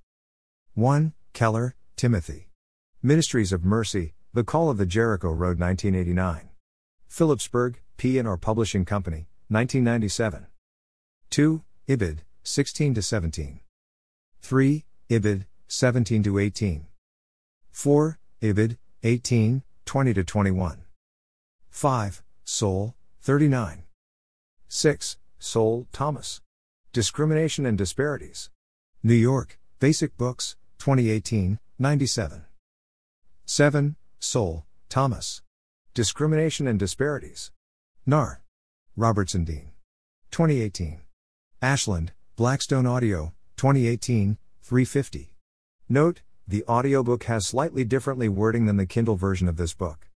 1. 0.73 1.13
Keller, 1.33 1.75
Timothy. 1.95 2.49
Ministries 3.03 3.53
of 3.53 3.63
Mercy, 3.63 4.15
The 4.33 4.43
Call 4.43 4.71
of 4.71 4.79
the 4.79 4.87
Jericho 4.87 5.29
Road, 5.29 5.59
1989. 5.59 6.49
Phillipsburg, 7.07 7.75
P&R 7.97 8.35
Publishing 8.35 8.83
Company, 8.83 9.27
1997. 9.49 10.47
2. 11.29 11.61
Ibid, 11.87 12.17
16 12.41 12.95
to 12.95 13.03
17. 13.03 13.59
3. 14.41 14.85
Ibid, 15.07 15.45
17 15.67 16.23
to 16.23 16.39
18. 16.39 16.87
4. 17.71 18.19
Ibid, 18.41 18.77
18, 19.03 19.61
20 19.85 20.13
to 20.15 20.23
21. 20.23 20.81
5. 21.69 22.23
Sowell, 22.43 22.95
39. 23.21 23.84
6. 24.67 25.17
Sowell, 25.39 25.87
Thomas. 25.91 26.41
Discrimination 26.91 27.65
and 27.65 27.77
Disparities. 27.77 28.49
New 29.03 29.13
York, 29.13 29.59
Basic 29.79 30.17
Books, 30.17 30.55
2018, 30.79 31.59
97. 31.77 32.45
7. 33.45 33.95
Sowell, 34.19 34.65
Thomas. 34.89 35.41
Discrimination 35.93 36.67
and 36.67 36.79
Disparities. 36.79 37.51
NAR. 38.05 38.41
Robertson 38.95 39.43
Dean. 39.43 39.71
2018. 40.31 41.01
Ashland, 41.61 42.11
Blackstone 42.35 42.85
Audio, 42.85 43.33
2018, 43.57 44.37
350. 44.61 45.31
Note, 45.87 46.21
the 46.47 46.63
audiobook 46.65 47.25
has 47.25 47.45
slightly 47.45 47.83
differently 47.83 48.27
wording 48.27 48.65
than 48.65 48.77
the 48.77 48.85
Kindle 48.85 49.15
version 49.15 49.47
of 49.47 49.57
this 49.57 49.73
book. 49.73 50.09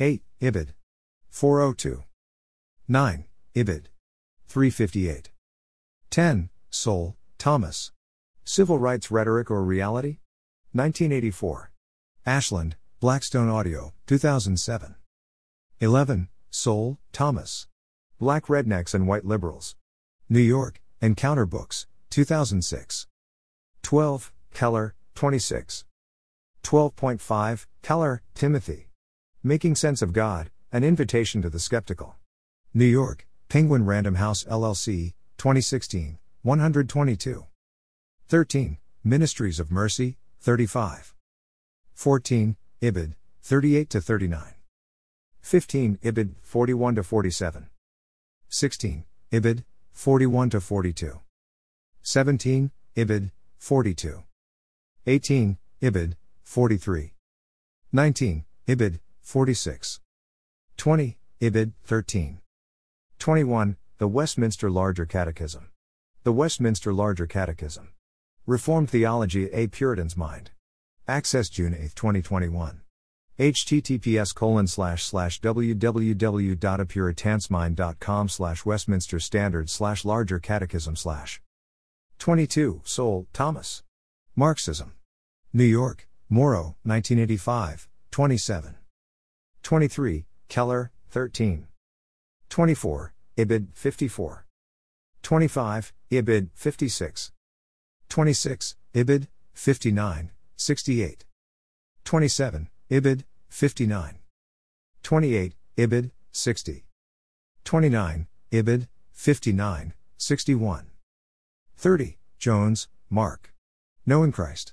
8. 0.00 0.22
Ibid. 0.40 0.68
402. 1.30 2.02
9. 2.88 3.24
Ibid. 3.56 3.86
358. 4.48 5.30
10. 6.10 6.50
Sowell, 6.68 7.16
Thomas. 7.38 7.90
Civil 8.44 8.78
Rights 8.78 9.10
Rhetoric 9.10 9.50
or 9.50 9.64
Reality? 9.64 10.18
1984. 10.72 11.72
Ashland, 12.26 12.76
Blackstone 13.00 13.48
Audio, 13.48 13.94
2007. 14.06 14.96
11. 15.80 16.28
Sowell, 16.50 16.98
Thomas. 17.12 17.66
Black 18.18 18.44
Rednecks 18.48 18.92
and 18.92 19.08
White 19.08 19.24
Liberals. 19.24 19.74
New 20.28 20.40
York, 20.40 20.82
Encounter 21.00 21.46
Books, 21.46 21.86
2006. 22.10 23.06
12. 23.82 24.32
Keller, 24.52 24.94
26. 25.14 25.86
12.5. 26.62 27.66
Keller, 27.80 28.22
Timothy. 28.34 28.90
Making 29.42 29.74
Sense 29.74 30.02
of 30.02 30.12
God, 30.12 30.50
An 30.70 30.84
Invitation 30.84 31.40
to 31.40 31.48
the 31.48 31.58
Skeptical. 31.58 32.16
New 32.74 32.84
York, 32.84 33.26
Penguin 33.48 33.84
Random 33.86 34.16
House 34.16 34.42
LLC, 34.44 35.14
2016, 35.38 36.18
122. 36.42 37.46
13. 38.28 38.78
Ministries 39.04 39.60
of 39.60 39.70
Mercy, 39.70 40.16
35. 40.40 41.14
14. 41.94 42.56
Ibid, 42.82 43.14
38 43.42 43.90
to 43.90 44.00
39. 44.00 44.54
15. 45.42 45.98
Ibid, 46.02 46.34
41 46.42 46.96
to 46.96 47.02
47. 47.04 47.68
16. 48.48 49.04
Ibid, 49.32 49.64
41 49.92 50.50
to 50.50 50.60
42. 50.60 51.20
17. 52.02 52.70
Ibid, 52.96 53.30
42. 53.58 54.24
18. 55.06 55.58
Ibid, 55.80 56.14
43. 56.42 57.12
19. 57.92 58.44
Ibid, 58.66 58.98
46. 59.22 60.00
20. 60.76 61.18
Ibid, 61.40 61.72
13. 61.84 62.40
21. 63.18 63.76
The 63.98 64.08
Westminster 64.08 64.70
Larger 64.70 65.06
Catechism. 65.06 65.70
The 66.22 66.32
Westminster 66.32 66.92
Larger 66.92 67.26
Catechism. 67.26 67.88
Reformed 68.46 68.90
Theology 68.90 69.50
A 69.52 69.66
Puritan's 69.68 70.16
Mind. 70.16 70.50
Access 71.08 71.48
June 71.48 71.74
8, 71.74 71.94
2021. 71.94 72.82
https 73.38 74.34
colon 74.34 74.66
slash 74.66 75.04
slash 75.04 75.40
www.apuritansmind.com 75.40 78.28
slash 78.28 78.64
Westminster 78.64 79.20
Standard 79.20 79.70
slash 79.70 80.04
Larger 80.04 80.38
Catechism 80.38 80.96
slash 80.96 81.40
22. 82.18 82.80
Sowell, 82.84 83.26
Thomas. 83.32 83.82
Marxism. 84.34 84.94
New 85.52 85.64
York, 85.64 86.08
Morrow, 86.28 86.76
1985, 86.82 87.88
27. 88.10 88.74
23. 89.62 90.26
Keller, 90.48 90.90
13. 91.10 91.66
24. 92.48 93.12
Ibid 93.36 93.68
54. 93.74 94.46
25. 95.22 95.92
Ibid 96.10 96.50
56. 96.54 97.32
26. 98.08 98.76
Ibid 98.94 99.28
59, 99.52 100.30
68. 100.56 101.24
27. 102.04 102.68
Ibid 102.90 103.24
59. 103.48 104.18
28. 105.02 105.54
Ibid 105.76 106.10
60. 106.32 106.84
29. 107.64 108.26
Ibid 108.52 108.88
59, 109.12 109.92
61. 110.16 110.86
30. 111.76 112.18
Jones, 112.38 112.88
Mark. 113.10 113.52
Knowing 114.04 114.30
Christ. 114.30 114.72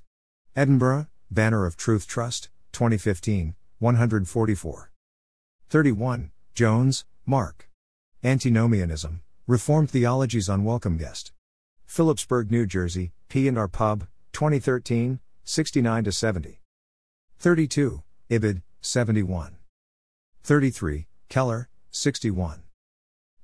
Edinburgh, 0.55 1.07
Banner 1.31 1.65
of 1.65 1.75
Truth 1.75 2.07
Trust, 2.07 2.49
2015, 2.71 3.55
144. 3.79 4.91
31. 5.69 6.31
Jones, 6.53 7.05
Mark. 7.25 7.69
Antinomianism, 8.21 9.21
Reformed 9.47 9.89
Theology's 9.89 10.49
Unwelcome 10.49 10.97
Guest. 10.97 11.31
Phillipsburg, 11.85 12.51
New 12.51 12.65
Jersey, 12.65 13.13
P&R 13.29 13.67
Pub, 13.69 14.07
2013, 14.33 15.19
69 15.45 16.11
70. 16.11 16.59
32. 17.39 18.03
Ibid, 18.29 18.61
71. 18.81 19.55
33, 20.43 21.07
Keller, 21.29 21.69
61. 21.91 22.63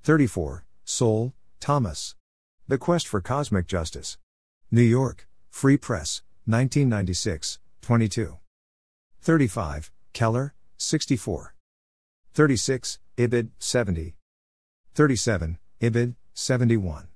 34, 0.04 0.66
Sowell, 0.84 1.34
Thomas. 1.62 2.16
The 2.68 2.78
Quest 2.78 3.08
for 3.08 3.22
Cosmic 3.22 3.66
Justice. 3.66 4.18
New 4.72 4.82
York, 4.82 5.28
Free 5.50 5.78
Press, 5.78 6.22
1996, 6.46 7.60
22. 7.82 8.38
35, 9.22 9.92
Keller, 10.12 10.54
64. 10.78 11.56
36, 12.34 13.00
Ibid, 13.20 13.50
70. 13.60 14.16
37, 14.96 15.58
Ibid, 15.82 16.16
71. 16.34 17.10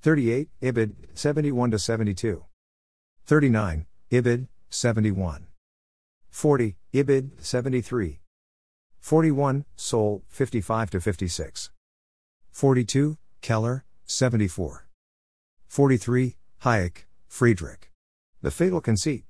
38, 0.00 0.48
Ibid, 0.62 0.94
71 1.12 1.70
to 1.70 1.78
72. 1.78 2.44
39, 3.26 3.84
Ibid, 4.10 4.46
71. 4.70 5.46
40, 6.30 6.76
Ibid, 6.94 7.30
73. 7.42 8.20
41, 9.00 9.66
Sowell, 9.76 10.22
55 10.28 10.90
to 10.92 11.00
56. 11.00 11.70
42, 12.50 13.18
Keller, 13.42 13.84
74. 14.06 14.88
43, 15.66 16.36
Hayek, 16.62 17.04
Friedrich. 17.26 17.90
The 18.40 18.50
Fatal 18.50 18.80
Conceit. 18.80 19.24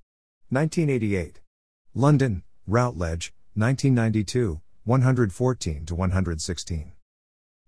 1988. 0.50 1.40
London, 1.92 2.44
Routledge, 2.68 3.34
1992, 3.56 4.60
114 4.88 5.84
to 5.84 5.94
116. 5.94 6.92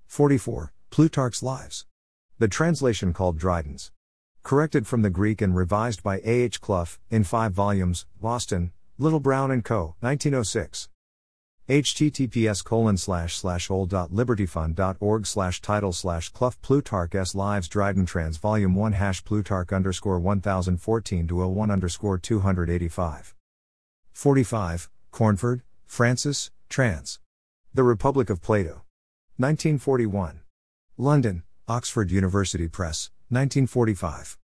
44, 0.07 0.73
Plutarch's 0.89 1.43
Lives. 1.43 1.85
The 2.39 2.49
translation 2.49 3.13
called 3.13 3.37
Dryden's. 3.37 3.93
Corrected 4.43 4.87
from 4.87 5.03
the 5.03 5.11
Greek 5.11 5.43
and 5.43 5.55
revised 5.55 6.03
by 6.03 6.21
A. 6.21 6.31
H. 6.31 6.63
Clough, 6.63 6.97
in 7.11 7.25
five 7.25 7.53
volumes, 7.53 8.07
Boston, 8.19 8.73
Little 8.97 9.21
Brown 9.21 9.51
and 9.51 9.63
Co., 9.63 9.97
1906. 10.01 10.89
https 11.69 12.65
colon 12.65 12.97
slash 12.97 13.37
slash 13.37 13.71
old.libertyfund.org 13.71 15.27
slash 15.27 15.61
title 15.61 15.93
slash 15.93 16.31
Clough 16.31 16.55
Plutarch 16.63 17.15
S. 17.15 17.35
Lives 17.35 17.69
Dryden 17.69 18.07
Trans 18.07 18.39
Volume 18.39 18.75
1 18.75 18.93
hash 18.93 19.23
Plutarch 19.25 19.75
underscore 19.75 20.19
1014 20.19 21.29
to 21.29 21.47
01 21.47 21.71
underscore 21.71 22.17
285. 22.17 23.35
45, 24.11 24.91
Cornford, 25.11 25.61
Francis, 25.85 26.51
trans. 26.71 27.19
The 27.75 27.83
Republic 27.83 28.31
of 28.31 28.41
Plato. 28.41 28.85
1941. 29.37 30.41
London, 30.97 31.43
Oxford 31.67 32.11
University 32.11 32.69
Press, 32.69 33.11
1945. 33.29 34.39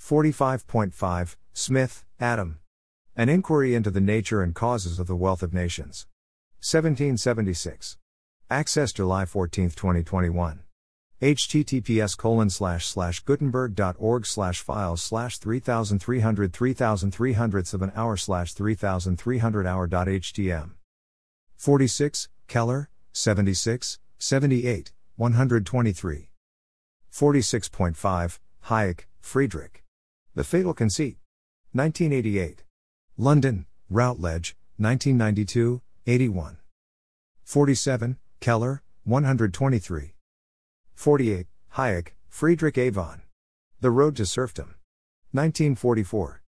45.5, 0.00 1.36
Smith, 1.52 2.04
Adam. 2.18 2.58
An 3.14 3.28
Inquiry 3.28 3.74
into 3.74 3.90
the 3.90 4.00
Nature 4.00 4.42
and 4.42 4.54
Causes 4.54 4.98
of 4.98 5.06
the 5.06 5.14
Wealth 5.14 5.42
of 5.42 5.52
Nations. 5.52 6.06
1776. 6.60 7.98
Access 8.48 8.92
July 8.92 9.26
14, 9.26 9.70
2021. 9.70 10.60
https 11.20 12.16
colon 12.16 12.48
slash 12.48 12.86
slash 12.86 13.22
gutenberg.org 13.24 14.26
slash 14.26 14.62
files 14.62 15.02
slash 15.02 15.38
3300 15.38 16.52
3300ths 16.52 17.74
of 17.74 17.82
an 17.82 17.92
hour 17.94 18.16
slash 18.16 18.54
3300 18.54 19.66
hour.htm. 19.66 20.70
46, 21.62 22.28
Keller, 22.48 22.90
76, 23.12 24.00
78, 24.18 24.90
123. 25.14 26.28
46.5, 27.12 28.38
Hayek, 28.66 29.00
Friedrich. 29.20 29.84
The 30.34 30.42
Fatal 30.42 30.74
Conceit. 30.74 31.18
1988. 31.70 32.64
London, 33.16 33.66
Routledge, 33.88 34.56
1992, 34.78 35.80
81. 36.04 36.56
47, 37.44 38.16
Keller, 38.40 38.82
123. 39.04 40.14
48, 40.96 41.46
Hayek, 41.76 42.08
Friedrich 42.28 42.76
Avon. 42.76 43.22
The 43.80 43.92
Road 43.92 44.16
to 44.16 44.26
Serfdom. 44.26 44.74
1944. 45.30 46.42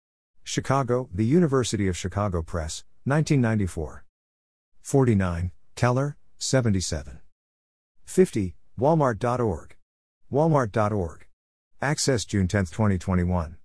Chicago, 0.42 1.10
The 1.12 1.26
University 1.26 1.86
of 1.86 1.98
Chicago 1.98 2.40
Press, 2.40 2.84
1994. 3.04 4.01
49, 4.82 5.52
Keller, 5.76 6.16
77. 6.38 7.20
50, 8.04 8.56
Walmart.org. 8.78 9.76
Walmart.org. 10.30 11.26
Access 11.80 12.24
June 12.24 12.48
10, 12.48 12.66
2021. 12.66 13.56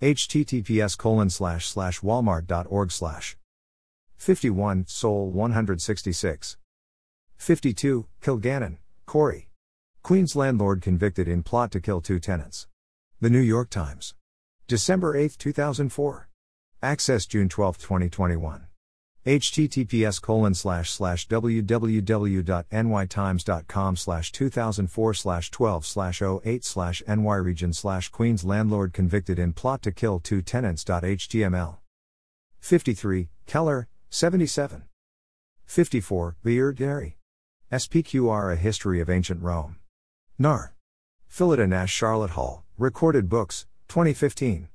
https 0.00 1.32
slash 1.32 1.66
slash 1.66 2.00
walmart.org 2.00 2.92
slash 2.92 3.36
51 4.16 4.84
Sowell 4.86 5.30
166 5.30 6.56
52 7.36 8.06
Kilgannon, 8.22 8.76
Corey. 9.06 9.48
Queen's 10.02 10.36
landlord 10.36 10.82
convicted 10.82 11.28
in 11.28 11.42
plot 11.42 11.70
to 11.72 11.80
kill 11.80 12.00
two 12.00 12.20
tenants. 12.20 12.66
The 13.20 13.30
New 13.30 13.40
York 13.40 13.70
Times. 13.70 14.14
December 14.66 15.16
8, 15.16 15.36
2004. 15.38 16.28
Access 16.82 17.26
June 17.26 17.48
12, 17.48 17.78
2021 17.78 18.67
https 19.28 20.20
colon 20.22 20.54
slash 20.54 20.90
slash 20.90 21.28
www.nytimes.com 21.28 23.96
slash 23.96 24.32
2004 24.32 25.14
slash 25.14 25.50
12 25.50 25.86
slash 25.86 26.22
08 26.22 26.64
slash 26.64 27.02
ny 27.06 27.34
region 27.34 27.74
slash 27.74 28.08
queens 28.08 28.44
landlord 28.44 28.94
convicted 28.94 29.38
in 29.38 29.52
plot 29.52 29.82
to 29.82 29.92
kill 29.92 30.18
two 30.18 30.40
tenants.html 30.40 31.76
53 32.60 33.28
keller 33.46 33.86
77 34.08 34.84
54 35.66 36.36
beard 36.42 36.80
Mary 36.80 37.18
spqr 37.70 38.50
a 38.50 38.56
history 38.56 39.02
of 39.02 39.10
ancient 39.10 39.42
rome. 39.42 39.76
Nar 40.38 40.74
Phyllida 41.30 41.68
nash 41.68 41.92
charlotte 41.92 42.30
hall. 42.30 42.64
Recorded 42.78 43.28
books 43.28 43.66
2015 43.88 44.68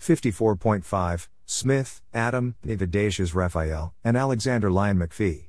54.5 0.00 1.28
Smith, 1.46 2.00
Adam, 2.14 2.54
David 2.62 2.94
Raphael, 3.34 3.94
and 4.02 4.16
Alexander 4.16 4.70
Lyon 4.70 4.98
Macfie. 4.98 5.48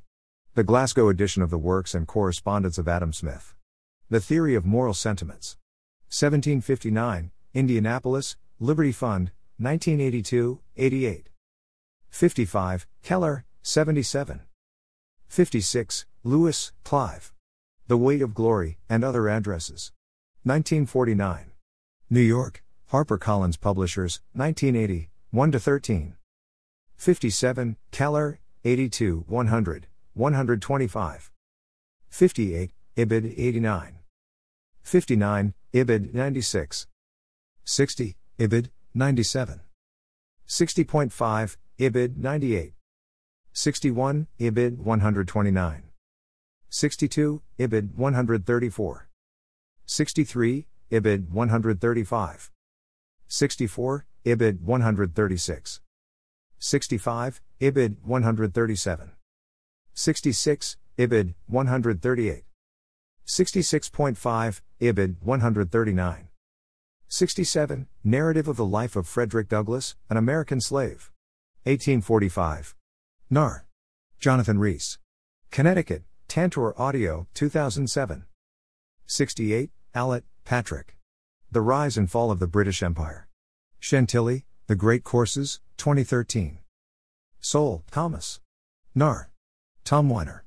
The 0.54 0.64
Glasgow 0.64 1.08
edition 1.08 1.42
of 1.42 1.50
the 1.50 1.58
works 1.58 1.94
and 1.94 2.06
correspondence 2.06 2.76
of 2.76 2.86
Adam 2.86 3.12
Smith. 3.12 3.54
The 4.10 4.20
Theory 4.20 4.54
of 4.54 4.66
Moral 4.66 4.94
Sentiments. 4.94 5.56
1759, 6.08 7.30
Indianapolis, 7.54 8.36
Liberty 8.60 8.92
Fund, 8.92 9.32
1982, 9.58 10.60
88. 10.76 11.28
55, 12.10 12.86
Keller, 13.02 13.44
77. 13.62 14.42
56, 15.28 16.06
Lewis, 16.22 16.72
Clive. 16.84 17.32
The 17.88 17.96
Weight 17.96 18.22
of 18.22 18.34
Glory, 18.34 18.78
and 18.88 19.02
Other 19.02 19.28
Addresses. 19.28 19.92
1949. 20.44 21.52
New 22.10 22.20
York, 22.20 22.62
HarperCollins 22.92 23.60
Publishers, 23.60 24.20
1980, 24.34 25.10
1 25.32 25.52
to 25.52 25.58
13. 25.58 26.14
57, 26.96 27.76
Keller, 27.90 28.38
82, 28.64 29.24
100, 29.26 29.86
125. 30.14 31.30
58, 32.08 32.70
Ibid 32.96 33.34
89. 33.36 33.98
59, 34.82 35.54
Ibid 35.74 36.14
96. 36.14 36.86
60, 37.64 38.16
Ibid 38.38 38.70
97. 38.94 39.60
60.5, 40.46 41.56
Ibid 41.78 42.16
98. 42.16 42.72
61, 43.52 44.26
Ibid 44.38 44.78
129. 44.78 45.82
62, 46.70 47.42
Ibid 47.58 47.94
134. 47.96 49.08
63, 49.86 50.66
Ibid 50.90 51.30
135. 51.30 52.50
64, 53.28 54.06
Ibid 54.26 54.60
136. 54.60 55.80
65, 56.58 57.40
Ibid 57.60 57.96
137. 58.02 59.12
66, 59.94 60.76
Ibid 60.98 61.34
138. 61.46 62.42
66.5, 63.24 64.60
Ibid 64.80 65.16
139. 65.22 66.28
67, 67.06 67.86
Narrative 68.02 68.48
of 68.48 68.56
the 68.56 68.64
Life 68.64 68.96
of 68.96 69.06
Frederick 69.06 69.48
Douglass, 69.48 69.94
an 70.10 70.16
American 70.16 70.60
Slave. 70.60 71.12
1845. 71.62 72.74
Nar. 73.30 73.64
Jonathan 74.18 74.58
Rees. 74.58 74.98
Connecticut, 75.52 76.02
Tantor 76.26 76.74
Audio, 76.82 77.28
2007. 77.34 78.24
68, 79.06 79.70
Allitt, 79.94 80.24
Patrick. 80.44 80.96
The 81.52 81.60
Rise 81.60 81.96
and 81.96 82.10
Fall 82.10 82.32
of 82.32 82.40
the 82.40 82.48
British 82.48 82.82
Empire. 82.82 83.25
Chantilly, 83.78 84.44
The 84.66 84.74
Great 84.74 85.04
Courses, 85.04 85.60
2013. 85.76 86.58
Sowell, 87.40 87.84
Thomas. 87.90 88.40
Nar. 88.94 89.30
Tom 89.84 90.08
Weiner. 90.08 90.44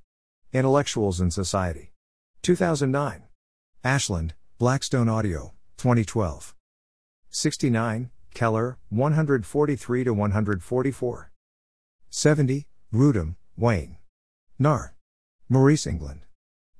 Intellectuals 0.51 1.21
in 1.21 1.31
Society. 1.31 1.93
2009. 2.41 3.23
Ashland, 3.83 4.33
Blackstone 4.57 5.07
Audio, 5.07 5.53
2012. 5.77 6.55
69, 7.29 8.09
Keller, 8.33 8.77
143 8.89 10.03
to 10.03 10.13
144. 10.13 11.31
70, 12.09 12.67
Grudem, 12.93 13.35
Wayne. 13.55 13.97
Nar. 14.57 14.95
Maurice 15.47 15.87
England. 15.87 16.21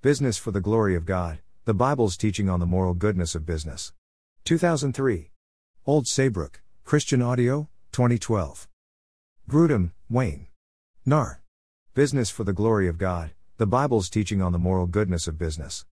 Business 0.02 0.38
for 0.38 0.52
the 0.52 0.62
Glory 0.62 0.95
of 0.95 1.06
God, 1.06 1.39
the 1.66 1.74
Bible's 1.74 2.18
teaching 2.18 2.50
on 2.50 2.60
the 2.60 2.66
moral 2.66 2.93
goodness 2.93 3.36
of 3.36 3.45
business. 3.45 3.93
2003. 4.45 5.28
Old 5.89 6.05
Saybrook, 6.05 6.61
Christian 6.85 7.19
Audio, 7.19 7.67
2012. 7.93 8.67
Grudem, 9.49 9.89
Wayne. 10.07 10.45
Nar. 11.03 11.41
Business 11.95 12.29
for 12.29 12.43
the 12.43 12.53
Glory 12.53 12.87
of 12.87 12.99
God, 12.99 13.31
the 13.57 13.65
Bible's 13.65 14.07
teaching 14.07 14.39
on 14.39 14.51
the 14.51 14.59
moral 14.59 14.85
goodness 14.85 15.27
of 15.27 15.39
business. 15.39 15.87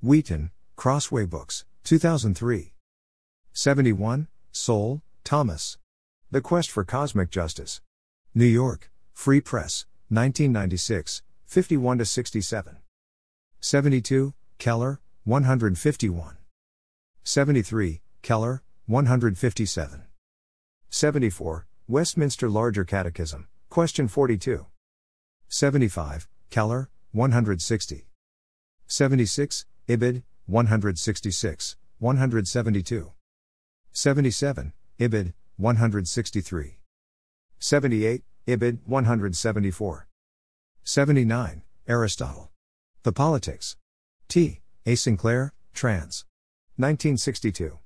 Wheaton, 0.00 0.52
Crossway 0.74 1.26
Books, 1.26 1.66
2003. 1.84 2.72
71, 3.52 4.28
Sowell, 4.52 5.02
Thomas. 5.22 5.76
The 6.30 6.40
Quest 6.40 6.70
for 6.70 6.82
Cosmic 6.82 7.28
Justice. 7.28 7.82
New 8.34 8.46
York, 8.46 8.90
Free 9.12 9.42
Press, 9.42 9.84
1996, 10.08 11.20
51 11.44 12.02
67. 12.02 12.78
72, 13.60 14.32
Keller, 14.56 15.00
151. 15.24 16.38
73, 17.22 18.00
Keller, 18.22 18.62
157. 18.86 20.02
74, 20.90 21.66
Westminster 21.88 22.50
Larger 22.50 22.84
Catechism, 22.84 23.46
Question 23.70 24.08
42. 24.08 24.66
75, 25.48 26.28
Keller, 26.50 26.90
160. 27.12 28.06
76, 28.86 29.66
Ibid, 29.88 30.22
166, 30.46 31.76
172. 31.98 33.12
77, 33.92 34.72
Ibid, 34.98 35.32
163. 35.56 36.78
78, 37.58 38.22
Ibid, 38.46 38.78
174. 38.84 40.08
79, 40.84 41.62
Aristotle. 41.86 42.50
The 43.04 43.12
Politics. 43.12 43.76
T. 44.28 44.60
A. 44.84 44.94
Sinclair, 44.94 45.52
trans. 45.72 46.24
1962. 46.76 47.78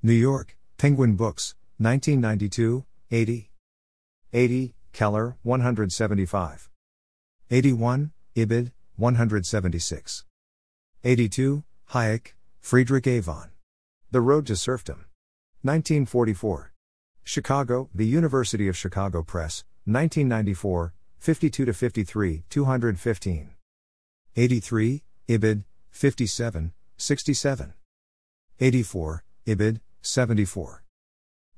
New 0.00 0.12
York, 0.12 0.56
Penguin 0.76 1.16
Books, 1.16 1.56
1992, 1.78 2.84
80. 3.10 3.50
80, 4.32 4.74
Keller, 4.92 5.36
175. 5.42 6.70
81, 7.50 8.12
Ibid, 8.36 8.70
176. 8.96 10.24
82, 11.02 11.64
Hayek, 11.90 12.28
Friedrich 12.60 13.08
A. 13.08 13.18
von. 13.18 13.50
The 14.12 14.20
Road 14.20 14.46
to 14.46 14.54
Serfdom. 14.54 15.06
1944. 15.62 16.72
Chicago, 17.24 17.88
The 17.92 18.06
University 18.06 18.68
of 18.68 18.76
Chicago 18.76 19.24
Press, 19.24 19.64
1994, 19.84 20.94
52 21.18 21.72
53, 21.72 22.44
215. 22.48 23.50
83, 24.36 25.02
Ibid, 25.28 25.64
57, 25.90 26.72
67. 26.96 27.74
84, 28.60 29.24
Ibid, 29.44 29.80
74. 30.08 30.84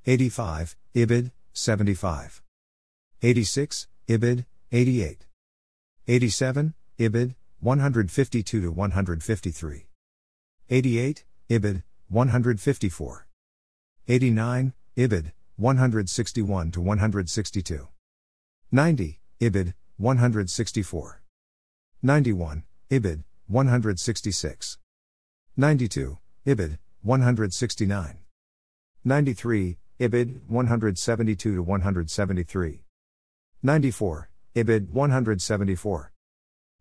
85, 0.06 0.76
Ibid, 0.96 1.30
75. 1.52 2.42
86, 3.22 3.86
Ibid, 4.08 4.44
88. 4.72 5.26
87, 6.08 6.74
Ibid, 6.98 7.34
152 7.60 8.60
to 8.60 8.72
153. 8.72 9.86
88, 10.68 11.24
Ibid, 11.48 11.82
154. 12.08 13.26
89, 14.08 14.72
Ibid, 14.96 15.32
161 15.56 16.70
to 16.72 16.80
162. 16.80 17.88
90, 18.72 19.20
Ibid, 19.40 19.74
164. 19.96 21.22
91, 22.02 22.64
Ibid, 22.90 23.22
166. 23.46 24.78
92, 25.56 26.18
Ibid, 26.46 26.78
169. 27.02 28.19
93, 29.04 29.78
Ibid, 29.98 30.40
172 30.46 31.54
to 31.54 31.62
173. 31.62 32.84
94, 33.62 34.30
Ibid, 34.54 34.90
174. 34.90 36.12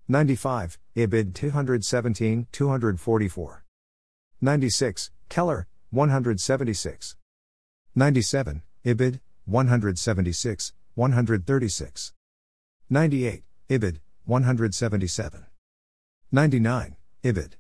95, 0.10 0.80
Ibid, 0.98 1.34
217, 1.34 2.48
244. 2.52 3.66
96, 4.42 5.12
Keller, 5.30 5.68
176. 5.92 7.16
97, 7.96 8.62
Ibid, 8.86 9.20
176, 9.46 10.74
136. 10.96 12.14
98, 12.90 13.44
Ibid, 13.70 14.00
177. 14.26 15.46
99, 16.32 16.96
Ibid. 17.24 17.54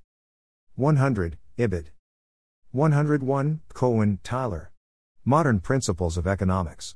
100, 0.76 1.38
Ibid. 1.57 1.86
101, 2.72 3.61
Cowen, 3.74 4.20
Tyler. 4.24 4.72
Modern 5.26 5.59
Principles 5.59 6.20
of 6.20 6.28
Economics. 6.28 6.93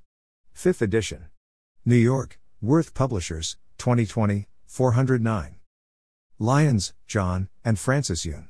5th 0.56 0.84
edition. 0.84 1.26
New 1.84 1.96
York, 1.96 2.40
Worth 2.62 2.94
Publishers, 2.94 3.58
2020, 3.80 4.46
409. 4.68 5.56
Lyons, 6.38 6.94
John, 7.08 7.50
and 7.66 7.80
Frances 7.80 8.22
Yoon. 8.22 8.50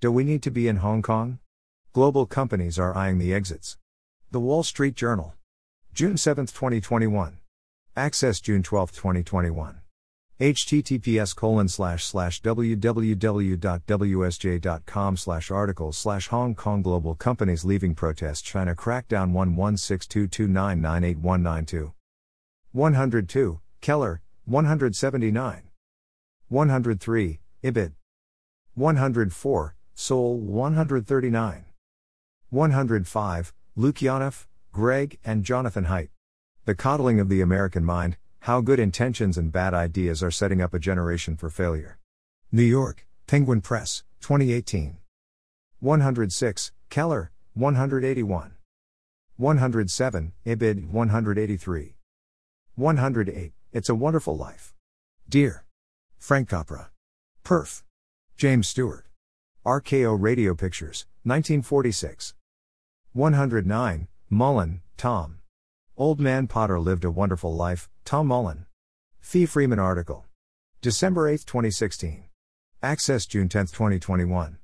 Do 0.00 0.12
we 0.12 0.24
need 0.24 0.42
to 0.42 0.50
be 0.50 0.68
in 0.68 0.76
Hong 0.76 1.00
Kong? 1.00 1.38
Global 1.94 2.26
companies 2.26 2.78
are 2.78 2.94
eyeing 2.94 3.16
the 3.16 3.32
exits. 3.32 3.78
The 4.30 4.40
Wall 4.40 4.62
Street 4.62 4.94
Journal. 4.94 5.32
June 5.94 6.18
7, 6.18 6.44
2021. 6.48 7.38
Access 7.96 8.40
June 8.40 8.62
12, 8.62 8.92
2021. 8.92 9.80
Https 10.40 11.34
colon 11.34 11.66
slash 11.68 12.04
slash 12.04 12.40
www.wsj.com 12.42 13.56
slash 15.16 15.50
articles 15.50 15.98
slash 15.98 16.28
Hong 16.28 16.54
Kong 16.54 16.82
global 16.82 17.16
companies 17.16 17.64
leaving 17.64 17.96
protest 17.96 18.44
China 18.44 18.76
crackdown 18.76 19.32
116229989192 19.32 21.92
102 22.72 23.60
Keller. 23.80 24.20
179 24.48 25.64
103 26.48 27.40
Ibid. 27.62 27.92
104 28.74 29.76
Sowell 29.94 30.38
139 30.38 31.64
105 32.48 33.52
Lukianoff, 33.76 34.46
Greg, 34.72 35.18
and 35.22 35.44
Jonathan 35.44 35.84
Haidt. 35.84 36.08
The 36.64 36.74
Coddling 36.74 37.20
of 37.20 37.28
the 37.28 37.42
American 37.42 37.84
Mind 37.84 38.16
How 38.48 38.62
Good 38.62 38.80
Intentions 38.80 39.36
and 39.36 39.52
Bad 39.52 39.74
Ideas 39.74 40.22
Are 40.22 40.30
Setting 40.30 40.62
Up 40.62 40.72
a 40.72 40.78
Generation 40.78 41.36
for 41.36 41.50
Failure. 41.50 41.98
New 42.50 42.62
York, 42.62 43.06
Penguin 43.26 43.60
Press, 43.60 44.04
2018. 44.22 44.96
106, 45.80 46.72
Keller, 46.88 47.30
181. 47.52 48.52
107, 49.36 50.32
Ibid, 50.46 50.88
183. 50.90 51.96
108, 52.74 53.52
It's 53.74 53.90
a 53.90 53.94
Wonderful 53.94 54.34
Life. 54.34 54.72
Dear. 55.28 55.66
Frank 56.16 56.48
Capra. 56.48 56.88
Perf. 57.44 57.82
James 58.38 58.66
Stewart. 58.66 59.04
RKO 59.66 60.16
Radio 60.18 60.54
Pictures, 60.54 61.04
1946. 61.24 62.32
109, 63.12 64.08
Mullen, 64.30 64.80
Tom. 64.96 65.40
Old 65.98 66.20
Man 66.20 66.46
Potter 66.46 66.78
lived 66.78 67.04
a 67.04 67.10
wonderful 67.10 67.52
life, 67.52 67.90
Tom 68.04 68.28
Mullen. 68.28 68.66
Fee 69.18 69.46
Freeman 69.46 69.80
article. 69.80 70.26
December 70.80 71.26
8, 71.28 71.44
2016. 71.44 72.22
Access 72.80 73.26
June 73.26 73.48
10, 73.48 73.66
2021. 73.66 74.58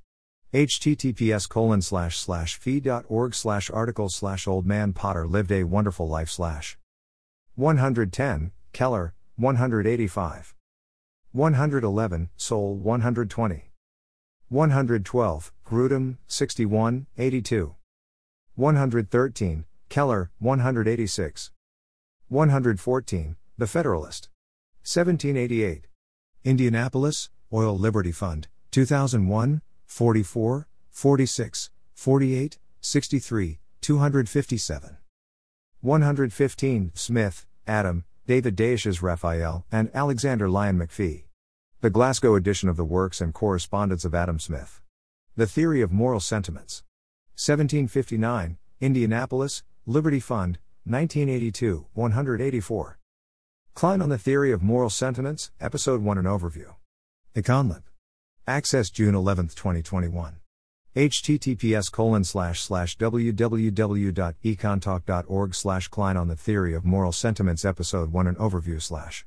https 0.53 1.49
colon 1.49 1.81
slash 1.81 2.17
slash 2.17 2.55
fee.org 2.55 3.35
slash 3.35 3.69
article 3.69 4.07
slash 4.07 4.47
old 4.47 4.65
man 4.65 4.93
potter 4.93 5.27
lived 5.27 5.51
a 5.51 5.65
wonderful 5.65 6.07
life 6.07 6.29
slash 6.29 6.77
110 7.55 8.53
keller 8.71 9.13
185 9.35 10.55
111 11.33 12.29
Sowell 12.37 12.77
120 12.77 13.71
112, 14.47 15.51
Grudem, 15.65 16.17
61, 16.27 17.07
82. 17.17 17.75
113, 18.55 19.65
Keller, 19.95 20.29
186. 20.39 21.51
114, 22.27 23.37
The 23.57 23.65
Federalist. 23.65 24.27
1788. 24.83 25.87
Indianapolis, 26.43 27.29
Oil 27.53 27.77
Liberty 27.77 28.11
Fund, 28.11 28.49
2001, 28.71 29.61
44, 29.85 30.67
46, 30.89 31.69
48, 31.93 32.57
63, 32.81 33.59
257. 33.79 34.97
115, 35.79 36.91
Smith, 36.93 37.45
Adam, 37.65 38.03
David 38.27 38.57
Daiches 38.57 39.01
Raphael, 39.01 39.65
and 39.71 39.89
Alexander 39.93 40.49
Lyon 40.49 40.77
Macfie. 40.77 41.23
The 41.79 41.89
Glasgow 41.89 42.35
edition 42.35 42.67
of 42.67 42.75
the 42.75 42.83
works 42.83 43.21
and 43.21 43.33
correspondence 43.33 44.03
of 44.03 44.13
Adam 44.13 44.39
Smith. 44.39 44.81
The 45.37 45.47
Theory 45.47 45.79
of 45.79 45.93
Moral 45.93 46.19
Sentiments. 46.19 46.83
1759, 47.37 48.57
Indianapolis, 48.81 49.63
Liberty 49.87 50.19
Fund, 50.19 50.57
1982, 50.85 51.85
184. 51.93 52.97
Klein 53.75 54.01
on 54.01 54.09
the 54.09 54.17
Theory 54.17 54.51
of 54.51 54.63
Moral 54.63 54.89
Sentiments, 54.89 55.51
Episode 55.61 56.01
1 56.01 56.17
An 56.17 56.25
Overview. 56.25 56.73
Econlib. 57.35 57.83
Access 58.47 58.89
June 58.89 59.13
11, 59.13 59.49
2021. 59.49 60.37
https 60.95 61.91
colon 61.91 62.23
slash 62.23 62.61
slash 62.61 62.97
www.econtalk.org 62.97 65.53
slash 65.53 65.87
Klein 65.89 66.17
on 66.17 66.29
the 66.29 66.35
Theory 66.35 66.73
of 66.73 66.83
Moral 66.83 67.11
Sentiments 67.11 67.63
Episode 67.63 68.11
1 68.11 68.25
An 68.25 68.35
Overview 68.37 68.81
slash 68.81 69.23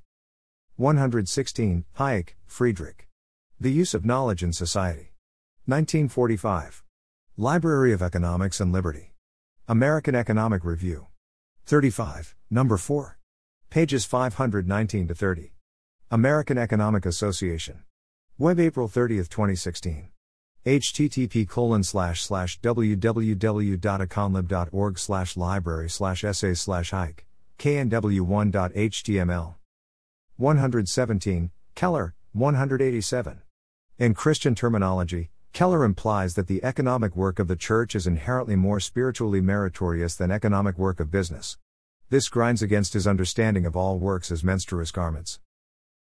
116, 0.74 1.84
Hayek, 2.00 2.30
Friedrich. 2.46 3.06
The 3.60 3.70
Use 3.70 3.94
of 3.94 4.04
Knowledge 4.04 4.42
in 4.42 4.52
Society. 4.52 5.12
1945. 5.66 6.82
Library 7.36 7.92
of 7.92 8.02
Economics 8.02 8.58
and 8.58 8.72
Liberty. 8.72 9.07
American 9.70 10.14
Economic 10.14 10.64
Review. 10.64 11.08
35, 11.66 12.34
number 12.48 12.78
4. 12.78 13.18
Pages 13.68 14.06
519 14.06 15.08
to 15.08 15.14
30. 15.14 15.52
American 16.10 16.56
Economic 16.56 17.04
Association. 17.04 17.82
Web 18.38 18.60
April 18.60 18.88
30, 18.88 19.18
2016. 19.18 20.08
http 20.64 21.46
colon 21.46 21.82
slash 21.82 22.22
slash 22.22 22.58
www.econlib.org 22.62 24.98
slash 24.98 25.36
library 25.36 25.90
slash 25.90 26.24
essays 26.24 26.62
slash 26.62 26.92
hike 26.92 27.26
knw1.html 27.58 29.54
117 30.36 31.50
keller 31.74 32.14
187 32.32 33.42
in 33.98 34.14
christian 34.14 34.54
terminology 34.54 35.30
keller 35.52 35.84
implies 35.84 36.34
that 36.34 36.46
the 36.46 36.62
economic 36.64 37.16
work 37.16 37.38
of 37.38 37.48
the 37.48 37.56
church 37.56 37.94
is 37.94 38.06
inherently 38.06 38.56
more 38.56 38.80
spiritually 38.80 39.40
meritorious 39.40 40.14
than 40.14 40.30
economic 40.30 40.78
work 40.78 41.00
of 41.00 41.10
business 41.10 41.58
this 42.10 42.30
grinds 42.30 42.62
against 42.62 42.94
his 42.94 43.06
understanding 43.06 43.66
of 43.66 43.76
all 43.76 43.98
works 43.98 44.32
as 44.32 44.42
menstruous 44.42 44.90
garments. 44.90 45.40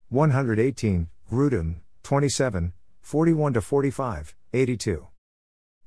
118, 0.09 1.09
Grudem, 1.30 1.76
27, 2.03 2.72
41 3.03 3.53
to 3.53 3.61
45, 3.61 4.34
82. 4.55 5.07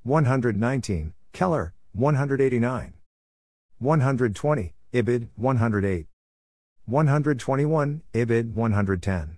119, 0.03 1.13
Keller, 1.31 1.73
189. 1.93 2.93
120, 3.79 4.73
Ibid, 4.93 5.27
108. 5.35 6.05
121, 6.85 8.01
Ibid, 8.13 8.53
110. 8.53 9.37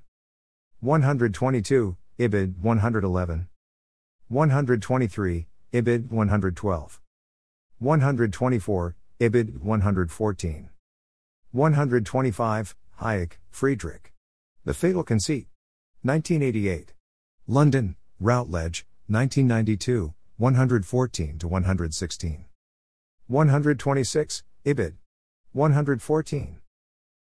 122, 0.81 1.97
Ibid, 2.19 2.57
111. 2.59 3.47
123, 4.29 5.47
Ibid, 5.73 6.09
112. 6.09 7.01
124, 7.79 8.95
Ibid 9.19 9.59
114. 9.59 10.69
125, 11.51 12.75
Hayek, 13.01 13.31
Friedrich. 13.51 14.13
The 14.63 14.73
Fatal 14.73 15.03
Conceit. 15.03 15.47
1988. 16.01 16.93
London, 17.47 17.95
Routledge, 18.19 18.87
1992, 19.07 20.13
114 20.37 21.37
to 21.37 21.47
116. 21.47 22.45
126, 23.27 24.43
Ibid. 24.65 24.93
114. 25.51 26.57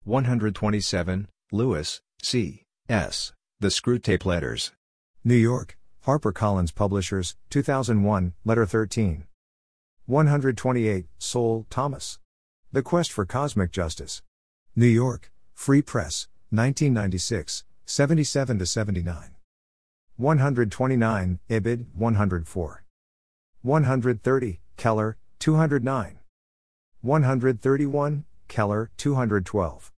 127, 0.05 1.27
Lewis, 1.51 2.01
C. 2.21 2.63
S. 2.87 3.33
The 3.59 3.67
Screwtape 3.67 4.25
Letters. 4.25 4.71
New 5.23 5.35
York, 5.35 5.77
HarperCollins 6.05 6.75
Publishers, 6.75 7.35
2001, 7.49 8.33
Letter 8.45 8.65
13. 8.67 9.25
128, 10.05 11.05
Sowell, 11.17 11.65
Thomas. 11.71 12.19
The 12.71 12.83
Quest 12.83 13.11
for 13.11 13.25
Cosmic 13.25 13.71
Justice. 13.71 14.21
New 14.75 14.85
York, 14.85 15.31
Free 15.55 15.81
Press, 15.81 16.27
1996, 16.51 17.63
77 17.85 18.59
to 18.59 18.65
79. 18.67 19.31
129, 20.17 21.39
Ibid, 21.49 21.85
104. 21.95 22.85
130, 23.63 24.59
Keller, 24.77 25.17
209. 25.39 26.19
131, 27.01 28.25
Keller, 28.47 28.91
212. 28.97 29.91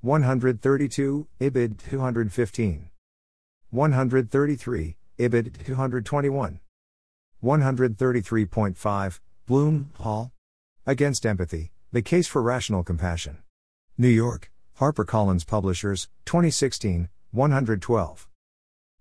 132, 0.00 1.28
Ibid, 1.40 1.78
215. 1.78 2.90
133, 3.70 4.96
Ibid, 5.18 5.64
221. 5.66 6.60
133.5, 7.42 9.20
Bloom, 9.46 9.90
Paul. 9.94 10.32
Against 10.86 11.26
Empathy 11.26 11.72
The 11.92 12.02
Case 12.02 12.28
for 12.28 12.40
Rational 12.40 12.84
Compassion. 12.84 13.38
New 13.96 14.08
York, 14.08 14.52
HarperCollins 14.78 15.44
Publishers, 15.44 16.08
2016, 16.24 17.08
112. 17.32 18.28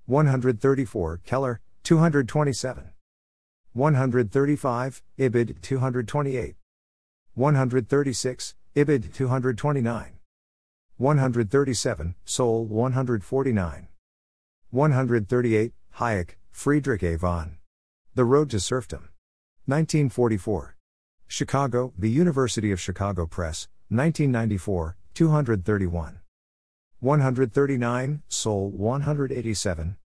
134, 0.08 1.22
Keller, 1.24 1.62
227. 1.84 2.90
135, 3.74 5.04
Ibid, 5.20 5.62
228. 5.62 6.56
136, 7.36 8.56
Ibid, 8.76 9.14
229. 9.14 10.14
137, 10.98 12.16
Sowell, 12.26 12.66
149. 12.66 13.88
138, 14.72 15.74
Hayek, 15.98 16.36
Friedrich 16.52 17.02
A. 17.02 17.18
von. 17.18 17.58
The 18.14 18.24
Road 18.24 18.52
to 18.52 18.60
Serfdom. 18.60 19.10
1944. 19.66 20.76
Chicago, 21.26 21.92
The 21.98 22.08
University 22.08 22.72
of 22.72 22.80
Chicago 22.80 23.26
Press, 23.26 23.68
1994, 23.90 24.96
231. 25.16 26.20
139, 27.00 28.22
Sowell 28.30 28.70
187. 28.70 29.96